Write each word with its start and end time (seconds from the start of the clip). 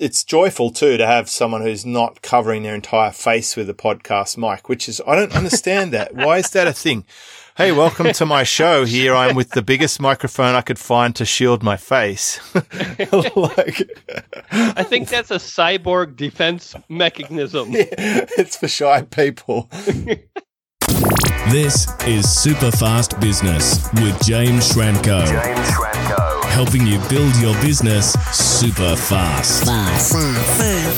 it's 0.00 0.24
joyful 0.24 0.70
too 0.70 0.96
to 0.96 1.06
have 1.06 1.28
someone 1.28 1.62
who's 1.62 1.84
not 1.84 2.22
covering 2.22 2.62
their 2.62 2.74
entire 2.74 3.10
face 3.10 3.56
with 3.56 3.68
a 3.68 3.74
podcast 3.74 4.36
mic, 4.36 4.68
which 4.68 4.88
is, 4.88 5.00
I 5.06 5.16
don't 5.16 5.34
understand 5.34 5.92
that. 5.92 6.14
Why 6.14 6.38
is 6.38 6.50
that 6.50 6.66
a 6.66 6.72
thing? 6.72 7.04
Hey, 7.56 7.72
welcome 7.72 8.12
to 8.12 8.24
my 8.24 8.44
show. 8.44 8.84
Here 8.84 9.14
I'm 9.14 9.34
with 9.34 9.50
the 9.50 9.62
biggest 9.62 10.00
microphone 10.00 10.54
I 10.54 10.60
could 10.60 10.78
find 10.78 11.14
to 11.16 11.24
shield 11.24 11.64
my 11.64 11.76
face. 11.76 12.38
like, 12.54 13.82
I 14.52 14.84
think 14.84 15.08
that's 15.08 15.32
a 15.32 15.36
cyborg 15.36 16.16
defense 16.16 16.74
mechanism. 16.88 17.72
Yeah, 17.78 17.84
it's 18.38 18.56
for 18.56 18.68
shy 18.68 19.02
people. 19.02 19.68
this 21.50 21.88
is 22.06 22.30
Super 22.30 22.70
Fast 22.70 23.18
Business 23.20 23.92
with 23.94 24.22
James 24.24 24.72
Schramko. 24.72 25.26
James 25.26 25.68
Schramko. 25.68 26.37
Helping 26.58 26.88
you 26.88 26.98
build 27.08 27.36
your 27.36 27.54
business 27.60 28.14
super 28.32 28.96
fast. 28.96 29.64
Fast. 29.64 30.12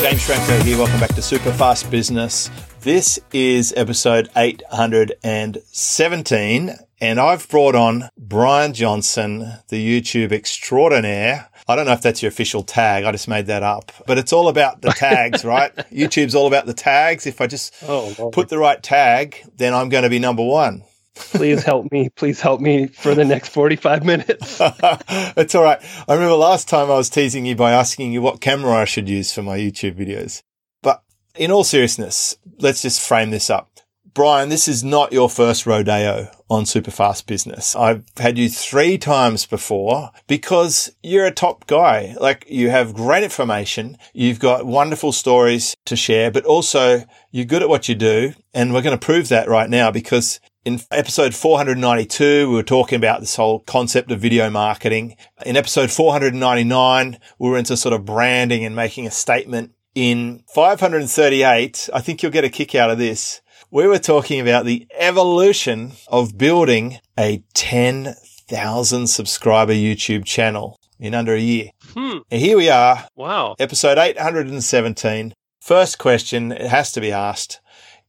James 0.00 0.26
Schramko 0.26 0.62
here. 0.62 0.78
Welcome 0.78 1.00
back 1.00 1.14
to 1.14 1.20
Super 1.20 1.52
Fast 1.52 1.90
Business. 1.90 2.48
This 2.80 3.18
is 3.30 3.74
episode 3.76 4.30
817, 4.34 6.74
and 7.02 7.20
I've 7.20 7.46
brought 7.50 7.74
on 7.74 8.08
Brian 8.16 8.72
Johnson, 8.72 9.52
the 9.68 10.00
YouTube 10.00 10.32
extraordinaire. 10.32 11.50
I 11.68 11.76
don't 11.76 11.84
know 11.84 11.92
if 11.92 12.00
that's 12.00 12.22
your 12.22 12.30
official 12.30 12.62
tag. 12.62 13.04
I 13.04 13.12
just 13.12 13.28
made 13.28 13.44
that 13.48 13.62
up, 13.62 13.92
but 14.06 14.16
it's 14.16 14.32
all 14.32 14.48
about 14.48 14.80
the 14.80 14.92
tags, 14.92 15.44
right? 15.48 15.76
YouTube's 15.92 16.34
all 16.34 16.46
about 16.46 16.64
the 16.64 16.72
tags. 16.72 17.26
If 17.26 17.42
I 17.42 17.46
just 17.46 17.74
oh, 17.86 18.30
put 18.32 18.48
the 18.48 18.56
right 18.56 18.82
tag, 18.82 19.36
then 19.58 19.74
I'm 19.74 19.90
going 19.90 20.04
to 20.04 20.10
be 20.10 20.20
number 20.20 20.42
one. 20.42 20.84
Please 21.20 21.62
help 21.62 21.90
me. 21.92 22.08
Please 22.10 22.40
help 22.40 22.60
me 22.60 22.86
for 22.86 23.14
the 23.14 23.24
next 23.24 23.48
45 23.50 24.04
minutes. 24.04 24.58
it's 24.60 25.54
all 25.54 25.62
right. 25.62 25.80
I 26.08 26.14
remember 26.14 26.34
last 26.34 26.68
time 26.68 26.90
I 26.90 26.96
was 26.96 27.10
teasing 27.10 27.46
you 27.46 27.54
by 27.54 27.72
asking 27.72 28.12
you 28.12 28.22
what 28.22 28.40
camera 28.40 28.74
I 28.74 28.84
should 28.84 29.08
use 29.08 29.32
for 29.32 29.42
my 29.42 29.58
YouTube 29.58 29.94
videos 29.94 30.42
But 30.82 31.02
in 31.36 31.50
all 31.50 31.64
seriousness, 31.64 32.36
let's 32.58 32.82
just 32.82 33.00
frame 33.00 33.30
this 33.30 33.50
up. 33.50 33.70
Brian, 34.12 34.48
this 34.48 34.66
is 34.66 34.82
not 34.82 35.12
your 35.12 35.30
first 35.30 35.66
rodeo 35.66 36.28
on 36.48 36.64
Superfast 36.64 37.26
Business. 37.26 37.76
I've 37.76 38.04
had 38.16 38.36
you 38.36 38.48
three 38.48 38.98
times 38.98 39.46
before 39.46 40.10
because 40.26 40.90
you're 41.00 41.26
a 41.26 41.30
top 41.30 41.68
guy. 41.68 42.16
Like 42.18 42.44
you 42.48 42.70
have 42.70 42.92
great 42.92 43.22
information. 43.22 43.96
You've 44.12 44.40
got 44.40 44.66
wonderful 44.66 45.12
stories 45.12 45.76
to 45.86 45.94
share, 45.94 46.32
but 46.32 46.44
also 46.44 47.04
you're 47.30 47.44
good 47.44 47.62
at 47.62 47.68
what 47.68 47.88
you 47.88 47.94
do. 47.94 48.32
And 48.52 48.74
we're 48.74 48.82
going 48.82 48.98
to 48.98 49.04
prove 49.04 49.28
that 49.28 49.48
right 49.48 49.70
now 49.70 49.92
because 49.92 50.40
in 50.64 50.80
episode 50.90 51.34
492, 51.34 52.48
we 52.48 52.54
were 52.54 52.62
talking 52.62 52.96
about 52.96 53.20
this 53.20 53.36
whole 53.36 53.60
concept 53.60 54.10
of 54.10 54.20
video 54.20 54.50
marketing. 54.50 55.16
In 55.46 55.56
episode 55.56 55.90
499, 55.90 57.18
we 57.38 57.48
were 57.48 57.58
into 57.58 57.76
sort 57.76 57.94
of 57.94 58.04
branding 58.04 58.64
and 58.64 58.76
making 58.76 59.06
a 59.06 59.10
statement 59.10 59.72
in 59.94 60.44
538, 60.54 61.88
I 61.92 62.00
think 62.00 62.22
you'll 62.22 62.32
get 62.32 62.44
a 62.44 62.48
kick 62.48 62.74
out 62.74 62.90
of 62.90 62.98
this. 62.98 63.40
We 63.70 63.86
were 63.86 63.98
talking 63.98 64.40
about 64.40 64.64
the 64.64 64.86
evolution 64.94 65.92
of 66.08 66.38
building 66.38 66.98
a 67.18 67.42
10,000 67.54 69.06
subscriber 69.06 69.72
YouTube 69.72 70.24
channel 70.24 70.78
in 70.98 71.14
under 71.14 71.34
a 71.34 71.40
year. 71.40 71.70
Hmm. 71.94 72.18
And 72.30 72.40
here 72.40 72.56
we 72.56 72.68
are. 72.68 73.06
Wow. 73.16 73.56
Episode 73.58 73.98
817. 73.98 75.34
First 75.60 75.98
question, 75.98 76.52
it 76.52 76.68
has 76.68 76.92
to 76.92 77.00
be 77.00 77.12
asked, 77.12 77.60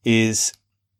is 0.04 0.52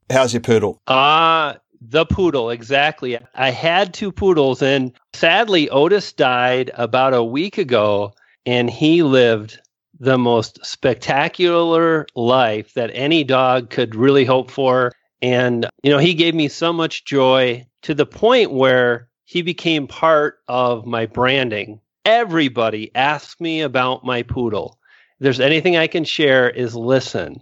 how's 0.09 0.33
your 0.33 0.41
poodle? 0.41 0.81
Ah, 0.87 1.53
uh, 1.53 1.57
the 1.81 2.05
poodle, 2.05 2.49
exactly. 2.49 3.17
I 3.35 3.49
had 3.49 3.93
two 3.93 4.11
poodles, 4.11 4.61
and 4.61 4.93
sadly, 5.13 5.69
Otis 5.69 6.13
died 6.13 6.71
about 6.75 7.13
a 7.13 7.23
week 7.23 7.57
ago, 7.57 8.13
and 8.45 8.69
he 8.69 9.03
lived 9.03 9.59
the 9.99 10.17
most 10.17 10.65
spectacular 10.65 12.05
life 12.15 12.73
that 12.73 12.91
any 12.93 13.23
dog 13.23 13.69
could 13.69 13.95
really 13.95 14.25
hope 14.25 14.49
for. 14.49 14.91
And, 15.21 15.67
you 15.83 15.91
know, 15.91 15.97
he 15.97 16.13
gave 16.13 16.35
me 16.35 16.47
so 16.47 16.73
much 16.73 17.05
joy 17.05 17.65
to 17.83 17.93
the 17.93 18.05
point 18.05 18.51
where 18.51 19.07
he 19.25 19.41
became 19.41 19.87
part 19.87 20.39
of 20.47 20.85
my 20.85 21.05
branding. 21.05 21.79
Everybody 22.05 22.93
asks 22.95 23.39
me 23.39 23.61
about 23.61 24.03
my 24.03 24.23
poodle. 24.23 24.77
If 25.19 25.23
there's 25.23 25.39
anything 25.39 25.77
I 25.77 25.87
can 25.87 26.03
share 26.03 26.49
is 26.49 26.75
listen, 26.75 27.41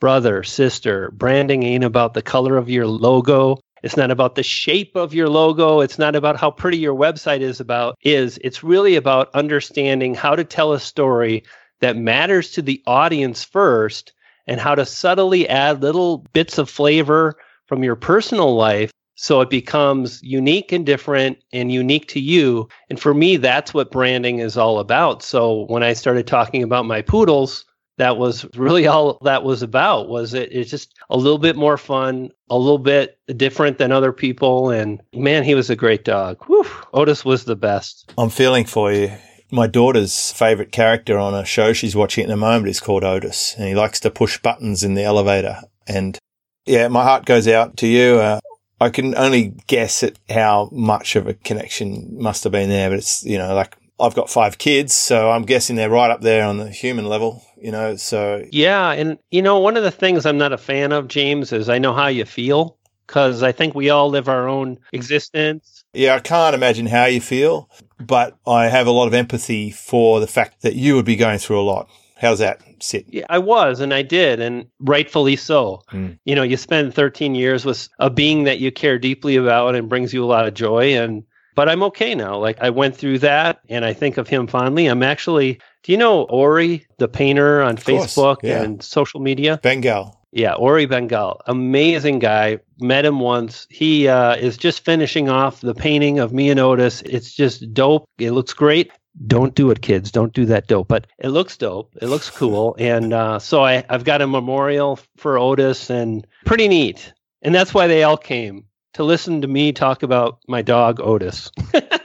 brother, 0.00 0.42
sister, 0.42 1.10
branding 1.12 1.62
ain't 1.62 1.84
about 1.84 2.14
the 2.14 2.22
color 2.22 2.56
of 2.56 2.68
your 2.68 2.86
logo. 2.86 3.58
It's 3.82 3.96
not 3.96 4.10
about 4.10 4.34
the 4.34 4.42
shape 4.42 4.96
of 4.96 5.14
your 5.14 5.28
logo. 5.28 5.80
It's 5.80 5.98
not 5.98 6.16
about 6.16 6.36
how 6.36 6.50
pretty 6.50 6.78
your 6.78 6.94
website 6.94 7.40
is 7.40 7.60
about 7.60 7.96
is. 8.02 8.38
It's 8.42 8.64
really 8.64 8.96
about 8.96 9.34
understanding 9.34 10.14
how 10.14 10.34
to 10.34 10.44
tell 10.44 10.72
a 10.72 10.80
story 10.80 11.44
that 11.80 11.96
matters 11.96 12.50
to 12.52 12.62
the 12.62 12.82
audience 12.86 13.44
first 13.44 14.12
and 14.46 14.60
how 14.60 14.74
to 14.74 14.84
subtly 14.84 15.48
add 15.48 15.82
little 15.82 16.26
bits 16.32 16.58
of 16.58 16.68
flavor 16.68 17.36
from 17.66 17.84
your 17.84 17.96
personal 17.96 18.56
life 18.56 18.90
so 19.20 19.40
it 19.40 19.50
becomes 19.50 20.22
unique 20.22 20.70
and 20.70 20.86
different 20.86 21.38
and 21.52 21.72
unique 21.72 22.06
to 22.08 22.20
you. 22.20 22.68
And 22.88 23.00
for 23.00 23.12
me, 23.12 23.36
that's 23.36 23.74
what 23.74 23.90
branding 23.90 24.38
is 24.38 24.56
all 24.56 24.78
about. 24.78 25.24
So 25.24 25.66
when 25.66 25.82
I 25.82 25.92
started 25.92 26.26
talking 26.26 26.62
about 26.62 26.86
my 26.86 27.02
poodles, 27.02 27.64
that 27.98 28.16
was 28.16 28.46
really 28.56 28.86
all 28.86 29.18
that 29.22 29.44
was 29.44 29.62
about 29.62 30.08
was 30.08 30.34
it 30.34 30.48
it's 30.52 30.70
just 30.70 30.94
a 31.10 31.16
little 31.16 31.38
bit 31.38 31.56
more 31.56 31.76
fun 31.76 32.30
a 32.50 32.58
little 32.58 32.78
bit 32.78 33.18
different 33.36 33.78
than 33.78 33.92
other 33.92 34.12
people 34.12 34.70
and 34.70 35.02
man 35.12 35.44
he 35.44 35.54
was 35.54 35.70
a 35.70 35.76
great 35.76 36.04
dog 36.04 36.42
Whew, 36.46 36.66
otis 36.92 37.24
was 37.24 37.44
the 37.44 37.56
best 37.56 38.12
i'm 38.16 38.30
feeling 38.30 38.64
for 38.64 38.92
you 38.92 39.12
my 39.50 39.66
daughter's 39.66 40.32
favourite 40.32 40.72
character 40.72 41.18
on 41.18 41.34
a 41.34 41.44
show 41.44 41.72
she's 41.72 41.96
watching 41.96 42.24
at 42.24 42.28
the 42.28 42.36
moment 42.36 42.68
is 42.68 42.80
called 42.80 43.04
Otis, 43.04 43.54
and 43.56 43.66
he 43.66 43.74
likes 43.74 44.00
to 44.00 44.10
push 44.10 44.38
buttons 44.38 44.82
in 44.82 44.94
the 44.94 45.04
elevator. 45.04 45.58
And 45.86 46.18
yeah, 46.66 46.88
my 46.88 47.02
heart 47.02 47.24
goes 47.24 47.48
out 47.48 47.76
to 47.78 47.86
you. 47.86 48.18
Uh, 48.18 48.40
I 48.80 48.90
can 48.90 49.16
only 49.16 49.54
guess 49.66 50.02
at 50.02 50.18
how 50.28 50.68
much 50.70 51.16
of 51.16 51.26
a 51.26 51.34
connection 51.34 52.20
must 52.20 52.44
have 52.44 52.52
been 52.52 52.68
there, 52.68 52.90
but 52.90 52.98
it's, 52.98 53.24
you 53.24 53.38
know, 53.38 53.54
like 53.54 53.76
I've 54.00 54.14
got 54.14 54.30
five 54.30 54.58
kids, 54.58 54.94
so 54.94 55.30
I'm 55.30 55.42
guessing 55.42 55.76
they're 55.76 55.90
right 55.90 56.10
up 56.10 56.20
there 56.20 56.44
on 56.44 56.58
the 56.58 56.70
human 56.70 57.06
level, 57.06 57.42
you 57.60 57.72
know, 57.72 57.96
so. 57.96 58.44
Yeah. 58.52 58.92
And, 58.92 59.18
you 59.30 59.42
know, 59.42 59.58
one 59.58 59.76
of 59.76 59.82
the 59.82 59.90
things 59.90 60.24
I'm 60.24 60.38
not 60.38 60.52
a 60.52 60.58
fan 60.58 60.92
of, 60.92 61.08
James, 61.08 61.52
is 61.52 61.68
I 61.68 61.78
know 61.78 61.92
how 61.92 62.06
you 62.06 62.24
feel 62.24 62.78
because 63.06 63.42
I 63.42 63.52
think 63.52 63.74
we 63.74 63.90
all 63.90 64.08
live 64.10 64.28
our 64.28 64.46
own 64.46 64.78
existence. 64.92 65.84
Yeah, 65.94 66.14
I 66.14 66.20
can't 66.20 66.54
imagine 66.54 66.86
how 66.86 67.06
you 67.06 67.20
feel, 67.20 67.70
but 67.98 68.36
I 68.46 68.68
have 68.68 68.86
a 68.86 68.92
lot 68.92 69.08
of 69.08 69.14
empathy 69.14 69.70
for 69.70 70.20
the 70.20 70.26
fact 70.26 70.62
that 70.62 70.76
you 70.76 70.94
would 70.94 71.06
be 71.06 71.16
going 71.16 71.38
through 71.38 71.60
a 71.60 71.62
lot. 71.62 71.88
How's 72.18 72.40
that 72.40 72.60
sit? 72.80 73.06
Yeah, 73.08 73.26
I 73.30 73.38
was, 73.38 73.80
and 73.80 73.94
I 73.94 74.02
did, 74.02 74.40
and 74.40 74.66
rightfully 74.80 75.36
so. 75.36 75.82
Mm. 75.92 76.18
You 76.24 76.34
know, 76.34 76.42
you 76.42 76.56
spend 76.56 76.92
13 76.92 77.34
years 77.34 77.64
with 77.64 77.88
a 77.98 78.10
being 78.10 78.44
that 78.44 78.58
you 78.58 78.70
care 78.70 78.98
deeply 78.98 79.36
about 79.36 79.74
and 79.74 79.88
brings 79.88 80.12
you 80.12 80.24
a 80.24 80.26
lot 80.26 80.46
of 80.46 80.54
joy. 80.54 80.98
And 80.98 81.22
but 81.58 81.68
I'm 81.68 81.82
okay 81.82 82.14
now. 82.14 82.38
Like 82.38 82.58
I 82.60 82.70
went 82.70 82.96
through 82.96 83.18
that, 83.18 83.58
and 83.68 83.84
I 83.84 83.92
think 83.92 84.16
of 84.16 84.28
him 84.28 84.46
fondly. 84.46 84.86
I'm 84.86 85.02
actually. 85.02 85.60
Do 85.82 85.90
you 85.90 85.98
know 85.98 86.22
Ori, 86.22 86.86
the 86.98 87.08
painter 87.08 87.62
on 87.62 87.76
Facebook 87.76 88.44
yeah. 88.44 88.62
and 88.62 88.80
social 88.80 89.18
media? 89.18 89.58
Bengal. 89.60 90.20
Yeah, 90.30 90.52
Ori 90.52 90.86
Bengal, 90.86 91.40
amazing 91.46 92.20
guy. 92.20 92.60
Met 92.78 93.04
him 93.04 93.18
once. 93.18 93.66
He 93.70 94.06
uh, 94.06 94.36
is 94.36 94.56
just 94.56 94.84
finishing 94.84 95.28
off 95.28 95.60
the 95.60 95.74
painting 95.74 96.20
of 96.20 96.32
me 96.32 96.48
and 96.50 96.60
Otis. 96.60 97.02
It's 97.02 97.34
just 97.34 97.74
dope. 97.74 98.08
It 98.18 98.30
looks 98.30 98.52
great. 98.52 98.92
Don't 99.26 99.56
do 99.56 99.72
it, 99.72 99.82
kids. 99.82 100.12
Don't 100.12 100.32
do 100.32 100.46
that 100.46 100.68
dope. 100.68 100.86
But 100.86 101.08
it 101.18 101.30
looks 101.30 101.56
dope. 101.56 101.92
It 102.00 102.06
looks 102.06 102.30
cool. 102.30 102.76
And 102.78 103.12
uh, 103.12 103.40
so 103.40 103.64
I, 103.64 103.84
I've 103.88 104.04
got 104.04 104.22
a 104.22 104.28
memorial 104.28 105.00
for 105.16 105.36
Otis, 105.36 105.90
and 105.90 106.24
pretty 106.44 106.68
neat. 106.68 107.12
And 107.42 107.52
that's 107.52 107.74
why 107.74 107.88
they 107.88 108.04
all 108.04 108.16
came 108.16 108.67
to 108.94 109.04
listen 109.04 109.42
to 109.42 109.48
me 109.48 109.72
talk 109.72 110.02
about 110.02 110.38
my 110.48 110.62
dog 110.62 111.00
Otis. 111.00 111.50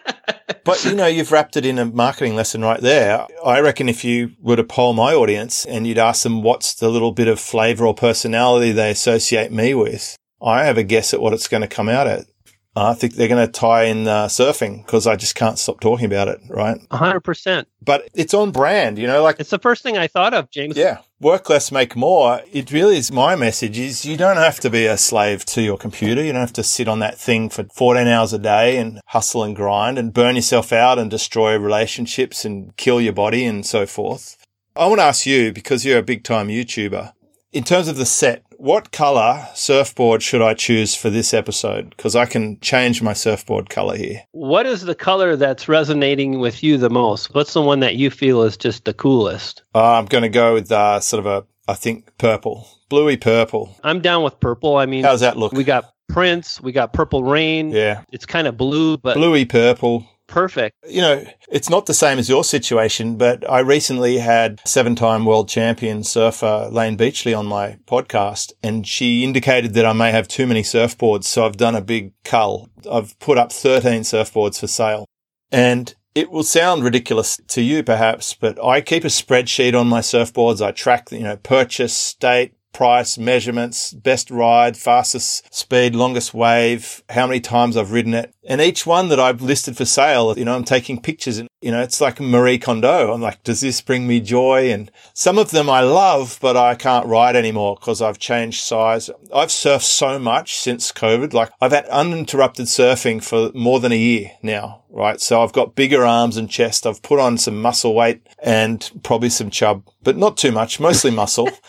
But 0.65 0.85
you 0.85 0.95
know, 0.95 1.07
you've 1.07 1.31
wrapped 1.31 1.57
it 1.57 1.65
in 1.65 1.77
a 1.77 1.85
marketing 1.85 2.35
lesson 2.35 2.61
right 2.61 2.79
there. 2.79 3.27
I 3.45 3.59
reckon 3.59 3.89
if 3.89 4.05
you 4.05 4.31
were 4.39 4.55
to 4.55 4.63
poll 4.63 4.93
my 4.93 5.13
audience 5.13 5.65
and 5.65 5.85
you'd 5.85 5.97
ask 5.97 6.23
them 6.23 6.41
what's 6.41 6.73
the 6.73 6.89
little 6.89 7.11
bit 7.11 7.27
of 7.27 7.39
flavor 7.39 7.85
or 7.85 7.93
personality 7.93 8.71
they 8.71 8.91
associate 8.91 9.51
me 9.51 9.73
with, 9.73 10.15
I 10.41 10.63
have 10.63 10.77
a 10.77 10.83
guess 10.83 11.13
at 11.13 11.21
what 11.21 11.33
it's 11.33 11.49
going 11.49 11.61
to 11.61 11.67
come 11.67 11.89
out 11.89 12.07
at. 12.07 12.25
I 12.75 12.95
think 12.95 13.13
they're 13.13 13.27
going 13.27 13.45
to 13.45 13.51
tie 13.51 13.83
in 13.83 14.07
uh, 14.07 14.25
surfing 14.25 14.83
because 14.83 15.05
I 15.05 15.15
just 15.15 15.35
can't 15.35 15.59
stop 15.59 15.79
talking 15.79 16.07
about 16.07 16.27
it, 16.27 16.41
right? 16.49 16.79
100%. 16.89 17.65
But 17.83 18.09
it's 18.15 18.33
on 18.33 18.51
brand, 18.51 18.97
you 18.97 19.05
know, 19.05 19.21
like 19.21 19.39
it's 19.39 19.51
the 19.51 19.59
first 19.59 19.83
thing 19.83 19.95
I 19.97 20.07
thought 20.07 20.33
of, 20.33 20.49
James. 20.49 20.75
Yeah. 20.75 20.99
Work 21.19 21.49
less, 21.49 21.71
make 21.71 21.95
more. 21.95 22.41
It 22.51 22.71
really 22.71 22.97
is 22.97 23.11
my 23.11 23.35
message 23.35 23.77
is 23.77 24.05
you 24.05 24.17
don't 24.17 24.37
have 24.37 24.59
to 24.61 24.69
be 24.71 24.87
a 24.87 24.97
slave 24.97 25.45
to 25.47 25.61
your 25.61 25.77
computer. 25.77 26.23
You 26.23 26.33
don't 26.33 26.41
have 26.41 26.53
to 26.53 26.63
sit 26.63 26.87
on 26.87 26.99
that 26.99 27.19
thing 27.19 27.49
for 27.49 27.65
14 27.75 28.07
hours 28.07 28.33
a 28.33 28.39
day 28.39 28.77
and 28.77 28.99
hustle 29.07 29.43
and 29.43 29.55
grind 29.55 29.99
and 29.99 30.13
burn 30.13 30.35
yourself 30.35 30.73
out 30.73 30.97
and 30.97 31.11
destroy 31.11 31.55
relationships 31.57 32.43
and 32.43 32.75
kill 32.75 32.99
your 32.99 33.13
body 33.13 33.45
and 33.45 33.65
so 33.65 33.85
forth. 33.85 34.37
I 34.75 34.87
want 34.87 34.99
to 34.99 35.03
ask 35.03 35.27
you, 35.27 35.53
because 35.53 35.85
you're 35.85 35.99
a 35.99 36.03
big 36.03 36.23
time 36.23 36.47
YouTuber, 36.47 37.13
in 37.53 37.63
terms 37.63 37.87
of 37.87 37.97
the 37.97 38.05
set, 38.05 38.43
what 38.57 38.91
color 38.91 39.47
surfboard 39.53 40.21
should 40.23 40.41
I 40.41 40.53
choose 40.53 40.95
for 40.95 41.09
this 41.09 41.33
episode? 41.33 41.91
Because 41.91 42.15
I 42.15 42.25
can 42.25 42.59
change 42.59 43.01
my 43.01 43.13
surfboard 43.13 43.69
color 43.69 43.95
here. 43.95 44.23
What 44.31 44.65
is 44.65 44.81
the 44.81 44.95
color 44.95 45.35
that's 45.35 45.67
resonating 45.69 46.39
with 46.39 46.63
you 46.63 46.77
the 46.77 46.89
most? 46.89 47.33
What's 47.35 47.53
the 47.53 47.61
one 47.61 47.79
that 47.81 47.95
you 47.95 48.09
feel 48.09 48.43
is 48.43 48.57
just 48.57 48.85
the 48.85 48.93
coolest? 48.93 49.63
Uh, 49.75 49.93
I'm 49.93 50.05
going 50.05 50.23
to 50.23 50.29
go 50.29 50.53
with 50.55 50.71
uh, 50.71 50.99
sort 50.99 51.25
of 51.25 51.25
a, 51.25 51.45
I 51.71 51.75
think, 51.75 52.17
purple, 52.17 52.67
bluey 52.89 53.17
purple. 53.17 53.75
I'm 53.83 54.01
down 54.01 54.23
with 54.23 54.39
purple. 54.39 54.77
I 54.77 54.85
mean, 54.85 55.03
How's 55.03 55.21
that 55.21 55.37
look? 55.37 55.51
we 55.53 55.63
got 55.63 55.93
Prince, 56.09 56.61
we 56.61 56.71
got 56.71 56.93
Purple 56.93 57.23
Rain. 57.23 57.71
yeah, 57.71 58.03
It's 58.11 58.25
kind 58.25 58.45
of 58.47 58.57
blue, 58.57 58.97
but 58.97 59.15
bluey 59.15 59.45
purple. 59.45 60.05
Perfect. 60.33 60.75
You 60.89 61.01
know, 61.01 61.25
it's 61.47 61.69
not 61.69 61.85
the 61.85 61.93
same 61.93 62.17
as 62.17 62.27
your 62.27 62.43
situation, 62.43 63.17
but 63.17 63.47
I 63.47 63.59
recently 63.59 64.17
had 64.17 64.61
seven 64.65 64.95
time 64.95 65.25
world 65.25 65.47
champion 65.47 66.03
surfer 66.03 66.69
Layne 66.71 66.95
Beachley 66.95 67.35
on 67.35 67.45
my 67.45 67.77
podcast, 67.85 68.51
and 68.63 68.87
she 68.87 69.23
indicated 69.23 69.75
that 69.75 69.85
I 69.85 69.93
may 69.93 70.09
have 70.09 70.27
too 70.27 70.47
many 70.47 70.63
surfboards. 70.63 71.25
So 71.25 71.45
I've 71.45 71.57
done 71.57 71.75
a 71.75 71.81
big 71.81 72.13
cull. 72.23 72.69
I've 72.91 73.17
put 73.19 73.37
up 73.37 73.51
13 73.51 74.01
surfboards 74.01 74.59
for 74.59 74.65
sale. 74.65 75.05
And 75.51 75.93
it 76.15 76.31
will 76.31 76.41
sound 76.41 76.83
ridiculous 76.83 77.39
to 77.49 77.61
you 77.61 77.83
perhaps, 77.83 78.33
but 78.33 78.63
I 78.63 78.81
keep 78.81 79.03
a 79.03 79.09
spreadsheet 79.09 79.79
on 79.79 79.87
my 79.87 79.99
surfboards. 79.99 80.65
I 80.65 80.71
track, 80.71 81.11
you 81.11 81.19
know, 81.19 81.37
purchase, 81.37 81.93
state, 81.93 82.55
price, 82.73 83.17
measurements, 83.17 83.93
best 83.93 84.29
ride, 84.29 84.75
fastest 84.75 85.53
speed, 85.53 85.95
longest 85.95 86.33
wave, 86.33 87.03
how 87.09 87.27
many 87.27 87.39
times 87.39 87.77
I've 87.77 87.91
ridden 87.91 88.13
it. 88.13 88.33
And 88.45 88.59
each 88.59 88.85
one 88.85 89.07
that 89.09 89.19
I've 89.19 89.41
listed 89.41 89.77
for 89.77 89.85
sale, 89.85 90.37
you 90.37 90.43
know, 90.43 90.55
I'm 90.55 90.65
taking 90.65 91.01
pictures 91.01 91.37
and, 91.37 91.47
you 91.61 91.71
know, 91.71 91.81
it's 91.81 92.01
like 92.01 92.19
Marie 92.19 92.57
Kondo. 92.57 93.13
I'm 93.13 93.21
like, 93.21 93.41
does 93.43 93.61
this 93.61 93.79
bring 93.79 94.05
me 94.05 94.19
joy? 94.19 94.71
And 94.71 94.91
some 95.13 95.37
of 95.37 95.51
them 95.51 95.69
I 95.69 95.79
love, 95.79 96.37
but 96.41 96.57
I 96.57 96.75
can't 96.75 97.05
ride 97.05 97.37
anymore 97.37 97.77
because 97.79 98.01
I've 98.01 98.19
changed 98.19 98.61
size. 98.61 99.09
I've 99.33 99.49
surfed 99.49 99.83
so 99.83 100.19
much 100.19 100.57
since 100.57 100.91
COVID. 100.91 101.33
Like 101.33 101.51
I've 101.61 101.71
had 101.71 101.85
uninterrupted 101.85 102.65
surfing 102.65 103.23
for 103.23 103.51
more 103.57 103.79
than 103.79 103.93
a 103.93 103.97
year 103.97 104.31
now, 104.41 104.82
right? 104.93 105.19
So 105.19 105.41
I've 105.41 105.53
got 105.53 105.75
bigger 105.75 106.05
arms 106.05 106.37
and 106.37 106.49
chest. 106.49 106.85
I've 106.85 107.01
put 107.01 107.19
on 107.19 107.37
some 107.37 107.61
muscle 107.61 107.93
weight 107.93 108.21
and 108.41 108.89
probably 109.03 109.29
some 109.29 109.49
chub, 109.49 109.83
but 110.03 110.15
not 110.15 110.37
too 110.37 110.51
much, 110.51 110.79
mostly 110.79 111.11
muscle. 111.11 111.49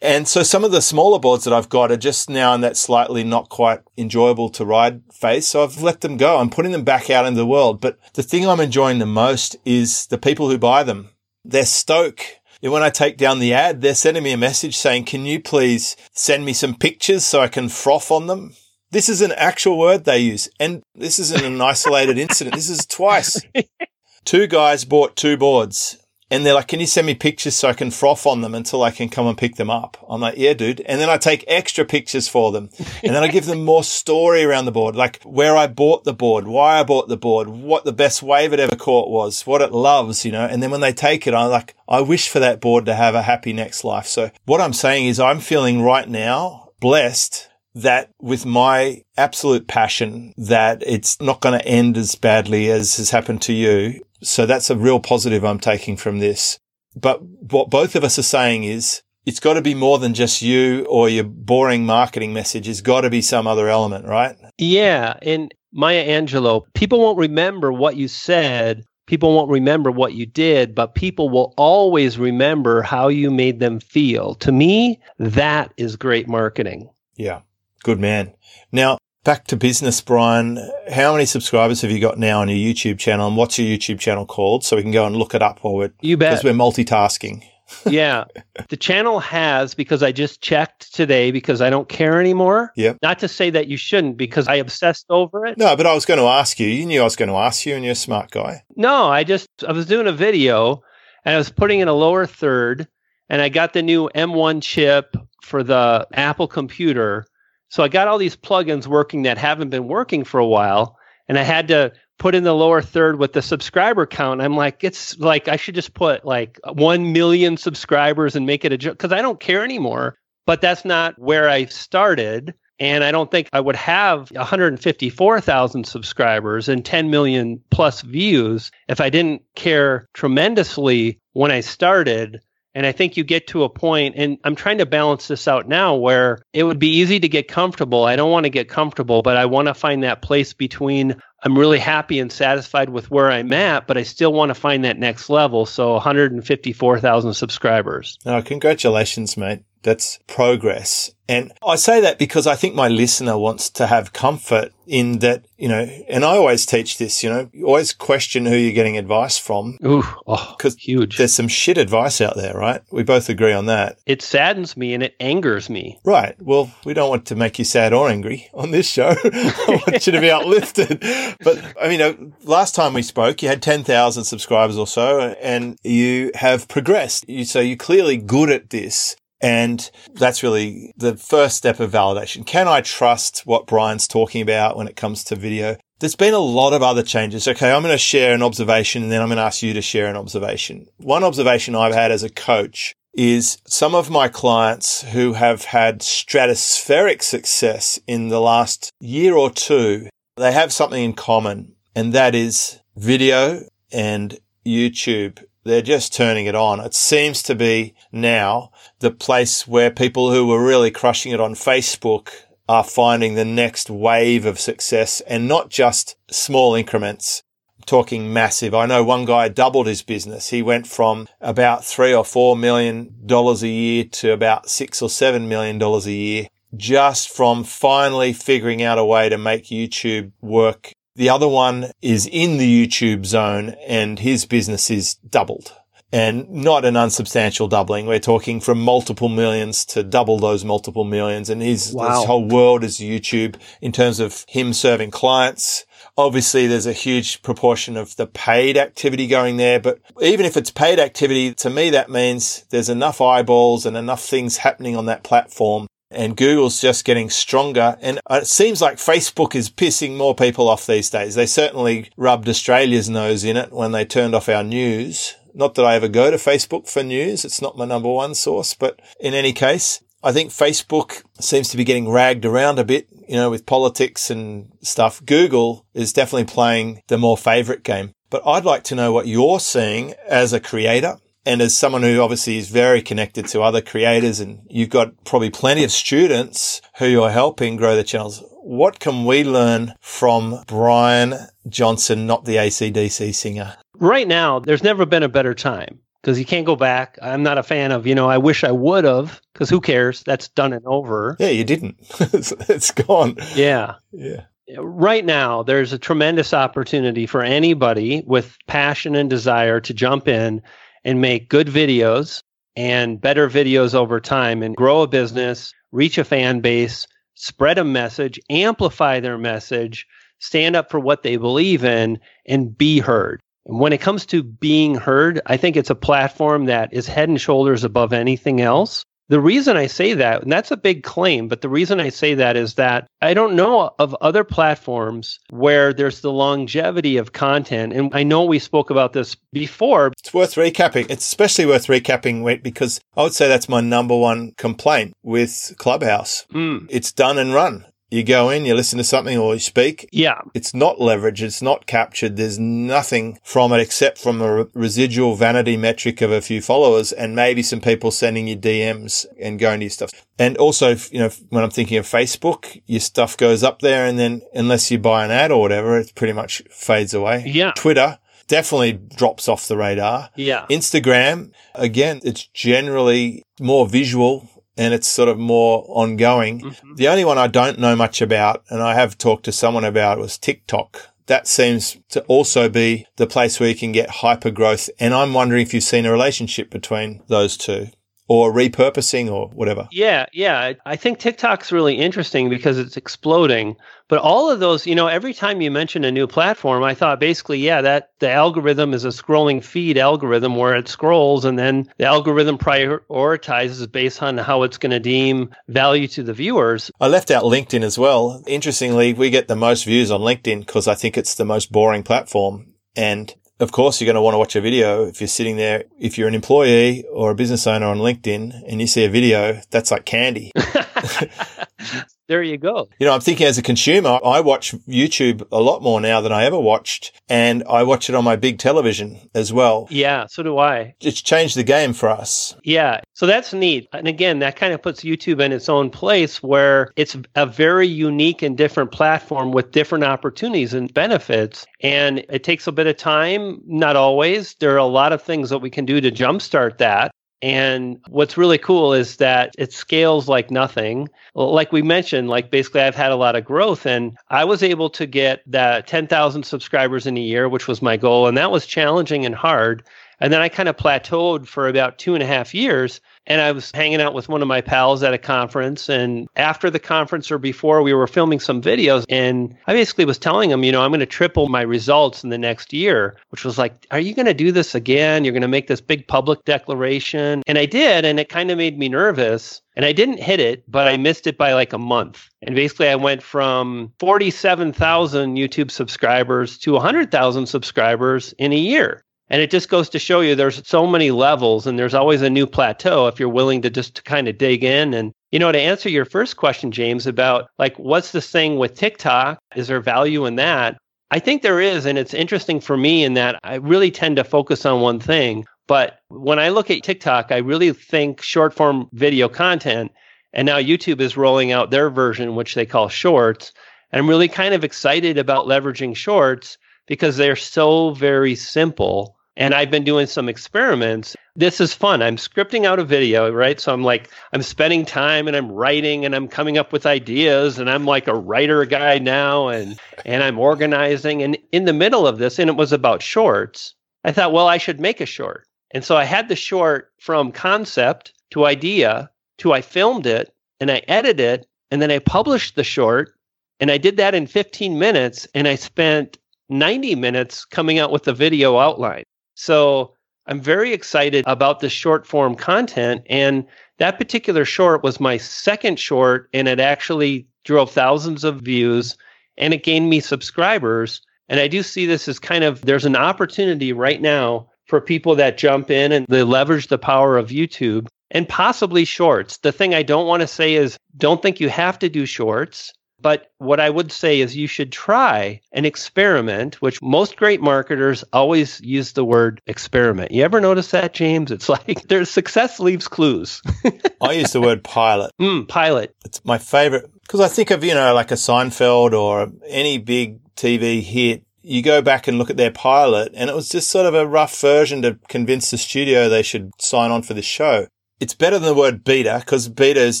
And 0.02 0.26
so 0.26 0.42
some 0.42 0.64
of 0.64 0.72
the 0.72 0.80
smaller 0.80 1.18
boards 1.18 1.44
that 1.44 1.52
I've 1.52 1.68
got 1.68 1.92
are 1.92 1.96
just 1.96 2.30
now 2.30 2.54
in 2.54 2.62
that 2.62 2.78
slightly 2.78 3.22
not 3.22 3.50
quite 3.50 3.80
enjoyable 3.98 4.48
to 4.50 4.64
ride 4.64 5.02
phase. 5.12 5.46
So 5.46 5.62
I've 5.62 5.82
let 5.82 6.00
them 6.00 6.16
go. 6.16 6.38
I'm 6.38 6.48
putting 6.48 6.72
them 6.72 6.84
back 6.84 7.10
out 7.10 7.26
into 7.26 7.36
the 7.36 7.46
world. 7.46 7.82
But 7.82 7.98
the 8.14 8.22
thing 8.22 8.48
I'm 8.48 8.60
enjoying 8.60 8.98
the 8.98 9.04
most 9.04 9.56
is 9.66 10.06
the 10.06 10.16
people 10.16 10.48
who 10.48 10.56
buy 10.56 10.84
them. 10.84 11.10
They're 11.44 11.66
stoked. 11.66 12.40
And 12.62 12.72
when 12.72 12.82
I 12.82 12.88
take 12.88 13.18
down 13.18 13.40
the 13.40 13.52
ad, 13.52 13.82
they're 13.82 13.94
sending 13.94 14.22
me 14.22 14.32
a 14.32 14.38
message 14.38 14.76
saying, 14.76 15.04
can 15.04 15.26
you 15.26 15.38
please 15.38 15.96
send 16.12 16.46
me 16.46 16.54
some 16.54 16.74
pictures 16.74 17.26
so 17.26 17.40
I 17.40 17.48
can 17.48 17.68
froth 17.68 18.10
on 18.10 18.26
them? 18.26 18.54
This 18.90 19.08
is 19.08 19.22
an 19.22 19.32
actual 19.32 19.78
word 19.78 20.04
they 20.04 20.18
use. 20.18 20.48
And 20.58 20.82
this 20.94 21.18
isn't 21.18 21.44
an 21.44 21.60
isolated 21.60 22.18
incident. 22.26 22.56
This 22.56 22.70
is 22.70 22.86
twice. 22.86 23.40
Two 24.24 24.46
guys 24.46 24.84
bought 24.84 25.16
two 25.16 25.36
boards 25.36 26.00
and 26.32 26.46
they're 26.46 26.54
like, 26.54 26.68
can 26.68 26.78
you 26.78 26.86
send 26.86 27.08
me 27.08 27.14
pictures 27.16 27.56
so 27.56 27.68
I 27.68 27.72
can 27.72 27.90
froth 27.90 28.24
on 28.24 28.40
them 28.40 28.54
until 28.54 28.84
I 28.84 28.92
can 28.92 29.08
come 29.08 29.26
and 29.26 29.36
pick 29.36 29.56
them 29.56 29.68
up? 29.68 29.96
I'm 30.08 30.20
like, 30.20 30.36
yeah, 30.36 30.54
dude. 30.54 30.80
And 30.82 31.00
then 31.00 31.10
I 31.10 31.16
take 31.16 31.44
extra 31.48 31.84
pictures 31.84 32.28
for 32.28 32.52
them. 32.52 32.70
And 33.02 33.14
then 33.14 33.24
I 33.24 33.28
give 33.28 33.46
them 33.46 33.64
more 33.64 33.82
story 33.82 34.44
around 34.44 34.66
the 34.66 34.72
board, 34.72 34.94
like 34.94 35.20
where 35.24 35.56
I 35.56 35.66
bought 35.66 36.04
the 36.04 36.12
board, 36.12 36.46
why 36.46 36.78
I 36.78 36.84
bought 36.84 37.08
the 37.08 37.16
board, 37.16 37.48
what 37.48 37.84
the 37.84 37.92
best 37.92 38.22
wave 38.22 38.52
it 38.52 38.60
ever 38.60 38.76
caught 38.76 39.10
was, 39.10 39.44
what 39.44 39.60
it 39.60 39.72
loves, 39.72 40.24
you 40.24 40.30
know. 40.30 40.46
And 40.46 40.62
then 40.62 40.70
when 40.70 40.80
they 40.80 40.92
take 40.92 41.26
it, 41.26 41.34
I'm 41.34 41.50
like, 41.50 41.74
I 41.88 42.00
wish 42.00 42.28
for 42.28 42.38
that 42.38 42.60
board 42.60 42.86
to 42.86 42.94
have 42.94 43.16
a 43.16 43.22
happy 43.22 43.52
next 43.52 43.82
life. 43.82 44.06
So 44.06 44.30
what 44.46 44.60
I'm 44.60 44.72
saying 44.72 45.06
is 45.06 45.18
I'm 45.18 45.40
feeling 45.40 45.82
right 45.82 46.08
now 46.08 46.70
blessed 46.78 47.48
that 47.74 48.10
with 48.20 48.44
my 48.44 49.02
absolute 49.16 49.68
passion 49.68 50.34
that 50.36 50.82
it's 50.86 51.20
not 51.20 51.40
going 51.40 51.58
to 51.58 51.66
end 51.66 51.96
as 51.96 52.14
badly 52.14 52.70
as 52.70 52.96
has 52.96 53.10
happened 53.10 53.42
to 53.42 53.52
you. 53.52 54.02
So 54.22 54.46
that's 54.46 54.70
a 54.70 54.76
real 54.76 55.00
positive 55.00 55.44
I'm 55.44 55.60
taking 55.60 55.96
from 55.96 56.18
this. 56.18 56.58
But 56.96 57.22
what 57.22 57.70
both 57.70 57.94
of 57.94 58.04
us 58.04 58.18
are 58.18 58.22
saying 58.22 58.64
is 58.64 59.02
it's 59.26 59.40
got 59.40 59.54
to 59.54 59.62
be 59.62 59.74
more 59.74 59.98
than 59.98 60.14
just 60.14 60.42
you 60.42 60.84
or 60.86 61.08
your 61.08 61.24
boring 61.24 61.86
marketing 61.86 62.32
message. 62.32 62.68
It's 62.68 62.80
got 62.80 63.02
to 63.02 63.10
be 63.10 63.22
some 63.22 63.46
other 63.46 63.68
element, 63.68 64.06
right? 64.06 64.36
Yeah. 64.58 65.14
And 65.22 65.54
Maya 65.72 66.04
Angelou, 66.04 66.64
people 66.74 67.00
won't 67.00 67.18
remember 67.18 67.72
what 67.72 67.96
you 67.96 68.08
said. 68.08 68.84
People 69.06 69.34
won't 69.34 69.50
remember 69.50 69.90
what 69.90 70.14
you 70.14 70.26
did, 70.26 70.74
but 70.74 70.94
people 70.94 71.28
will 71.28 71.54
always 71.56 72.18
remember 72.18 72.82
how 72.82 73.08
you 73.08 73.30
made 73.30 73.60
them 73.60 73.80
feel. 73.80 74.34
To 74.36 74.52
me, 74.52 75.00
that 75.18 75.72
is 75.76 75.96
great 75.96 76.28
marketing. 76.28 76.88
Yeah. 77.16 77.40
Good 77.82 77.98
man. 77.98 78.34
Now, 78.72 78.98
back 79.24 79.46
to 79.46 79.56
business, 79.56 80.00
Brian. 80.00 80.58
How 80.92 81.12
many 81.12 81.24
subscribers 81.26 81.82
have 81.82 81.90
you 81.90 82.00
got 82.00 82.18
now 82.18 82.40
on 82.40 82.48
your 82.48 82.58
YouTube 82.58 82.98
channel? 82.98 83.28
And 83.28 83.36
what's 83.36 83.58
your 83.58 83.76
YouTube 83.76 83.98
channel 84.00 84.26
called? 84.26 84.64
So 84.64 84.76
we 84.76 84.82
can 84.82 84.90
go 84.90 85.06
and 85.06 85.16
look 85.16 85.34
it 85.34 85.42
up 85.42 85.60
while 85.62 85.74
we're, 85.74 85.92
You 86.00 86.16
because 86.16 86.42
bet. 86.42 86.52
we're 86.52 86.58
multitasking. 86.58 87.42
yeah. 87.86 88.24
The 88.68 88.76
channel 88.76 89.20
has, 89.20 89.74
because 89.74 90.02
I 90.02 90.12
just 90.12 90.40
checked 90.42 90.92
today 90.92 91.30
because 91.30 91.60
I 91.60 91.70
don't 91.70 91.88
care 91.88 92.20
anymore. 92.20 92.72
Yep. 92.76 92.98
Not 93.02 93.20
to 93.20 93.28
say 93.28 93.48
that 93.50 93.68
you 93.68 93.76
shouldn't 93.76 94.16
because 94.16 94.48
I 94.48 94.56
obsessed 94.56 95.06
over 95.08 95.46
it. 95.46 95.56
No, 95.56 95.76
but 95.76 95.86
I 95.86 95.94
was 95.94 96.04
going 96.04 96.18
to 96.18 96.26
ask 96.26 96.58
you. 96.58 96.66
You 96.66 96.84
knew 96.84 97.00
I 97.00 97.04
was 97.04 97.16
going 97.16 97.28
to 97.28 97.36
ask 97.36 97.64
you 97.64 97.74
and 97.74 97.84
you're 97.84 97.92
a 97.92 97.96
smart 97.96 98.30
guy. 98.30 98.64
No, 98.76 99.08
I 99.08 99.24
just 99.24 99.48
I 99.66 99.72
was 99.72 99.86
doing 99.86 100.06
a 100.08 100.12
video 100.12 100.82
and 101.24 101.34
I 101.34 101.38
was 101.38 101.50
putting 101.50 101.80
in 101.80 101.88
a 101.88 101.92
lower 101.92 102.26
third 102.26 102.88
and 103.28 103.40
I 103.40 103.48
got 103.48 103.72
the 103.72 103.82
new 103.82 104.10
M1 104.14 104.62
chip 104.62 105.14
for 105.42 105.62
the 105.62 106.06
Apple 106.12 106.48
computer. 106.48 107.24
So 107.70 107.82
I 107.82 107.88
got 107.88 108.08
all 108.08 108.18
these 108.18 108.36
plugins 108.36 108.86
working 108.86 109.22
that 109.22 109.38
haven't 109.38 109.70
been 109.70 109.88
working 109.88 110.24
for 110.24 110.38
a 110.38 110.46
while 110.46 110.98
and 111.30 111.38
I 111.38 111.44
had 111.44 111.68
to 111.68 111.92
put 112.18 112.34
in 112.34 112.42
the 112.42 112.54
lower 112.54 112.82
third 112.82 113.20
with 113.20 113.32
the 113.32 113.40
subscriber 113.40 114.04
count. 114.04 114.42
I'm 114.42 114.56
like 114.56 114.82
it's 114.82 115.16
like 115.18 115.46
I 115.46 115.54
should 115.54 115.76
just 115.76 115.94
put 115.94 116.24
like 116.24 116.58
1 116.64 117.12
million 117.12 117.56
subscribers 117.56 118.34
and 118.34 118.46
make 118.46 118.64
it 118.64 118.72
a 118.72 118.76
joke 118.76 118.98
cuz 118.98 119.12
I 119.12 119.22
don't 119.22 119.38
care 119.38 119.64
anymore. 119.64 120.16
But 120.44 120.60
that's 120.60 120.84
not 120.84 121.16
where 121.18 121.48
I 121.48 121.66
started. 121.66 122.52
And 122.80 123.04
I 123.04 123.12
don't 123.12 123.30
think 123.30 123.48
I 123.52 123.60
would 123.60 123.76
have 123.76 124.30
154,000 124.32 125.84
subscribers 125.84 126.68
and 126.68 126.84
10 126.84 127.10
million 127.10 127.62
plus 127.70 128.00
views 128.00 128.72
if 128.88 129.00
I 129.00 129.10
didn't 129.10 129.42
care 129.54 130.08
tremendously 130.14 131.20
when 131.34 131.52
I 131.52 131.60
started. 131.60 132.40
And 132.74 132.86
I 132.86 132.92
think 132.92 133.16
you 133.16 133.24
get 133.24 133.48
to 133.48 133.64
a 133.64 133.68
point, 133.68 134.14
and 134.16 134.38
I'm 134.44 134.54
trying 134.54 134.78
to 134.78 134.86
balance 134.86 135.26
this 135.26 135.48
out 135.48 135.66
now 135.66 135.96
where 135.96 136.38
it 136.52 136.62
would 136.62 136.78
be 136.78 136.98
easy 136.98 137.18
to 137.18 137.28
get 137.28 137.48
comfortable. 137.48 138.04
I 138.04 138.14
don't 138.14 138.30
want 138.30 138.44
to 138.44 138.50
get 138.50 138.68
comfortable, 138.68 139.22
but 139.22 139.36
I 139.36 139.46
want 139.46 139.66
to 139.66 139.74
find 139.74 140.04
that 140.04 140.22
place 140.22 140.52
between 140.52 141.16
I'm 141.42 141.58
really 141.58 141.78
happy 141.78 142.20
and 142.20 142.30
satisfied 142.30 142.90
with 142.90 143.10
where 143.10 143.30
I'm 143.30 143.52
at, 143.52 143.86
but 143.86 143.96
I 143.96 144.02
still 144.02 144.32
want 144.32 144.50
to 144.50 144.54
find 144.54 144.84
that 144.84 144.98
next 144.98 145.30
level. 145.30 145.66
So 145.66 145.94
154,000 145.94 147.34
subscribers. 147.34 148.18
Oh, 148.24 148.42
congratulations, 148.42 149.36
mate. 149.36 149.62
That's 149.82 150.18
progress. 150.26 151.12
And 151.30 151.52
I 151.64 151.76
say 151.76 152.00
that 152.00 152.18
because 152.18 152.48
I 152.48 152.56
think 152.56 152.74
my 152.74 152.88
listener 152.88 153.38
wants 153.38 153.70
to 153.70 153.86
have 153.86 154.12
comfort 154.12 154.72
in 154.88 155.20
that, 155.20 155.44
you 155.56 155.68
know, 155.68 155.88
and 156.08 156.24
I 156.24 156.36
always 156.36 156.66
teach 156.66 156.98
this, 156.98 157.22
you 157.22 157.30
know, 157.30 157.48
you 157.52 157.66
always 157.66 157.92
question 157.92 158.46
who 158.46 158.56
you're 158.56 158.72
getting 158.72 158.98
advice 158.98 159.38
from 159.38 159.78
Ooh, 159.86 160.02
oh, 160.26 160.56
huge. 160.76 161.18
there's 161.18 161.32
some 161.32 161.46
shit 161.46 161.78
advice 161.78 162.20
out 162.20 162.34
there, 162.34 162.54
right? 162.54 162.82
We 162.90 163.04
both 163.04 163.28
agree 163.28 163.52
on 163.52 163.66
that. 163.66 164.00
It 164.06 164.22
saddens 164.22 164.76
me 164.76 164.92
and 164.92 165.04
it 165.04 165.14
angers 165.20 165.70
me. 165.70 166.00
Right. 166.04 166.34
Well, 166.40 166.72
we 166.84 166.94
don't 166.94 167.10
want 167.10 167.26
to 167.26 167.36
make 167.36 167.60
you 167.60 167.64
sad 167.64 167.92
or 167.92 168.08
angry 168.08 168.50
on 168.52 168.72
this 168.72 168.88
show. 168.88 169.14
I 169.24 169.82
want 169.86 170.04
you 170.08 170.12
to 170.12 170.20
be 170.20 170.30
uplifted. 170.30 171.00
But 171.42 171.62
I 171.80 171.88
mean, 171.88 172.02
uh, 172.02 172.14
last 172.42 172.74
time 172.74 172.92
we 172.92 173.02
spoke, 173.02 173.42
you 173.42 173.48
had 173.48 173.62
10,000 173.62 174.24
subscribers 174.24 174.76
or 174.76 174.86
so 174.86 175.20
and 175.40 175.78
you 175.84 176.32
have 176.34 176.68
progressed. 176.68 177.26
You, 177.28 177.44
so 177.44 177.60
you're 177.60 177.76
clearly 177.76 178.16
good 178.16 178.50
at 178.50 178.70
this. 178.70 179.16
And 179.40 179.90
that's 180.14 180.42
really 180.42 180.92
the 180.96 181.16
first 181.16 181.56
step 181.56 181.80
of 181.80 181.90
validation. 181.90 182.44
Can 182.44 182.68
I 182.68 182.80
trust 182.80 183.46
what 183.46 183.66
Brian's 183.66 184.06
talking 184.06 184.42
about 184.42 184.76
when 184.76 184.88
it 184.88 184.96
comes 184.96 185.24
to 185.24 185.36
video? 185.36 185.76
There's 186.00 186.16
been 186.16 186.34
a 186.34 186.38
lot 186.38 186.72
of 186.72 186.82
other 186.82 187.02
changes. 187.02 187.46
Okay. 187.46 187.72
I'm 187.72 187.82
going 187.82 187.94
to 187.94 187.98
share 187.98 188.34
an 188.34 188.42
observation 188.42 189.02
and 189.02 189.12
then 189.12 189.22
I'm 189.22 189.28
going 189.28 189.36
to 189.36 189.42
ask 189.42 189.62
you 189.62 189.74
to 189.74 189.82
share 189.82 190.06
an 190.08 190.16
observation. 190.16 190.88
One 190.98 191.24
observation 191.24 191.74
I've 191.74 191.94
had 191.94 192.10
as 192.12 192.22
a 192.22 192.30
coach 192.30 192.94
is 193.14 193.58
some 193.66 193.94
of 193.94 194.10
my 194.10 194.28
clients 194.28 195.02
who 195.02 195.32
have 195.32 195.64
had 195.64 196.00
stratospheric 196.00 197.22
success 197.22 197.98
in 198.06 198.28
the 198.28 198.40
last 198.40 198.92
year 199.00 199.34
or 199.34 199.50
two, 199.50 200.08
they 200.36 200.52
have 200.52 200.72
something 200.72 201.02
in 201.02 201.12
common 201.12 201.74
and 201.94 202.12
that 202.12 202.34
is 202.34 202.80
video 202.96 203.66
and 203.92 204.38
YouTube. 204.64 205.44
They're 205.64 205.82
just 205.82 206.14
turning 206.14 206.46
it 206.46 206.54
on. 206.54 206.80
It 206.80 206.94
seems 206.94 207.42
to 207.44 207.54
be 207.54 207.94
now 208.10 208.70
the 209.00 209.10
place 209.10 209.66
where 209.68 209.90
people 209.90 210.32
who 210.32 210.46
were 210.46 210.64
really 210.64 210.90
crushing 210.90 211.32
it 211.32 211.40
on 211.40 211.54
Facebook 211.54 212.30
are 212.68 212.84
finding 212.84 213.34
the 213.34 213.44
next 213.44 213.90
wave 213.90 214.46
of 214.46 214.58
success 214.58 215.20
and 215.22 215.46
not 215.48 215.68
just 215.70 216.16
small 216.30 216.74
increments. 216.74 217.42
Talking 217.86 218.32
massive. 218.32 218.74
I 218.74 218.86
know 218.86 219.02
one 219.02 219.24
guy 219.24 219.48
doubled 219.48 219.86
his 219.86 220.02
business. 220.02 220.50
He 220.50 220.62
went 220.62 220.86
from 220.86 221.26
about 221.40 221.84
three 221.84 222.14
or 222.14 222.24
four 222.24 222.56
million 222.56 223.14
dollars 223.26 223.62
a 223.62 223.68
year 223.68 224.04
to 224.04 224.32
about 224.32 224.68
six 224.68 225.02
or 225.02 225.08
seven 225.08 225.48
million 225.48 225.78
dollars 225.78 226.06
a 226.06 226.12
year 226.12 226.48
just 226.76 227.28
from 227.28 227.64
finally 227.64 228.32
figuring 228.32 228.82
out 228.82 228.98
a 228.98 229.04
way 229.04 229.28
to 229.28 229.38
make 229.38 229.64
YouTube 229.64 230.32
work. 230.40 230.92
The 231.16 231.28
other 231.28 231.48
one 231.48 231.90
is 232.00 232.26
in 232.26 232.58
the 232.58 232.86
YouTube 232.86 233.26
zone 233.26 233.70
and 233.86 234.18
his 234.18 234.46
business 234.46 234.90
is 234.90 235.14
doubled 235.14 235.74
and 236.12 236.48
not 236.50 236.84
an 236.84 236.96
unsubstantial 236.96 237.68
doubling. 237.68 238.06
We're 238.06 238.18
talking 238.18 238.60
from 238.60 238.80
multiple 238.80 239.28
millions 239.28 239.84
to 239.86 240.02
double 240.02 240.38
those 240.38 240.64
multiple 240.64 241.04
millions. 241.04 241.50
And 241.50 241.62
his, 241.62 241.92
wow. 241.92 242.16
his 242.16 242.24
whole 242.24 242.44
world 242.46 242.82
is 242.82 242.98
YouTube 242.98 243.56
in 243.80 243.92
terms 243.92 244.18
of 244.18 244.44
him 244.48 244.72
serving 244.72 245.10
clients. 245.10 245.84
Obviously, 246.16 246.66
there's 246.66 246.86
a 246.86 246.92
huge 246.92 247.42
proportion 247.42 247.96
of 247.96 248.16
the 248.16 248.26
paid 248.26 248.76
activity 248.76 249.26
going 249.26 249.56
there, 249.56 249.78
but 249.78 250.00
even 250.20 250.44
if 250.44 250.56
it's 250.56 250.70
paid 250.70 250.98
activity, 250.98 251.54
to 251.54 251.70
me, 251.70 251.90
that 251.90 252.10
means 252.10 252.64
there's 252.70 252.88
enough 252.88 253.20
eyeballs 253.20 253.86
and 253.86 253.96
enough 253.96 254.22
things 254.22 254.58
happening 254.58 254.96
on 254.96 255.06
that 255.06 255.22
platform 255.22 255.86
and 256.10 256.36
Google's 256.36 256.80
just 256.80 257.04
getting 257.04 257.30
stronger. 257.30 257.96
And 258.00 258.20
it 258.30 258.46
seems 258.46 258.82
like 258.82 258.96
Facebook 258.96 259.54
is 259.54 259.70
pissing 259.70 260.16
more 260.16 260.34
people 260.34 260.68
off 260.68 260.86
these 260.86 261.10
days. 261.10 261.34
They 261.34 261.46
certainly 261.46 262.10
rubbed 262.16 262.48
Australia's 262.48 263.08
nose 263.08 263.44
in 263.44 263.56
it 263.56 263.72
when 263.72 263.92
they 263.92 264.04
turned 264.04 264.34
off 264.34 264.48
our 264.48 264.64
news. 264.64 265.36
Not 265.54 265.74
that 265.74 265.84
I 265.84 265.94
ever 265.94 266.08
go 266.08 266.30
to 266.30 266.36
Facebook 266.36 266.88
for 266.88 267.02
news. 267.02 267.44
It's 267.44 267.62
not 267.62 267.76
my 267.76 267.84
number 267.84 268.08
one 268.08 268.34
source, 268.34 268.74
but 268.74 269.00
in 269.18 269.34
any 269.34 269.52
case, 269.52 270.02
I 270.22 270.32
think 270.32 270.50
Facebook 270.50 271.22
seems 271.40 271.68
to 271.70 271.76
be 271.76 271.84
getting 271.84 272.08
ragged 272.08 272.44
around 272.44 272.78
a 272.78 272.84
bit, 272.84 273.08
you 273.28 273.36
know, 273.36 273.50
with 273.50 273.66
politics 273.66 274.30
and 274.30 274.72
stuff. 274.82 275.24
Google 275.24 275.86
is 275.94 276.12
definitely 276.12 276.52
playing 276.52 277.02
the 277.08 277.18
more 277.18 277.38
favorite 277.38 277.82
game. 277.82 278.12
But 278.28 278.46
I'd 278.46 278.64
like 278.64 278.84
to 278.84 278.94
know 278.94 279.12
what 279.12 279.26
you're 279.26 279.60
seeing 279.60 280.14
as 280.28 280.52
a 280.52 280.60
creator 280.60 281.16
and 281.46 281.62
as 281.62 281.76
someone 281.76 282.02
who 282.02 282.20
obviously 282.20 282.58
is 282.58 282.68
very 282.68 283.02
connected 283.02 283.46
to 283.48 283.62
other 283.62 283.80
creators 283.80 284.40
and 284.40 284.60
you've 284.68 284.90
got 284.90 285.24
probably 285.24 285.50
plenty 285.50 285.84
of 285.84 285.90
students 285.90 286.82
who 286.98 287.06
you're 287.06 287.30
helping 287.30 287.76
grow 287.76 287.94
their 287.94 288.04
channels. 288.04 288.42
What 288.62 289.00
can 289.00 289.24
we 289.24 289.42
learn 289.42 289.94
from 290.00 290.62
Brian 290.66 291.34
Johnson, 291.68 292.26
not 292.26 292.44
the 292.44 292.56
ACDC 292.56 293.34
singer? 293.34 293.76
Right 293.98 294.28
now, 294.28 294.58
there's 294.58 294.82
never 294.82 295.06
been 295.06 295.22
a 295.22 295.28
better 295.28 295.54
time 295.54 295.98
because 296.20 296.38
you 296.38 296.44
can't 296.44 296.66
go 296.66 296.76
back. 296.76 297.18
I'm 297.22 297.42
not 297.42 297.58
a 297.58 297.62
fan 297.62 297.90
of, 297.90 298.06
you 298.06 298.14
know, 298.14 298.28
I 298.28 298.38
wish 298.38 298.62
I 298.62 298.70
would 298.70 299.04
have 299.04 299.40
because 299.54 299.70
who 299.70 299.80
cares? 299.80 300.22
That's 300.22 300.48
done 300.48 300.74
and 300.74 300.84
over. 300.86 301.36
Yeah, 301.38 301.48
you 301.48 301.64
didn't. 301.64 301.96
it's 302.20 302.90
gone. 302.90 303.36
Yeah. 303.54 303.94
Yeah 304.12 304.42
right 304.78 305.24
now 305.24 305.64
there's 305.64 305.92
a 305.92 305.98
tremendous 305.98 306.54
opportunity 306.54 307.26
for 307.26 307.42
anybody 307.42 308.22
with 308.26 308.56
passion 308.68 309.16
and 309.16 309.28
desire 309.28 309.80
to 309.80 309.92
jump 309.94 310.28
in 310.28 310.62
and 311.04 311.20
make 311.20 311.48
good 311.48 311.66
videos 311.66 312.42
and 312.76 313.20
better 313.20 313.48
videos 313.48 313.94
over 313.94 314.20
time 314.20 314.62
and 314.62 314.76
grow 314.76 315.02
a 315.02 315.08
business, 315.08 315.72
reach 315.92 316.18
a 316.18 316.24
fan 316.24 316.60
base, 316.60 317.06
spread 317.34 317.78
a 317.78 317.84
message, 317.84 318.38
amplify 318.50 319.20
their 319.20 319.38
message, 319.38 320.06
stand 320.38 320.76
up 320.76 320.90
for 320.90 321.00
what 321.00 321.22
they 321.22 321.36
believe 321.36 321.84
in, 321.84 322.18
and 322.46 322.76
be 322.76 322.98
heard. 322.98 323.40
And 323.66 323.80
when 323.80 323.92
it 323.92 324.00
comes 324.00 324.26
to 324.26 324.42
being 324.42 324.94
heard, 324.94 325.40
I 325.46 325.56
think 325.56 325.76
it's 325.76 325.90
a 325.90 325.94
platform 325.94 326.66
that 326.66 326.92
is 326.92 327.06
head 327.06 327.28
and 327.28 327.40
shoulders 327.40 327.84
above 327.84 328.12
anything 328.12 328.60
else. 328.60 329.04
The 329.30 329.40
reason 329.40 329.76
I 329.76 329.86
say 329.86 330.12
that, 330.14 330.42
and 330.42 330.50
that's 330.50 330.72
a 330.72 330.76
big 330.76 331.04
claim, 331.04 331.46
but 331.46 331.60
the 331.60 331.68
reason 331.68 332.00
I 332.00 332.08
say 332.08 332.34
that 332.34 332.56
is 332.56 332.74
that 332.74 333.06
I 333.22 333.32
don't 333.32 333.54
know 333.54 333.94
of 334.00 334.12
other 334.20 334.42
platforms 334.42 335.38
where 335.50 335.92
there's 335.92 336.20
the 336.20 336.32
longevity 336.32 337.16
of 337.16 337.32
content. 337.32 337.92
And 337.92 338.12
I 338.12 338.24
know 338.24 338.44
we 338.44 338.58
spoke 338.58 338.90
about 338.90 339.12
this 339.12 339.36
before. 339.52 340.12
It's 340.18 340.34
worth 340.34 340.56
recapping. 340.56 341.08
It's 341.08 341.24
especially 341.24 341.64
worth 341.64 341.86
recapping 341.86 342.42
wait, 342.42 342.64
because 342.64 343.00
I 343.16 343.22
would 343.22 343.32
say 343.32 343.46
that's 343.46 343.68
my 343.68 343.80
number 343.80 344.16
one 344.16 344.50
complaint 344.58 345.14
with 345.22 345.74
Clubhouse. 345.78 346.44
Mm. 346.52 346.88
It's 346.90 347.12
done 347.12 347.38
and 347.38 347.54
run. 347.54 347.86
You 348.10 348.24
go 348.24 348.50
in, 348.50 348.64
you 348.64 348.74
listen 348.74 348.98
to 348.98 349.04
something 349.04 349.38
or 349.38 349.54
you 349.54 349.60
speak. 349.60 350.08
Yeah. 350.10 350.40
It's 350.52 350.74
not 350.74 350.96
leveraged. 350.96 351.42
It's 351.42 351.62
not 351.62 351.86
captured. 351.86 352.36
There's 352.36 352.58
nothing 352.58 353.38
from 353.44 353.72
it 353.72 353.80
except 353.80 354.18
from 354.18 354.42
a 354.42 354.64
residual 354.74 355.36
vanity 355.36 355.76
metric 355.76 356.20
of 356.20 356.32
a 356.32 356.40
few 356.40 356.60
followers 356.60 357.12
and 357.12 357.36
maybe 357.36 357.62
some 357.62 357.80
people 357.80 358.10
sending 358.10 358.48
you 358.48 358.56
DMs 358.56 359.26
and 359.40 359.58
going 359.58 359.80
to 359.80 359.84
your 359.84 359.90
stuff. 359.90 360.10
And 360.38 360.56
also, 360.56 360.96
you 361.12 361.20
know, 361.20 361.30
when 361.50 361.62
I'm 361.62 361.70
thinking 361.70 361.98
of 361.98 362.06
Facebook, 362.06 362.82
your 362.86 363.00
stuff 363.00 363.36
goes 363.36 363.62
up 363.62 363.80
there 363.80 364.06
and 364.06 364.18
then 364.18 364.42
unless 364.54 364.90
you 364.90 364.98
buy 364.98 365.24
an 365.24 365.30
ad 365.30 365.52
or 365.52 365.60
whatever, 365.60 365.98
it 365.98 366.14
pretty 366.14 366.32
much 366.32 366.62
fades 366.70 367.14
away. 367.14 367.44
Yeah. 367.46 367.72
Twitter, 367.76 368.18
definitely 368.48 368.94
drops 368.94 369.48
off 369.48 369.68
the 369.68 369.76
radar. 369.76 370.30
Yeah. 370.34 370.66
Instagram, 370.68 371.52
again, 371.74 372.20
it's 372.24 372.46
generally 372.48 373.44
more 373.60 373.88
visual 373.88 374.48
and 374.80 374.94
it's 374.94 375.06
sort 375.06 375.28
of 375.28 375.38
more 375.38 375.84
ongoing. 375.88 376.62
Mm-hmm. 376.62 376.94
The 376.94 377.08
only 377.08 377.24
one 377.24 377.36
I 377.36 377.48
don't 377.48 377.78
know 377.78 377.94
much 377.94 378.22
about, 378.22 378.64
and 378.70 378.82
I 378.82 378.94
have 378.94 379.18
talked 379.18 379.44
to 379.44 379.52
someone 379.52 379.84
about, 379.84 380.18
was 380.18 380.38
TikTok. 380.38 381.10
That 381.26 381.46
seems 381.46 381.98
to 382.08 382.22
also 382.22 382.70
be 382.70 383.06
the 383.16 383.26
place 383.26 383.60
where 383.60 383.68
you 383.68 383.74
can 383.74 383.92
get 383.92 384.08
hyper 384.08 384.50
growth. 384.50 384.88
And 384.98 385.12
I'm 385.12 385.34
wondering 385.34 385.60
if 385.60 385.74
you've 385.74 385.84
seen 385.84 386.06
a 386.06 386.10
relationship 386.10 386.70
between 386.70 387.22
those 387.28 387.58
two 387.58 387.90
or 388.30 388.52
repurposing 388.52 389.28
or 389.28 389.48
whatever. 389.48 389.88
Yeah, 389.90 390.26
yeah. 390.32 390.74
I 390.86 390.94
think 390.94 391.18
TikTok's 391.18 391.72
really 391.72 391.96
interesting 391.96 392.48
because 392.48 392.78
it's 392.78 392.96
exploding. 392.96 393.74
But 394.06 394.20
all 394.20 394.52
of 394.52 394.60
those, 394.60 394.86
you 394.86 394.94
know, 394.94 395.08
every 395.08 395.34
time 395.34 395.60
you 395.60 395.68
mention 395.68 396.04
a 396.04 396.12
new 396.12 396.28
platform, 396.28 396.84
I 396.84 396.94
thought 396.94 397.18
basically, 397.18 397.58
yeah, 397.58 397.82
that 397.82 398.10
the 398.20 398.30
algorithm 398.30 398.94
is 398.94 399.04
a 399.04 399.08
scrolling 399.08 399.64
feed 399.64 399.98
algorithm 399.98 400.54
where 400.54 400.76
it 400.76 400.86
scrolls 400.86 401.44
and 401.44 401.58
then 401.58 401.90
the 401.98 402.04
algorithm 402.04 402.56
prioritizes 402.56 403.90
based 403.90 404.22
on 404.22 404.38
how 404.38 404.62
it's 404.62 404.78
going 404.78 404.92
to 404.92 405.00
deem 405.00 405.50
value 405.66 406.06
to 406.06 406.22
the 406.22 406.32
viewers. 406.32 406.92
I 407.00 407.08
left 407.08 407.32
out 407.32 407.42
LinkedIn 407.42 407.82
as 407.82 407.98
well. 407.98 408.44
Interestingly, 408.46 409.12
we 409.12 409.30
get 409.30 409.48
the 409.48 409.56
most 409.56 409.84
views 409.84 410.12
on 410.12 410.20
LinkedIn 410.20 410.60
because 410.60 410.86
I 410.86 410.94
think 410.94 411.18
it's 411.18 411.34
the 411.34 411.44
most 411.44 411.72
boring 411.72 412.04
platform. 412.04 412.74
And 412.96 413.34
of 413.60 413.72
course, 413.72 414.00
you're 414.00 414.06
going 414.06 414.14
to 414.14 414.22
want 414.22 414.34
to 414.34 414.38
watch 414.38 414.56
a 414.56 414.60
video 414.60 415.04
if 415.04 415.20
you're 415.20 415.28
sitting 415.28 415.56
there. 415.56 415.84
If 415.98 416.16
you're 416.16 416.28
an 416.28 416.34
employee 416.34 417.04
or 417.12 417.30
a 417.30 417.34
business 417.34 417.66
owner 417.66 417.86
on 417.86 417.98
LinkedIn 417.98 418.62
and 418.66 418.80
you 418.80 418.86
see 418.86 419.04
a 419.04 419.10
video, 419.10 419.60
that's 419.70 419.90
like 419.90 420.04
candy. 420.06 420.50
there 422.28 422.42
you 422.42 422.56
go. 422.58 422.88
You 422.98 423.06
know, 423.06 423.12
I'm 423.12 423.20
thinking 423.20 423.46
as 423.46 423.58
a 423.58 423.62
consumer, 423.62 424.18
I 424.24 424.40
watch 424.40 424.72
YouTube 424.88 425.46
a 425.52 425.60
lot 425.60 425.82
more 425.82 426.00
now 426.00 426.20
than 426.20 426.32
I 426.32 426.44
ever 426.44 426.58
watched, 426.58 427.20
and 427.28 427.62
I 427.68 427.82
watch 427.82 428.08
it 428.08 428.14
on 428.14 428.24
my 428.24 428.36
big 428.36 428.58
television 428.58 429.28
as 429.34 429.52
well. 429.52 429.86
Yeah, 429.90 430.26
so 430.26 430.42
do 430.42 430.58
I. 430.58 430.94
It's 431.00 431.20
changed 431.20 431.56
the 431.56 431.64
game 431.64 431.92
for 431.92 432.08
us. 432.08 432.56
Yeah, 432.64 433.00
so 433.20 433.26
that's 433.26 433.52
neat. 433.52 433.86
And 433.92 434.08
again, 434.08 434.38
that 434.38 434.56
kind 434.56 434.72
of 434.72 434.80
puts 434.80 435.04
YouTube 435.04 435.42
in 435.42 435.52
its 435.52 435.68
own 435.68 435.90
place 435.90 436.42
where 436.42 436.90
it's 436.96 437.18
a 437.34 437.44
very 437.44 437.86
unique 437.86 438.40
and 438.40 438.56
different 438.56 438.92
platform 438.92 439.52
with 439.52 439.72
different 439.72 440.04
opportunities 440.04 440.72
and 440.72 440.94
benefits. 440.94 441.66
And 441.82 442.24
it 442.30 442.44
takes 442.44 442.66
a 442.66 442.72
bit 442.72 442.86
of 442.86 442.96
time, 442.96 443.60
not 443.66 443.94
always. 443.94 444.54
There 444.54 444.72
are 444.72 444.78
a 444.78 444.86
lot 444.86 445.12
of 445.12 445.20
things 445.20 445.50
that 445.50 445.58
we 445.58 445.68
can 445.68 445.84
do 445.84 446.00
to 446.00 446.10
jumpstart 446.10 446.78
that. 446.78 447.10
And 447.42 448.00
what's 448.08 448.38
really 448.38 448.56
cool 448.56 448.94
is 448.94 449.16
that 449.16 449.54
it 449.58 449.74
scales 449.74 450.26
like 450.26 450.50
nothing. 450.50 451.06
Like 451.34 451.72
we 451.72 451.82
mentioned, 451.82 452.30
like 452.30 452.50
basically 452.50 452.80
I've 452.80 452.96
had 452.96 453.12
a 453.12 453.16
lot 453.16 453.36
of 453.36 453.44
growth 453.44 453.84
and 453.84 454.16
I 454.30 454.46
was 454.46 454.62
able 454.62 454.88
to 454.88 455.04
get 455.04 455.42
that 455.46 455.86
10,000 455.86 456.42
subscribers 456.42 457.06
in 457.06 457.18
a 457.18 457.20
year, 457.20 457.50
which 457.50 457.68
was 457.68 457.82
my 457.82 457.98
goal. 457.98 458.28
And 458.28 458.38
that 458.38 458.50
was 458.50 458.64
challenging 458.64 459.26
and 459.26 459.34
hard. 459.34 459.82
And 460.20 460.32
then 460.32 460.42
I 460.42 460.48
kind 460.48 460.68
of 460.68 460.76
plateaued 460.76 461.46
for 461.46 461.66
about 461.66 461.98
two 461.98 462.14
and 462.14 462.22
a 462.22 462.26
half 462.26 462.54
years. 462.54 463.00
And 463.30 463.40
I 463.40 463.52
was 463.52 463.70
hanging 463.72 464.00
out 464.00 464.12
with 464.12 464.28
one 464.28 464.42
of 464.42 464.48
my 464.48 464.60
pals 464.60 465.04
at 465.04 465.14
a 465.14 465.18
conference. 465.18 465.88
And 465.88 466.26
after 466.34 466.68
the 466.68 466.80
conference 466.80 467.30
or 467.30 467.38
before, 467.38 467.80
we 467.80 467.94
were 467.94 468.08
filming 468.08 468.40
some 468.40 468.60
videos. 468.60 469.04
And 469.08 469.56
I 469.68 469.72
basically 469.72 470.04
was 470.04 470.18
telling 470.18 470.50
him, 470.50 470.64
you 470.64 470.72
know, 470.72 470.82
I'm 470.82 470.90
going 470.90 470.98
to 470.98 471.06
triple 471.06 471.48
my 471.48 471.60
results 471.62 472.24
in 472.24 472.30
the 472.30 472.38
next 472.38 472.72
year, 472.72 473.16
which 473.28 473.44
was 473.44 473.56
like, 473.56 473.86
are 473.92 474.00
you 474.00 474.14
going 474.14 474.26
to 474.26 474.34
do 474.34 474.50
this 474.50 474.74
again? 474.74 475.24
You're 475.24 475.32
going 475.32 475.42
to 475.42 475.48
make 475.48 475.68
this 475.68 475.80
big 475.80 476.08
public 476.08 476.44
declaration. 476.44 477.44
And 477.46 477.56
I 477.56 477.66
did. 477.66 478.04
And 478.04 478.18
it 478.18 478.30
kind 478.30 478.50
of 478.50 478.58
made 478.58 478.76
me 478.76 478.88
nervous. 478.88 479.62
And 479.76 479.84
I 479.84 479.92
didn't 479.92 480.18
hit 480.18 480.40
it, 480.40 480.64
but 480.68 480.88
I 480.88 480.96
missed 480.96 481.28
it 481.28 481.38
by 481.38 481.52
like 481.52 481.72
a 481.72 481.78
month. 481.78 482.28
And 482.42 482.56
basically, 482.56 482.88
I 482.88 482.96
went 482.96 483.22
from 483.22 483.92
47,000 484.00 485.36
YouTube 485.36 485.70
subscribers 485.70 486.58
to 486.58 486.72
100,000 486.72 487.46
subscribers 487.46 488.34
in 488.38 488.52
a 488.52 488.56
year. 488.56 489.04
And 489.30 489.40
it 489.40 489.50
just 489.50 489.68
goes 489.68 489.88
to 489.90 489.98
show 490.00 490.20
you 490.20 490.34
there's 490.34 490.66
so 490.66 490.86
many 490.86 491.12
levels 491.12 491.66
and 491.66 491.78
there's 491.78 491.94
always 491.94 492.20
a 492.20 492.28
new 492.28 492.46
plateau 492.46 493.06
if 493.06 493.20
you're 493.20 493.28
willing 493.28 493.62
to 493.62 493.70
just 493.70 494.04
kind 494.04 494.26
of 494.26 494.36
dig 494.36 494.64
in. 494.64 494.92
And, 494.92 495.12
you 495.30 495.38
know, 495.38 495.52
to 495.52 495.58
answer 495.58 495.88
your 495.88 496.04
first 496.04 496.36
question, 496.36 496.72
James, 496.72 497.06
about 497.06 497.48
like 497.56 497.78
what's 497.78 498.10
this 498.10 498.28
thing 498.28 498.58
with 498.58 498.74
TikTok? 498.74 499.38
Is 499.54 499.68
there 499.68 499.80
value 499.80 500.26
in 500.26 500.34
that? 500.36 500.78
I 501.12 501.20
think 501.20 501.42
there 501.42 501.60
is. 501.60 501.86
And 501.86 501.96
it's 501.96 502.12
interesting 502.12 502.60
for 502.60 502.76
me 502.76 503.04
in 503.04 503.14
that 503.14 503.38
I 503.44 503.54
really 503.56 503.92
tend 503.92 504.16
to 504.16 504.24
focus 504.24 504.66
on 504.66 504.80
one 504.80 504.98
thing. 504.98 505.46
But 505.68 506.00
when 506.08 506.40
I 506.40 506.48
look 506.48 506.68
at 506.68 506.82
TikTok, 506.82 507.30
I 507.30 507.38
really 507.38 507.72
think 507.72 508.22
short 508.22 508.52
form 508.52 508.88
video 508.92 509.28
content. 509.28 509.92
And 510.32 510.46
now 510.46 510.58
YouTube 510.58 511.00
is 511.00 511.16
rolling 511.16 511.52
out 511.52 511.70
their 511.70 511.88
version, 511.90 512.34
which 512.34 512.56
they 512.56 512.66
call 512.66 512.88
shorts. 512.88 513.52
And 513.92 514.00
I'm 514.00 514.08
really 514.08 514.28
kind 514.28 514.54
of 514.54 514.64
excited 514.64 515.18
about 515.18 515.46
leveraging 515.46 515.94
shorts 515.94 516.58
because 516.86 517.16
they're 517.16 517.36
so 517.36 517.92
very 517.94 518.34
simple. 518.34 519.16
And 519.40 519.54
I've 519.54 519.70
been 519.70 519.84
doing 519.84 520.06
some 520.06 520.28
experiments. 520.28 521.16
This 521.34 521.62
is 521.62 521.72
fun. 521.72 522.02
I'm 522.02 522.16
scripting 522.16 522.66
out 522.66 522.78
a 522.78 522.84
video, 522.84 523.32
right? 523.32 523.58
So 523.58 523.72
I'm 523.72 523.82
like, 523.82 524.10
I'm 524.34 524.42
spending 524.42 524.84
time 524.84 525.26
and 525.26 525.34
I'm 525.34 525.50
writing 525.50 526.04
and 526.04 526.14
I'm 526.14 526.28
coming 526.28 526.58
up 526.58 526.74
with 526.74 526.84
ideas 526.84 527.58
and 527.58 527.70
I'm 527.70 527.86
like 527.86 528.06
a 528.06 528.14
writer 528.14 528.66
guy 528.66 528.98
now 528.98 529.48
and 529.48 529.80
and 530.04 530.22
I'm 530.22 530.38
organizing. 530.38 531.22
And 531.22 531.38
in 531.52 531.64
the 531.64 531.72
middle 531.72 532.06
of 532.06 532.18
this, 532.18 532.38
and 532.38 532.50
it 532.50 532.56
was 532.56 532.70
about 532.70 533.00
shorts, 533.00 533.74
I 534.04 534.12
thought, 534.12 534.34
well, 534.34 534.46
I 534.46 534.58
should 534.58 534.78
make 534.78 535.00
a 535.00 535.06
short. 535.06 535.46
And 535.70 535.82
so 535.82 535.96
I 535.96 536.04
had 536.04 536.28
the 536.28 536.36
short 536.36 536.92
from 537.00 537.32
concept 537.32 538.12
to 538.32 538.44
idea 538.44 539.10
to 539.38 539.54
I 539.54 539.62
filmed 539.62 540.04
it 540.04 540.34
and 540.60 540.70
I 540.70 540.82
edited 540.86 541.18
it 541.20 541.46
and 541.70 541.80
then 541.80 541.90
I 541.90 541.98
published 541.98 542.56
the 542.56 542.64
short 542.64 543.14
and 543.58 543.70
I 543.70 543.78
did 543.78 543.96
that 543.96 544.14
in 544.14 544.26
15 544.26 544.78
minutes 544.78 545.26
and 545.34 545.48
I 545.48 545.54
spent 545.54 546.18
90 546.50 546.94
minutes 546.96 547.46
coming 547.46 547.78
out 547.78 547.90
with 547.90 548.02
the 548.02 548.12
video 548.12 548.58
outline. 548.58 549.04
So 549.34 549.94
I'm 550.26 550.40
very 550.40 550.72
excited 550.72 551.24
about 551.26 551.60
the 551.60 551.68
short 551.68 552.06
form 552.06 552.34
content. 552.34 553.02
And 553.08 553.46
that 553.78 553.98
particular 553.98 554.44
short 554.44 554.82
was 554.82 555.00
my 555.00 555.16
second 555.16 555.78
short, 555.78 556.28
and 556.32 556.46
it 556.46 556.60
actually 556.60 557.26
drove 557.44 557.70
thousands 557.70 558.24
of 558.24 558.40
views 558.40 558.96
and 559.38 559.54
it 559.54 559.64
gained 559.64 559.88
me 559.88 560.00
subscribers. 560.00 561.00
And 561.28 561.40
I 561.40 561.48
do 561.48 561.62
see 561.62 561.86
this 561.86 562.06
as 562.06 562.18
kind 562.18 562.44
of 562.44 562.60
there's 562.60 562.84
an 562.84 562.96
opportunity 562.96 563.72
right 563.72 564.00
now 564.00 564.48
for 564.66 564.80
people 564.80 565.16
that 565.16 565.38
jump 565.38 565.70
in 565.70 565.92
and 565.92 566.06
they 566.08 566.22
leverage 566.22 566.68
the 566.68 566.78
power 566.78 567.16
of 567.16 567.30
YouTube 567.30 567.88
and 568.10 568.28
possibly 568.28 568.84
shorts. 568.84 569.38
The 569.38 569.52
thing 569.52 569.74
I 569.74 569.82
don't 569.82 570.06
want 570.06 570.20
to 570.20 570.26
say 570.26 570.54
is 570.54 570.78
don't 570.96 571.22
think 571.22 571.40
you 571.40 571.48
have 571.48 571.78
to 571.80 571.88
do 571.88 572.06
shorts. 572.06 572.72
But 573.02 573.30
what 573.38 573.60
I 573.60 573.70
would 573.70 573.92
say 573.92 574.20
is 574.20 574.36
you 574.36 574.46
should 574.46 574.72
try 574.72 575.40
an 575.52 575.64
experiment, 575.64 576.60
which 576.60 576.80
most 576.82 577.16
great 577.16 577.40
marketers 577.40 578.04
always 578.12 578.60
use 578.60 578.92
the 578.92 579.04
word 579.04 579.40
experiment. 579.46 580.10
You 580.10 580.22
ever 580.22 580.40
notice 580.40 580.70
that, 580.72 580.94
James? 580.94 581.30
It's 581.30 581.48
like 581.48 581.88
there's 581.88 582.10
success 582.10 582.60
leaves 582.60 582.88
clues. 582.88 583.42
I 584.00 584.12
use 584.12 584.32
the 584.32 584.40
word 584.40 584.64
pilot. 584.64 585.12
Mm, 585.20 585.48
pilot. 585.48 585.94
It's 586.04 586.24
my 586.24 586.38
favorite 586.38 586.90
because 587.02 587.20
I 587.20 587.28
think 587.28 587.50
of, 587.50 587.64
you 587.64 587.74
know, 587.74 587.94
like 587.94 588.10
a 588.10 588.14
Seinfeld 588.14 588.92
or 588.92 589.32
any 589.46 589.78
big 589.78 590.20
TV 590.34 590.82
hit. 590.82 591.24
You 591.42 591.62
go 591.62 591.80
back 591.80 592.06
and 592.06 592.18
look 592.18 592.28
at 592.28 592.36
their 592.36 592.50
pilot 592.50 593.12
and 593.14 593.30
it 593.30 593.36
was 593.36 593.48
just 593.48 593.70
sort 593.70 593.86
of 593.86 593.94
a 593.94 594.06
rough 594.06 594.38
version 594.40 594.82
to 594.82 594.98
convince 595.08 595.50
the 595.50 595.58
studio 595.58 596.08
they 596.08 596.22
should 596.22 596.50
sign 596.60 596.90
on 596.90 597.02
for 597.02 597.14
the 597.14 597.22
show. 597.22 597.66
It's 597.98 598.14
better 598.14 598.38
than 598.38 598.48
the 598.48 598.54
word 598.54 598.84
beta 598.84 599.18
because 599.20 599.48
beta 599.48 599.80
is 599.80 600.00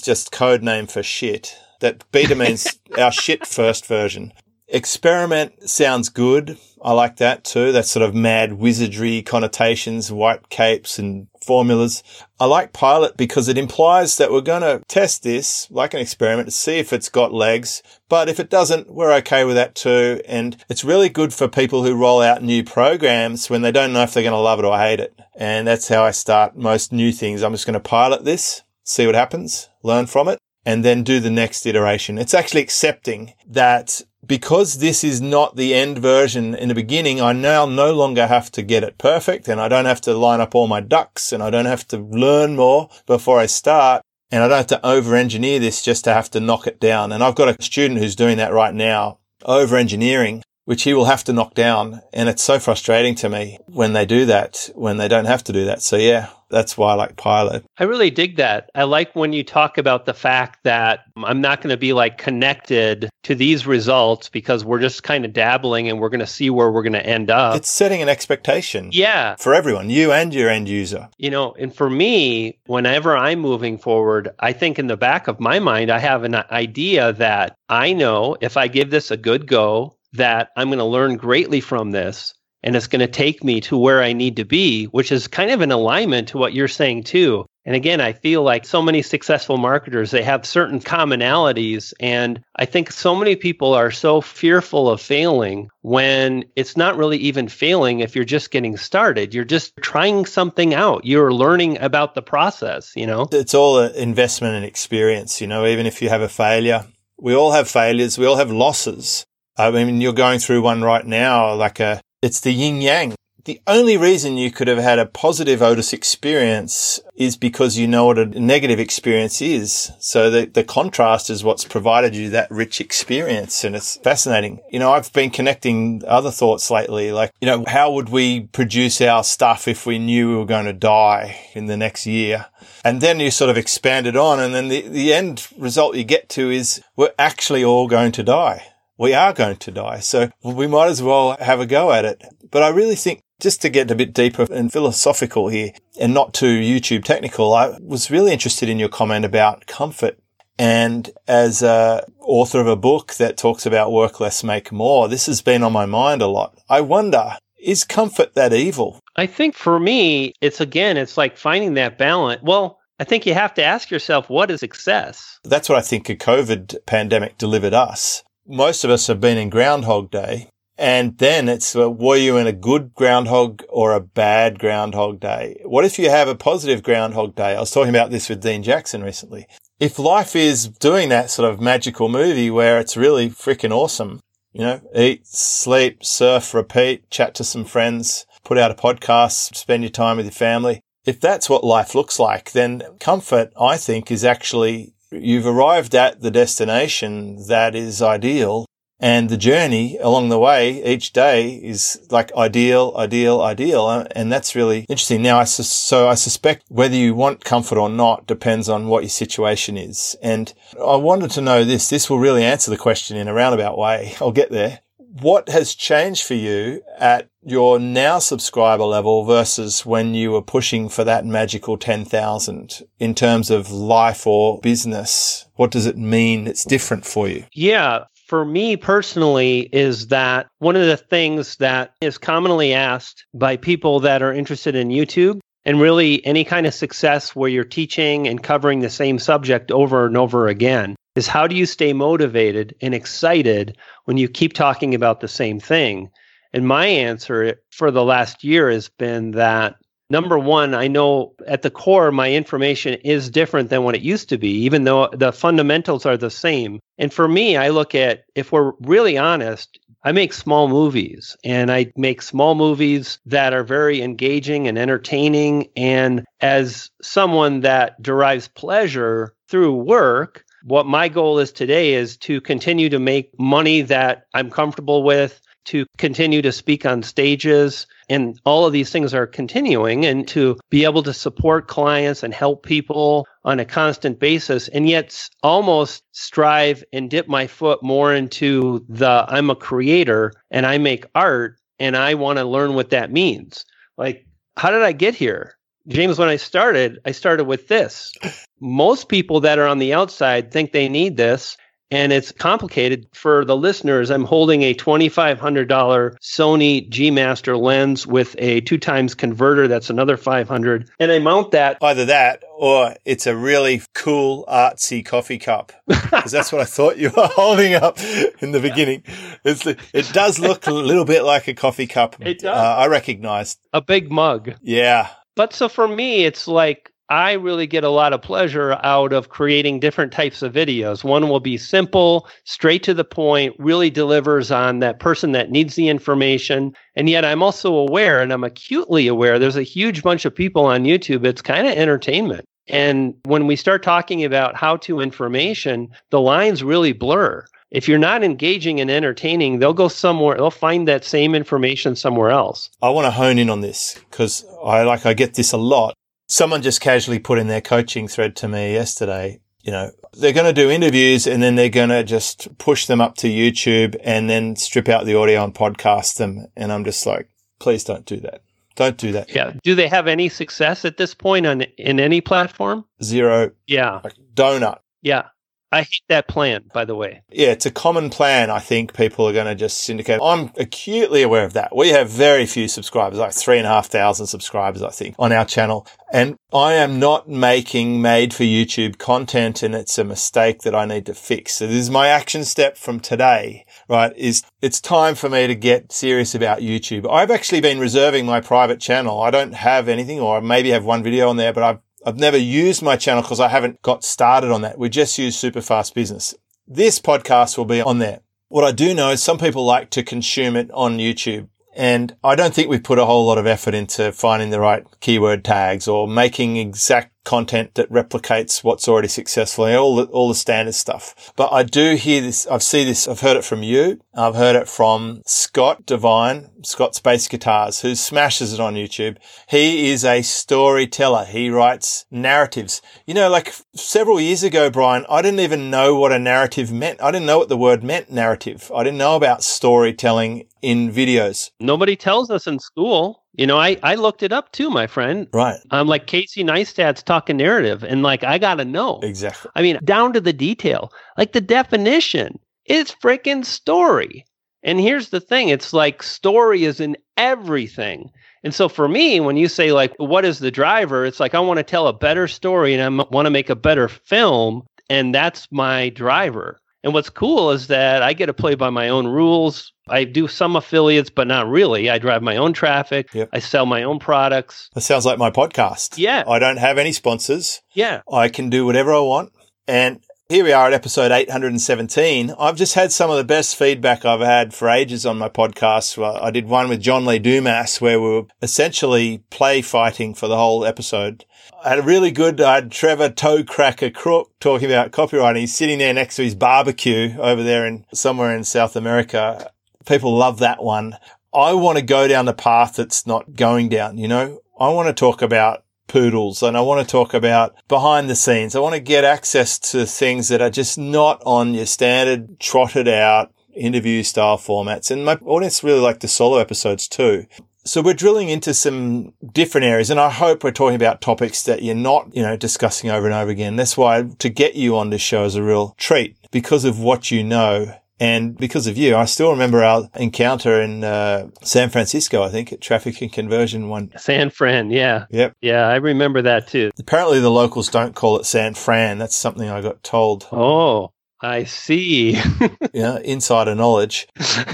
just 0.00 0.32
code 0.32 0.62
name 0.62 0.86
for 0.86 1.02
shit. 1.02 1.56
That 1.80 2.10
beta 2.12 2.34
means 2.34 2.78
our 2.98 3.12
shit 3.12 3.46
first 3.46 3.86
version. 3.86 4.32
Experiment 4.72 5.68
sounds 5.68 6.08
good. 6.08 6.56
I 6.80 6.92
like 6.92 7.16
that 7.16 7.42
too. 7.42 7.72
That 7.72 7.86
sort 7.86 8.08
of 8.08 8.14
mad 8.14 8.52
wizardry 8.52 9.20
connotations, 9.20 10.12
white 10.12 10.48
capes 10.48 10.96
and 10.96 11.26
formulas. 11.44 12.04
I 12.38 12.44
like 12.44 12.72
pilot 12.72 13.16
because 13.16 13.48
it 13.48 13.58
implies 13.58 14.16
that 14.16 14.30
we're 14.30 14.42
going 14.42 14.62
to 14.62 14.82
test 14.86 15.24
this 15.24 15.68
like 15.72 15.92
an 15.92 16.00
experiment 16.00 16.46
to 16.46 16.52
see 16.52 16.78
if 16.78 16.92
it's 16.92 17.08
got 17.08 17.32
legs. 17.32 17.82
But 18.08 18.28
if 18.28 18.38
it 18.38 18.48
doesn't, 18.48 18.88
we're 18.88 19.12
okay 19.14 19.44
with 19.44 19.56
that 19.56 19.74
too. 19.74 20.20
And 20.24 20.56
it's 20.68 20.84
really 20.84 21.08
good 21.08 21.34
for 21.34 21.48
people 21.48 21.82
who 21.82 21.96
roll 21.96 22.22
out 22.22 22.42
new 22.42 22.62
programs 22.62 23.50
when 23.50 23.62
they 23.62 23.72
don't 23.72 23.92
know 23.92 24.02
if 24.02 24.14
they're 24.14 24.22
going 24.22 24.32
to 24.32 24.38
love 24.38 24.60
it 24.60 24.64
or 24.64 24.78
hate 24.78 25.00
it. 25.00 25.18
And 25.34 25.66
that's 25.66 25.88
how 25.88 26.04
I 26.04 26.12
start 26.12 26.56
most 26.56 26.92
new 26.92 27.10
things. 27.10 27.42
I'm 27.42 27.52
just 27.52 27.66
going 27.66 27.74
to 27.74 27.80
pilot 27.80 28.24
this, 28.24 28.62
see 28.84 29.06
what 29.06 29.16
happens, 29.16 29.68
learn 29.82 30.06
from 30.06 30.28
it 30.28 30.38
and 30.64 30.84
then 30.84 31.02
do 31.02 31.20
the 31.20 31.30
next 31.30 31.66
iteration. 31.66 32.18
It's 32.18 32.34
actually 32.34 32.62
accepting 32.62 33.34
that 33.46 34.02
because 34.26 34.78
this 34.78 35.02
is 35.02 35.20
not 35.20 35.56
the 35.56 35.74
end 35.74 35.98
version 35.98 36.54
in 36.54 36.68
the 36.68 36.74
beginning, 36.74 37.20
I 37.20 37.32
now 37.32 37.66
no 37.66 37.92
longer 37.92 38.26
have 38.26 38.52
to 38.52 38.62
get 38.62 38.84
it 38.84 38.98
perfect 38.98 39.48
and 39.48 39.60
I 39.60 39.68
don't 39.68 39.86
have 39.86 40.00
to 40.02 40.14
line 40.14 40.40
up 40.40 40.54
all 40.54 40.66
my 40.66 40.80
ducks 40.80 41.32
and 41.32 41.42
I 41.42 41.50
don't 41.50 41.66
have 41.66 41.86
to 41.88 41.98
learn 41.98 42.56
more 42.56 42.88
before 43.06 43.38
I 43.38 43.46
start. 43.46 44.02
And 44.32 44.44
I 44.44 44.48
don't 44.48 44.58
have 44.58 44.66
to 44.68 44.86
over 44.86 45.16
engineer 45.16 45.58
this 45.58 45.82
just 45.82 46.04
to 46.04 46.14
have 46.14 46.30
to 46.30 46.40
knock 46.40 46.68
it 46.68 46.78
down. 46.78 47.10
And 47.10 47.24
I've 47.24 47.34
got 47.34 47.48
a 47.48 47.60
student 47.60 47.98
who's 47.98 48.14
doing 48.14 48.36
that 48.36 48.52
right 48.52 48.72
now, 48.72 49.18
over 49.44 49.76
engineering, 49.76 50.44
which 50.70 50.84
he 50.84 50.94
will 50.94 51.06
have 51.06 51.24
to 51.24 51.32
knock 51.32 51.54
down. 51.54 52.00
And 52.12 52.28
it's 52.28 52.44
so 52.44 52.60
frustrating 52.60 53.16
to 53.16 53.28
me 53.28 53.58
when 53.66 53.92
they 53.92 54.06
do 54.06 54.26
that, 54.26 54.70
when 54.76 54.98
they 54.98 55.08
don't 55.08 55.24
have 55.24 55.42
to 55.44 55.52
do 55.52 55.64
that. 55.64 55.82
So 55.82 55.96
yeah, 55.96 56.28
that's 56.48 56.78
why 56.78 56.92
I 56.92 56.94
like 56.94 57.16
Pilot. 57.16 57.64
I 57.76 57.84
really 57.84 58.10
dig 58.10 58.36
that. 58.36 58.70
I 58.72 58.84
like 58.84 59.16
when 59.16 59.32
you 59.32 59.42
talk 59.42 59.78
about 59.78 60.06
the 60.06 60.14
fact 60.14 60.62
that 60.62 61.00
I'm 61.16 61.40
not 61.40 61.60
going 61.60 61.72
to 61.72 61.76
be 61.76 61.92
like 61.92 62.18
connected 62.18 63.10
to 63.24 63.34
these 63.34 63.66
results 63.66 64.28
because 64.28 64.64
we're 64.64 64.78
just 64.78 65.02
kind 65.02 65.24
of 65.24 65.32
dabbling 65.32 65.88
and 65.88 65.98
we're 65.98 66.08
going 66.08 66.20
to 66.20 66.26
see 66.26 66.50
where 66.50 66.70
we're 66.70 66.84
going 66.84 66.92
to 66.92 67.04
end 67.04 67.32
up. 67.32 67.56
It's 67.56 67.68
setting 67.68 68.00
an 68.00 68.08
expectation. 68.08 68.90
Yeah. 68.92 69.34
For 69.40 69.54
everyone, 69.54 69.90
you 69.90 70.12
and 70.12 70.32
your 70.32 70.50
end 70.50 70.68
user. 70.68 71.08
You 71.18 71.30
know, 71.30 71.52
and 71.58 71.74
for 71.74 71.90
me, 71.90 72.60
whenever 72.66 73.16
I'm 73.16 73.40
moving 73.40 73.76
forward, 73.76 74.28
I 74.38 74.52
think 74.52 74.78
in 74.78 74.86
the 74.86 74.96
back 74.96 75.26
of 75.26 75.40
my 75.40 75.58
mind, 75.58 75.90
I 75.90 75.98
have 75.98 76.22
an 76.22 76.36
idea 76.36 77.12
that 77.14 77.56
I 77.68 77.92
know 77.92 78.36
if 78.40 78.56
I 78.56 78.68
give 78.68 78.90
this 78.90 79.10
a 79.10 79.16
good 79.16 79.48
go, 79.48 79.96
that 80.14 80.50
I'm 80.56 80.68
going 80.68 80.78
to 80.78 80.84
learn 80.84 81.16
greatly 81.16 81.60
from 81.60 81.90
this 81.90 82.34
and 82.62 82.76
it's 82.76 82.86
going 82.86 83.00
to 83.00 83.06
take 83.06 83.42
me 83.42 83.60
to 83.62 83.76
where 83.76 84.02
I 84.02 84.12
need 84.12 84.36
to 84.36 84.44
be, 84.44 84.86
which 84.86 85.12
is 85.12 85.26
kind 85.26 85.50
of 85.50 85.60
an 85.60 85.72
alignment 85.72 86.28
to 86.28 86.38
what 86.38 86.52
you're 86.52 86.68
saying 86.68 87.04
too. 87.04 87.46
And 87.66 87.76
again, 87.76 88.00
I 88.00 88.14
feel 88.14 88.42
like 88.42 88.64
so 88.64 88.80
many 88.80 89.02
successful 89.02 89.58
marketers, 89.58 90.10
they 90.10 90.22
have 90.22 90.46
certain 90.46 90.80
commonalities. 90.80 91.92
And 92.00 92.42
I 92.56 92.64
think 92.64 92.90
so 92.90 93.14
many 93.14 93.36
people 93.36 93.74
are 93.74 93.90
so 93.90 94.20
fearful 94.20 94.88
of 94.88 95.00
failing 95.00 95.68
when 95.82 96.44
it's 96.56 96.76
not 96.76 96.96
really 96.96 97.18
even 97.18 97.48
failing 97.48 98.00
if 98.00 98.16
you're 98.16 98.24
just 98.24 98.50
getting 98.50 98.76
started. 98.76 99.34
You're 99.34 99.44
just 99.44 99.76
trying 99.82 100.24
something 100.24 100.72
out. 100.72 101.04
You're 101.04 101.32
learning 101.32 101.78
about 101.80 102.14
the 102.14 102.22
process, 102.22 102.92
you 102.96 103.06
know? 103.06 103.28
It's 103.30 103.54
all 103.54 103.78
an 103.78 103.94
investment 103.94 104.54
and 104.54 104.64
experience, 104.64 105.40
you 105.40 105.46
know, 105.46 105.66
even 105.66 105.86
if 105.86 106.00
you 106.00 106.08
have 106.08 106.22
a 106.22 106.28
failure. 106.28 106.86
We 107.18 107.34
all 107.34 107.52
have 107.52 107.68
failures. 107.68 108.18
We 108.18 108.24
all 108.24 108.36
have 108.36 108.50
losses. 108.50 109.26
I 109.68 109.84
mean, 109.84 110.00
you're 110.00 110.12
going 110.12 110.38
through 110.38 110.62
one 110.62 110.82
right 110.82 111.06
now, 111.06 111.54
like 111.54 111.80
a 111.80 112.00
it's 112.22 112.40
the 112.40 112.52
yin 112.52 112.80
yang. 112.80 113.14
The 113.44 113.60
only 113.66 113.96
reason 113.96 114.36
you 114.36 114.50
could 114.50 114.68
have 114.68 114.78
had 114.78 114.98
a 114.98 115.06
positive 115.06 115.62
Otis 115.62 115.94
experience 115.94 117.00
is 117.16 117.38
because 117.38 117.78
you 117.78 117.88
know 117.88 118.04
what 118.04 118.18
a 118.18 118.26
negative 118.26 118.78
experience 118.78 119.40
is. 119.40 119.90
So 119.98 120.28
the, 120.28 120.44
the 120.44 120.62
contrast 120.62 121.30
is 121.30 121.42
what's 121.42 121.64
provided 121.64 122.14
you 122.14 122.28
that 122.30 122.50
rich 122.50 122.82
experience. 122.82 123.64
And 123.64 123.74
it's 123.74 123.96
fascinating. 123.96 124.60
You 124.70 124.78
know, 124.78 124.92
I've 124.92 125.10
been 125.14 125.30
connecting 125.30 126.02
other 126.06 126.30
thoughts 126.30 126.70
lately, 126.70 127.12
like, 127.12 127.32
you 127.40 127.46
know, 127.46 127.64
how 127.66 127.90
would 127.92 128.10
we 128.10 128.40
produce 128.40 129.00
our 129.00 129.24
stuff 129.24 129.66
if 129.66 129.86
we 129.86 129.98
knew 129.98 130.28
we 130.28 130.36
were 130.36 130.44
going 130.44 130.66
to 130.66 130.74
die 130.74 131.48
in 131.54 131.64
the 131.64 131.78
next 131.78 132.06
year? 132.06 132.46
And 132.84 133.00
then 133.00 133.20
you 133.20 133.30
sort 133.30 133.50
of 133.50 133.56
expand 133.56 134.06
it 134.06 134.16
on. 134.16 134.38
And 134.38 134.54
then 134.54 134.68
the, 134.68 134.82
the 134.82 135.14
end 135.14 135.48
result 135.56 135.96
you 135.96 136.04
get 136.04 136.28
to 136.30 136.50
is 136.50 136.82
we're 136.94 137.14
actually 137.18 137.64
all 137.64 137.88
going 137.88 138.12
to 138.12 138.22
die 138.22 138.66
we 139.00 139.14
are 139.14 139.32
going 139.32 139.56
to 139.56 139.70
die. 139.70 139.98
So 140.00 140.30
we 140.44 140.66
might 140.66 140.90
as 140.90 141.02
well 141.02 141.34
have 141.40 141.58
a 141.58 141.66
go 141.66 141.90
at 141.90 142.04
it. 142.04 142.22
But 142.50 142.62
I 142.62 142.68
really 142.68 142.94
think 142.94 143.22
just 143.40 143.62
to 143.62 143.70
get 143.70 143.90
a 143.90 143.94
bit 143.94 144.12
deeper 144.12 144.46
and 144.52 144.70
philosophical 144.70 145.48
here 145.48 145.72
and 145.98 146.12
not 146.12 146.34
too 146.34 146.60
YouTube 146.60 147.02
technical, 147.02 147.54
I 147.54 147.78
was 147.80 148.10
really 148.10 148.30
interested 148.30 148.68
in 148.68 148.78
your 148.78 148.90
comment 148.90 149.24
about 149.24 149.66
comfort. 149.66 150.18
And 150.58 151.10
as 151.26 151.62
a 151.62 152.04
author 152.20 152.60
of 152.60 152.66
a 152.66 152.76
book 152.76 153.14
that 153.14 153.38
talks 153.38 153.64
about 153.64 153.90
work 153.90 154.20
less, 154.20 154.44
make 154.44 154.70
more, 154.70 155.08
this 155.08 155.24
has 155.24 155.40
been 155.40 155.62
on 155.62 155.72
my 155.72 155.86
mind 155.86 156.20
a 156.20 156.26
lot. 156.26 156.58
I 156.68 156.82
wonder, 156.82 157.38
is 157.58 157.84
comfort 157.84 158.34
that 158.34 158.52
evil? 158.52 159.00
I 159.16 159.24
think 159.24 159.54
for 159.54 159.80
me, 159.80 160.34
it's 160.42 160.60
again, 160.60 160.98
it's 160.98 161.16
like 161.16 161.38
finding 161.38 161.72
that 161.74 161.96
balance. 161.96 162.42
Well, 162.42 162.78
I 162.98 163.04
think 163.04 163.24
you 163.24 163.32
have 163.32 163.54
to 163.54 163.64
ask 163.64 163.90
yourself, 163.90 164.28
what 164.28 164.50
is 164.50 164.60
success? 164.60 165.40
That's 165.42 165.70
what 165.70 165.78
I 165.78 165.80
think 165.80 166.10
a 166.10 166.16
COVID 166.16 166.84
pandemic 166.84 167.38
delivered 167.38 167.72
us 167.72 168.22
most 168.46 168.84
of 168.84 168.90
us 168.90 169.06
have 169.06 169.20
been 169.20 169.38
in 169.38 169.50
Groundhog 169.50 170.10
Day. 170.10 170.48
And 170.80 171.18
then 171.18 171.50
it's, 171.50 171.76
uh, 171.76 171.90
were 171.90 172.16
you 172.16 172.38
in 172.38 172.46
a 172.46 172.52
good 172.52 172.94
groundhog 172.94 173.62
or 173.68 173.92
a 173.92 174.00
bad 174.00 174.58
groundhog 174.58 175.20
day? 175.20 175.60
What 175.66 175.84
if 175.84 175.98
you 175.98 176.08
have 176.08 176.26
a 176.26 176.34
positive 176.34 176.82
groundhog 176.82 177.34
day? 177.34 177.54
I 177.54 177.60
was 177.60 177.70
talking 177.70 177.90
about 177.90 178.10
this 178.10 178.30
with 178.30 178.40
Dean 178.40 178.62
Jackson 178.62 179.02
recently. 179.02 179.46
If 179.78 179.98
life 179.98 180.34
is 180.34 180.68
doing 180.68 181.10
that 181.10 181.28
sort 181.28 181.52
of 181.52 181.60
magical 181.60 182.08
movie 182.08 182.50
where 182.50 182.80
it's 182.80 182.96
really 182.96 183.28
freaking 183.28 183.72
awesome, 183.72 184.20
you 184.52 184.60
know, 184.60 184.80
eat, 184.94 185.26
sleep, 185.26 186.02
surf, 186.02 186.54
repeat, 186.54 187.10
chat 187.10 187.34
to 187.34 187.44
some 187.44 187.66
friends, 187.66 188.24
put 188.42 188.56
out 188.56 188.70
a 188.70 188.74
podcast, 188.74 189.54
spend 189.54 189.82
your 189.82 189.90
time 189.90 190.16
with 190.16 190.24
your 190.24 190.32
family. 190.32 190.80
If 191.04 191.20
that's 191.20 191.50
what 191.50 191.62
life 191.62 191.94
looks 191.94 192.18
like, 192.18 192.52
then 192.52 192.82
comfort, 193.00 193.52
I 193.60 193.76
think, 193.76 194.10
is 194.10 194.24
actually 194.24 194.94
You've 195.12 195.46
arrived 195.46 195.94
at 195.94 196.20
the 196.20 196.30
destination 196.30 197.46
that 197.48 197.74
is 197.74 198.00
ideal 198.00 198.66
and 199.00 199.30
the 199.30 199.36
journey 199.36 199.96
along 199.98 200.28
the 200.28 200.38
way 200.38 200.84
each 200.84 201.12
day 201.12 201.54
is 201.54 202.06
like 202.10 202.30
ideal, 202.36 202.92
ideal, 202.96 203.40
ideal. 203.40 203.86
Uh, 203.86 204.04
and 204.14 204.30
that's 204.30 204.54
really 204.54 204.80
interesting. 204.90 205.22
Now, 205.22 205.38
I 205.38 205.44
su- 205.44 205.62
so 205.62 206.06
I 206.08 206.14
suspect 206.14 206.64
whether 206.68 206.94
you 206.94 207.14
want 207.14 207.42
comfort 207.44 207.78
or 207.78 207.88
not 207.88 208.26
depends 208.26 208.68
on 208.68 208.88
what 208.88 209.02
your 209.02 209.08
situation 209.10 209.78
is. 209.78 210.16
And 210.22 210.52
I 210.78 210.96
wanted 210.96 211.30
to 211.32 211.40
know 211.40 211.64
this. 211.64 211.88
This 211.88 212.10
will 212.10 212.18
really 212.18 212.44
answer 212.44 212.70
the 212.70 212.76
question 212.76 213.16
in 213.16 213.26
a 213.26 213.32
roundabout 213.32 213.78
way. 213.78 214.14
I'll 214.20 214.32
get 214.32 214.50
there. 214.50 214.80
what 214.98 215.48
has 215.48 215.74
changed 215.74 216.24
for 216.24 216.34
you 216.34 216.82
at 216.98 217.29
your 217.42 217.78
now 217.78 218.18
subscriber 218.18 218.84
level 218.84 219.24
versus 219.24 219.86
when 219.86 220.14
you 220.14 220.32
were 220.32 220.42
pushing 220.42 220.88
for 220.88 221.04
that 221.04 221.24
magical 221.24 221.78
10,000 221.78 222.82
in 222.98 223.14
terms 223.14 223.50
of 223.50 223.70
life 223.70 224.26
or 224.26 224.60
business? 224.60 225.46
What 225.56 225.70
does 225.70 225.86
it 225.86 225.96
mean 225.96 226.46
it's 226.46 226.64
different 226.64 227.06
for 227.06 227.28
you? 227.28 227.44
Yeah. 227.52 228.04
For 228.26 228.44
me 228.44 228.76
personally, 228.76 229.68
is 229.72 230.08
that 230.08 230.46
one 230.58 230.76
of 230.76 230.86
the 230.86 230.96
things 230.96 231.56
that 231.56 231.94
is 232.00 232.18
commonly 232.18 232.72
asked 232.72 233.24
by 233.34 233.56
people 233.56 233.98
that 234.00 234.22
are 234.22 234.32
interested 234.32 234.76
in 234.76 234.88
YouTube 234.88 235.40
and 235.64 235.80
really 235.80 236.24
any 236.24 236.44
kind 236.44 236.66
of 236.66 236.74
success 236.74 237.34
where 237.34 237.50
you're 237.50 237.64
teaching 237.64 238.28
and 238.28 238.42
covering 238.42 238.80
the 238.80 238.90
same 238.90 239.18
subject 239.18 239.72
over 239.72 240.06
and 240.06 240.16
over 240.16 240.46
again 240.46 240.94
is 241.16 241.26
how 241.26 241.46
do 241.46 241.56
you 241.56 241.66
stay 241.66 241.92
motivated 241.92 242.74
and 242.80 242.94
excited 242.94 243.76
when 244.04 244.16
you 244.16 244.28
keep 244.28 244.52
talking 244.52 244.94
about 244.94 245.20
the 245.20 245.28
same 245.28 245.58
thing? 245.58 246.08
And 246.52 246.66
my 246.66 246.86
answer 246.86 247.60
for 247.70 247.90
the 247.90 248.04
last 248.04 248.42
year 248.44 248.70
has 248.70 248.88
been 248.88 249.32
that 249.32 249.76
number 250.10 250.38
one, 250.38 250.74
I 250.74 250.88
know 250.88 251.34
at 251.46 251.62
the 251.62 251.70
core, 251.70 252.10
my 252.10 252.32
information 252.32 252.94
is 253.04 253.30
different 253.30 253.70
than 253.70 253.84
what 253.84 253.94
it 253.94 254.02
used 254.02 254.28
to 254.30 254.38
be, 254.38 254.50
even 254.64 254.84
though 254.84 255.08
the 255.12 255.32
fundamentals 255.32 256.04
are 256.04 256.16
the 256.16 256.30
same. 256.30 256.80
And 256.98 257.12
for 257.12 257.28
me, 257.28 257.56
I 257.56 257.68
look 257.68 257.94
at, 257.94 258.24
if 258.34 258.52
we're 258.52 258.72
really 258.80 259.16
honest, 259.16 259.78
I 260.02 260.12
make 260.12 260.32
small 260.32 260.66
movies 260.66 261.36
and 261.44 261.70
I 261.70 261.92
make 261.96 262.22
small 262.22 262.54
movies 262.54 263.18
that 263.26 263.52
are 263.52 263.64
very 263.64 264.02
engaging 264.02 264.66
and 264.66 264.78
entertaining. 264.78 265.68
And 265.76 266.24
as 266.40 266.90
someone 267.02 267.60
that 267.60 268.00
derives 268.02 268.48
pleasure 268.48 269.34
through 269.48 269.74
work, 269.74 270.44
what 270.64 270.86
my 270.86 271.08
goal 271.08 271.38
is 271.38 271.52
today 271.52 271.94
is 271.94 272.16
to 272.18 272.40
continue 272.40 272.88
to 272.88 272.98
make 272.98 273.38
money 273.38 273.82
that 273.82 274.24
I'm 274.34 274.50
comfortable 274.50 275.02
with, 275.02 275.40
to 275.66 275.86
continue 275.98 276.42
to 276.42 276.52
speak 276.52 276.86
on 276.86 277.02
stages. 277.02 277.86
And 278.08 278.40
all 278.44 278.66
of 278.66 278.72
these 278.72 278.90
things 278.90 279.14
are 279.14 279.26
continuing 279.26 280.04
and 280.04 280.26
to 280.28 280.58
be 280.70 280.84
able 280.84 281.02
to 281.04 281.14
support 281.14 281.68
clients 281.68 282.22
and 282.22 282.34
help 282.34 282.64
people 282.64 283.26
on 283.44 283.60
a 283.60 283.64
constant 283.64 284.18
basis 284.18 284.68
and 284.68 284.88
yet 284.88 285.28
almost 285.42 286.02
strive 286.12 286.84
and 286.92 287.10
dip 287.10 287.28
my 287.28 287.46
foot 287.46 287.82
more 287.82 288.14
into 288.14 288.84
the 288.88 289.24
I'm 289.28 289.50
a 289.50 289.56
creator 289.56 290.32
and 290.50 290.66
I 290.66 290.78
make 290.78 291.06
art 291.14 291.58
and 291.78 291.96
I 291.96 292.14
want 292.14 292.38
to 292.38 292.44
learn 292.44 292.74
what 292.74 292.90
that 292.90 293.12
means. 293.12 293.64
Like, 293.96 294.26
how 294.56 294.70
did 294.70 294.82
I 294.82 294.92
get 294.92 295.14
here? 295.14 295.56
James, 295.88 296.18
when 296.18 296.28
I 296.28 296.36
started, 296.36 296.98
I 297.04 297.12
started 297.12 297.44
with 297.44 297.68
this. 297.68 298.12
Most 298.60 299.08
people 299.08 299.40
that 299.40 299.58
are 299.58 299.66
on 299.66 299.78
the 299.78 299.94
outside 299.94 300.52
think 300.52 300.72
they 300.72 300.88
need 300.88 301.16
this 301.16 301.56
and 301.90 302.12
it's 302.12 302.32
complicated 302.32 303.06
for 303.12 303.44
the 303.44 303.56
listeners. 303.56 304.10
I'm 304.10 304.24
holding 304.24 304.62
a 304.62 304.74
$2,500 304.74 306.16
Sony 306.20 306.88
G 306.88 307.10
Master 307.10 307.56
lens 307.56 308.06
with 308.06 308.34
a 308.38 308.60
two 308.62 308.78
times 308.78 309.14
converter. 309.14 309.68
That's 309.68 309.90
another 309.90 310.16
500. 310.16 310.90
And 310.98 311.12
I 311.12 311.18
mount 311.18 311.50
that. 311.52 311.78
Either 311.82 312.04
that 312.06 312.44
or 312.56 312.94
it's 313.04 313.26
a 313.26 313.36
really 313.36 313.82
cool 313.94 314.44
artsy 314.48 315.04
coffee 315.04 315.38
cup 315.38 315.72
because 315.86 316.30
that's 316.30 316.52
what 316.52 316.60
I 316.60 316.64
thought 316.64 316.98
you 316.98 317.10
were 317.16 317.26
holding 317.34 317.74
up 317.74 317.98
in 318.40 318.52
the 318.52 318.60
beginning. 318.60 319.02
It's, 319.44 319.66
it 319.66 320.12
does 320.12 320.38
look 320.38 320.66
a 320.66 320.72
little 320.72 321.04
bit 321.04 321.22
like 321.24 321.48
a 321.48 321.54
coffee 321.54 321.86
cup. 321.86 322.16
It 322.20 322.40
does. 322.40 322.56
Uh, 322.56 322.76
I 322.76 322.86
recognize. 322.86 323.56
A 323.72 323.80
big 323.80 324.10
mug. 324.10 324.54
Yeah. 324.62 325.08
But 325.36 325.54
so 325.54 325.68
for 325.68 325.88
me, 325.88 326.24
it's 326.24 326.46
like 326.46 326.89
I 327.10 327.32
really 327.32 327.66
get 327.66 327.82
a 327.82 327.88
lot 327.88 328.12
of 328.12 328.22
pleasure 328.22 328.78
out 328.84 329.12
of 329.12 329.30
creating 329.30 329.80
different 329.80 330.12
types 330.12 330.42
of 330.42 330.52
videos. 330.52 331.02
One 331.02 331.28
will 331.28 331.40
be 331.40 331.58
simple, 331.58 332.28
straight 332.44 332.84
to 332.84 332.94
the 332.94 333.04
point, 333.04 333.56
really 333.58 333.90
delivers 333.90 334.52
on 334.52 334.78
that 334.78 335.00
person 335.00 335.32
that 335.32 335.50
needs 335.50 335.74
the 335.74 335.88
information. 335.88 336.72
And 336.94 337.10
yet 337.10 337.24
I'm 337.24 337.42
also 337.42 337.74
aware 337.74 338.22
and 338.22 338.32
I'm 338.32 338.44
acutely 338.44 339.08
aware 339.08 339.40
there's 339.40 339.56
a 339.56 339.64
huge 339.64 340.04
bunch 340.04 340.24
of 340.24 340.32
people 340.32 340.66
on 340.66 340.84
YouTube. 340.84 341.26
It's 341.26 341.42
kind 341.42 341.66
of 341.66 341.74
entertainment. 341.74 342.44
And 342.68 343.14
when 343.24 343.48
we 343.48 343.56
start 343.56 343.82
talking 343.82 344.24
about 344.24 344.54
how 344.54 344.76
to 344.76 345.00
information, 345.00 345.88
the 346.10 346.20
lines 346.20 346.62
really 346.62 346.92
blur. 346.92 347.44
If 347.72 347.88
you're 347.88 347.98
not 347.98 348.22
engaging 348.22 348.80
and 348.80 348.90
entertaining, 348.90 349.58
they'll 349.58 349.74
go 349.74 349.88
somewhere, 349.88 350.36
they'll 350.36 350.50
find 350.52 350.86
that 350.86 351.04
same 351.04 351.34
information 351.34 351.96
somewhere 351.96 352.30
else. 352.30 352.70
I 352.80 352.90
want 352.90 353.06
to 353.06 353.10
hone 353.10 353.38
in 353.38 353.50
on 353.50 353.62
this 353.62 353.98
because 354.10 354.44
I 354.64 354.82
like, 354.82 355.06
I 355.06 355.14
get 355.14 355.34
this 355.34 355.50
a 355.52 355.56
lot 355.56 355.96
someone 356.30 356.62
just 356.62 356.80
casually 356.80 357.18
put 357.18 357.38
in 357.38 357.48
their 357.48 357.60
coaching 357.60 358.06
thread 358.06 358.36
to 358.36 358.48
me 358.48 358.72
yesterday. 358.72 359.40
You 359.62 359.72
know, 359.72 359.90
they're 360.14 360.32
going 360.32 360.46
to 360.46 360.52
do 360.52 360.70
interviews 360.70 361.26
and 361.26 361.42
then 361.42 361.56
they're 361.56 361.68
going 361.68 361.90
to 361.90 362.04
just 362.04 362.56
push 362.56 362.86
them 362.86 363.00
up 363.00 363.16
to 363.16 363.28
YouTube 363.28 363.96
and 364.02 364.30
then 364.30 364.56
strip 364.56 364.88
out 364.88 365.04
the 365.04 365.18
audio 365.18 365.44
and 365.44 365.54
podcast 365.54 366.16
them. 366.16 366.46
And 366.56 366.72
I'm 366.72 366.84
just 366.84 367.04
like, 367.04 367.28
please 367.58 367.84
don't 367.84 368.06
do 368.06 368.18
that. 368.20 368.42
Don't 368.76 368.96
do 368.96 369.12
that. 369.12 369.34
Yeah. 369.34 369.52
Do 369.62 369.74
they 369.74 369.88
have 369.88 370.06
any 370.06 370.28
success 370.28 370.84
at 370.84 370.96
this 370.96 371.14
point 371.14 371.46
on 371.46 371.62
in 371.76 372.00
any 372.00 372.20
platform? 372.20 372.84
Zero. 373.02 373.50
Yeah. 373.66 374.00
Like 374.02 374.14
donut. 374.32 374.78
Yeah. 375.02 375.24
I 375.72 375.82
hate 375.82 376.02
that 376.08 376.26
plan, 376.26 376.64
by 376.74 376.84
the 376.84 376.96
way. 376.96 377.22
Yeah, 377.30 377.48
it's 377.48 377.66
a 377.66 377.70
common 377.70 378.10
plan. 378.10 378.50
I 378.50 378.58
think 378.58 378.92
people 378.92 379.28
are 379.28 379.32
going 379.32 379.46
to 379.46 379.54
just 379.54 379.78
syndicate. 379.78 380.20
I'm 380.20 380.50
acutely 380.56 381.22
aware 381.22 381.44
of 381.44 381.52
that. 381.52 381.74
We 381.74 381.90
have 381.90 382.10
very 382.10 382.44
few 382.46 382.66
subscribers, 382.66 383.20
like 383.20 383.32
three 383.32 383.58
and 383.58 383.66
a 383.66 383.70
half 383.70 383.86
thousand 383.86 384.26
subscribers, 384.26 384.82
I 384.82 384.90
think, 384.90 385.14
on 385.16 385.30
our 385.30 385.44
channel. 385.44 385.86
And 386.12 386.36
I 386.52 386.72
am 386.72 386.98
not 386.98 387.28
making 387.28 388.02
made 388.02 388.34
for 388.34 388.42
YouTube 388.42 388.98
content 388.98 389.62
and 389.62 389.76
it's 389.76 389.96
a 389.96 390.02
mistake 390.02 390.62
that 390.62 390.74
I 390.74 390.86
need 390.86 391.06
to 391.06 391.14
fix. 391.14 391.54
So 391.54 391.68
this 391.68 391.76
is 391.76 391.90
my 391.90 392.08
action 392.08 392.44
step 392.44 392.76
from 392.76 392.98
today, 392.98 393.64
right? 393.88 394.12
Is 394.16 394.42
it's 394.60 394.80
time 394.80 395.14
for 395.14 395.28
me 395.28 395.46
to 395.46 395.54
get 395.54 395.92
serious 395.92 396.34
about 396.34 396.60
YouTube. 396.60 397.08
I've 397.08 397.30
actually 397.30 397.60
been 397.60 397.78
reserving 397.78 398.26
my 398.26 398.40
private 398.40 398.80
channel. 398.80 399.20
I 399.20 399.30
don't 399.30 399.54
have 399.54 399.88
anything 399.88 400.18
or 400.18 400.40
maybe 400.40 400.70
have 400.70 400.84
one 400.84 401.04
video 401.04 401.28
on 401.28 401.36
there, 401.36 401.52
but 401.52 401.62
I've 401.62 401.78
I've 402.04 402.18
never 402.18 402.36
used 402.36 402.82
my 402.82 402.96
channel 402.96 403.22
because 403.22 403.40
I 403.40 403.48
haven't 403.48 403.82
got 403.82 404.04
started 404.04 404.50
on 404.50 404.62
that. 404.62 404.78
We 404.78 404.88
just 404.88 405.18
use 405.18 405.36
Superfast 405.36 405.92
Business. 405.92 406.34
This 406.66 406.98
podcast 406.98 407.58
will 407.58 407.66
be 407.66 407.82
on 407.82 407.98
there. 407.98 408.20
What 408.48 408.64
I 408.64 408.72
do 408.72 408.94
know 408.94 409.10
is 409.10 409.22
some 409.22 409.38
people 409.38 409.64
like 409.64 409.90
to 409.90 410.02
consume 410.02 410.56
it 410.56 410.70
on 410.72 410.98
YouTube. 410.98 411.48
And 411.76 412.16
I 412.24 412.34
don't 412.34 412.54
think 412.54 412.68
we've 412.68 412.82
put 412.82 412.98
a 412.98 413.04
whole 413.04 413.26
lot 413.26 413.38
of 413.38 413.46
effort 413.46 413.74
into 413.74 414.12
finding 414.12 414.50
the 414.50 414.60
right 414.60 414.84
keyword 415.00 415.44
tags 415.44 415.86
or 415.86 416.08
making 416.08 416.56
exact 416.56 417.09
content 417.30 417.76
that 417.76 417.88
replicates 417.92 418.64
what's 418.64 418.88
already 418.88 419.06
successful, 419.06 419.64
all 419.66 419.94
the, 419.94 420.04
all 420.06 420.28
the 420.28 420.34
standard 420.34 420.74
stuff. 420.74 421.32
But 421.36 421.52
I 421.52 421.62
do 421.62 421.94
hear 421.94 422.20
this, 422.20 422.44
I've 422.48 422.64
seen 422.64 422.88
this, 422.88 423.06
I've 423.06 423.20
heard 423.20 423.36
it 423.36 423.44
from 423.44 423.62
you. 423.62 424.00
I've 424.12 424.34
heard 424.34 424.56
it 424.56 424.68
from 424.68 425.22
Scott 425.24 425.86
Devine, 425.86 426.50
Scott 426.64 426.96
Space 426.96 427.28
Guitars, 427.28 427.82
who 427.82 427.94
smashes 427.94 428.52
it 428.52 428.58
on 428.58 428.74
YouTube. 428.74 429.16
He 429.48 429.90
is 429.90 430.04
a 430.04 430.22
storyteller. 430.22 431.24
He 431.24 431.48
writes 431.50 432.04
narratives. 432.10 432.82
You 433.06 433.14
know, 433.14 433.30
like 433.30 433.54
several 433.76 434.20
years 434.20 434.42
ago, 434.42 434.68
Brian, 434.68 435.06
I 435.08 435.22
didn't 435.22 435.38
even 435.38 435.70
know 435.70 435.94
what 435.94 436.10
a 436.10 436.18
narrative 436.18 436.72
meant. 436.72 437.00
I 437.00 437.12
didn't 437.12 437.26
know 437.26 437.38
what 437.38 437.48
the 437.48 437.56
word 437.56 437.84
meant, 437.84 438.10
narrative. 438.10 438.72
I 438.74 438.82
didn't 438.82 438.98
know 438.98 439.14
about 439.14 439.44
storytelling 439.44 440.48
in 440.60 440.90
videos. 440.90 441.52
Nobody 441.60 441.94
tells 441.94 442.28
us 442.28 442.48
in 442.48 442.58
school. 442.58 443.19
You 443.34 443.46
know, 443.46 443.58
I, 443.58 443.76
I 443.82 443.94
looked 443.94 444.22
it 444.22 444.32
up 444.32 444.52
too, 444.52 444.70
my 444.70 444.86
friend. 444.86 445.28
Right. 445.32 445.60
I'm 445.70 445.86
like 445.86 446.06
Casey 446.06 446.42
Neistat's 446.42 447.02
talking 447.02 447.36
narrative, 447.36 447.84
and 447.84 448.02
like 448.02 448.24
I 448.24 448.38
gotta 448.38 448.64
know. 448.64 448.98
Exactly. 449.02 449.50
I 449.54 449.62
mean, 449.62 449.78
down 449.84 450.12
to 450.14 450.20
the 450.20 450.32
detail. 450.32 450.92
Like 451.16 451.32
the 451.32 451.40
definition 451.40 452.38
is 452.66 452.94
freaking 453.02 453.44
story. 453.44 454.24
And 454.62 454.78
here's 454.80 455.08
the 455.08 455.20
thing 455.20 455.48
it's 455.48 455.72
like 455.72 456.02
story 456.02 456.64
is 456.64 456.80
in 456.80 456.96
everything. 457.16 458.10
And 458.42 458.54
so 458.54 458.68
for 458.68 458.88
me, 458.88 459.20
when 459.20 459.36
you 459.36 459.48
say 459.48 459.72
like, 459.72 459.92
what 459.98 460.24
is 460.24 460.38
the 460.38 460.50
driver? 460.50 461.04
It's 461.04 461.20
like, 461.20 461.34
I 461.34 461.40
want 461.40 461.58
to 461.58 461.62
tell 461.62 461.86
a 461.86 461.92
better 461.92 462.26
story 462.26 462.74
and 462.74 462.82
I 462.82 463.04
want 463.10 463.26
to 463.26 463.30
make 463.30 463.50
a 463.50 463.56
better 463.56 463.88
film. 463.88 464.62
And 464.88 465.14
that's 465.14 465.46
my 465.50 465.90
driver. 465.90 466.58
And 466.82 466.94
what's 466.94 467.10
cool 467.10 467.50
is 467.50 467.66
that 467.66 468.02
I 468.02 468.14
get 468.14 468.26
to 468.26 468.34
play 468.34 468.54
by 468.54 468.70
my 468.70 468.88
own 468.88 469.06
rules. 469.06 469.72
I 469.88 470.04
do 470.04 470.28
some 470.28 470.56
affiliates, 470.56 471.10
but 471.10 471.26
not 471.26 471.48
really. 471.48 471.90
I 471.90 471.98
drive 471.98 472.22
my 472.22 472.36
own 472.36 472.52
traffic. 472.52 473.12
Yep. 473.12 473.28
I 473.32 473.38
sell 473.38 473.66
my 473.66 473.82
own 473.82 473.98
products. 473.98 474.70
That 474.74 474.80
sounds 474.80 475.04
like 475.04 475.18
my 475.18 475.30
podcast. 475.30 475.98
Yeah. 475.98 476.24
I 476.26 476.38
don't 476.38 476.56
have 476.56 476.78
any 476.78 476.92
sponsors. 476.92 477.60
Yeah. 477.74 478.00
I 478.10 478.28
can 478.28 478.48
do 478.48 478.64
whatever 478.64 478.94
I 478.94 479.00
want. 479.00 479.32
And 479.66 480.02
here 480.30 480.44
we 480.44 480.52
are 480.52 480.68
at 480.68 480.72
episode 480.72 481.10
817. 481.10 482.32
I've 482.38 482.54
just 482.54 482.74
had 482.74 482.92
some 482.92 483.10
of 483.10 483.16
the 483.16 483.24
best 483.24 483.56
feedback 483.56 484.04
I've 484.04 484.20
had 484.20 484.54
for 484.54 484.70
ages 484.70 485.04
on 485.04 485.18
my 485.18 485.28
podcast. 485.28 486.00
I 486.22 486.30
did 486.30 486.46
one 486.46 486.68
with 486.68 486.80
John 486.80 487.04
Lee 487.04 487.18
Dumas 487.18 487.80
where 487.80 488.00
we 488.00 488.08
were 488.08 488.26
essentially 488.40 489.24
play 489.30 489.60
fighting 489.60 490.14
for 490.14 490.28
the 490.28 490.36
whole 490.36 490.64
episode. 490.64 491.24
I 491.64 491.70
had 491.70 491.80
a 491.80 491.82
really 491.82 492.12
good, 492.12 492.40
I 492.40 492.54
had 492.54 492.70
Trevor 492.70 493.08
Toe 493.10 493.42
Cracker 493.42 493.90
Crook 493.90 494.30
talking 494.38 494.70
about 494.70 494.92
copywriting. 494.92 495.40
He's 495.40 495.56
sitting 495.56 495.80
there 495.80 495.92
next 495.92 496.14
to 496.14 496.22
his 496.22 496.36
barbecue 496.36 497.18
over 497.18 497.42
there 497.42 497.66
in 497.66 497.84
somewhere 497.92 498.32
in 498.32 498.44
South 498.44 498.76
America. 498.76 499.50
People 499.84 500.16
love 500.16 500.38
that 500.38 500.62
one. 500.62 500.96
I 501.34 501.54
want 501.54 501.78
to 501.78 501.84
go 501.84 502.06
down 502.06 502.26
the 502.26 502.34
path 502.34 502.76
that's 502.76 503.04
not 503.04 503.34
going 503.34 503.68
down, 503.68 503.98
you 503.98 504.06
know? 504.06 504.38
I 504.60 504.68
want 504.68 504.86
to 504.86 504.94
talk 504.94 505.22
about 505.22 505.64
poodles 505.90 506.42
and 506.42 506.56
I 506.56 506.60
want 506.60 506.86
to 506.86 506.90
talk 506.90 507.14
about 507.14 507.54
behind 507.66 508.08
the 508.08 508.14
scenes. 508.14 508.54
I 508.54 508.60
want 508.60 508.74
to 508.76 508.80
get 508.80 509.02
access 509.02 509.58
to 509.70 509.84
things 509.84 510.28
that 510.28 510.40
are 510.40 510.50
just 510.50 510.78
not 510.78 511.20
on 511.26 511.52
your 511.52 511.66
standard 511.66 512.38
trotted 512.38 512.86
out 512.86 513.32
interview 513.54 514.04
style 514.04 514.38
formats. 514.38 514.90
And 514.90 515.04
my 515.04 515.14
audience 515.24 515.64
really 515.64 515.80
like 515.80 515.98
the 515.98 516.08
solo 516.08 516.38
episodes 516.38 516.86
too. 516.86 517.26
So 517.64 517.82
we're 517.82 517.94
drilling 517.94 518.28
into 518.28 518.54
some 518.54 519.14
different 519.32 519.64
areas 519.66 519.90
and 519.90 519.98
I 519.98 520.10
hope 520.10 520.44
we're 520.44 520.52
talking 520.52 520.76
about 520.76 521.00
topics 521.00 521.42
that 521.42 521.62
you're 521.62 521.74
not, 521.74 522.14
you 522.14 522.22
know, 522.22 522.36
discussing 522.36 522.88
over 522.88 523.06
and 523.06 523.14
over 523.14 523.30
again. 523.30 523.56
That's 523.56 523.76
why 523.76 524.04
to 524.18 524.28
get 524.28 524.54
you 524.54 524.76
on 524.76 524.90
this 524.90 525.02
show 525.02 525.24
is 525.24 525.34
a 525.34 525.42
real 525.42 525.74
treat 525.76 526.16
because 526.30 526.64
of 526.64 526.78
what 526.78 527.10
you 527.10 527.24
know 527.24 527.74
and 528.00 528.34
because 528.36 528.66
of 528.66 528.78
you, 528.78 528.96
I 528.96 529.04
still 529.04 529.30
remember 529.30 529.62
our 529.62 529.88
encounter 529.94 530.62
in 530.62 530.82
uh, 530.82 531.28
San 531.42 531.68
Francisco, 531.68 532.22
I 532.22 532.30
think, 532.30 532.50
at 532.50 532.62
Traffic 532.62 533.02
and 533.02 533.12
Conversion 533.12 533.68
one. 533.68 533.92
San 533.98 534.30
Fran, 534.30 534.70
yeah. 534.70 535.04
Yep. 535.10 535.34
Yeah, 535.42 535.68
I 535.68 535.76
remember 535.76 536.22
that 536.22 536.48
too. 536.48 536.70
Apparently 536.78 537.20
the 537.20 537.30
locals 537.30 537.68
don't 537.68 537.94
call 537.94 538.18
it 538.18 538.24
San 538.24 538.54
Fran. 538.54 538.96
That's 538.96 539.14
something 539.14 539.50
I 539.50 539.60
got 539.60 539.82
told. 539.82 540.26
Oh, 540.32 540.92
I 541.20 541.44
see. 541.44 542.12
yeah, 542.72 542.98
insider 543.00 543.54
knowledge. 543.54 544.08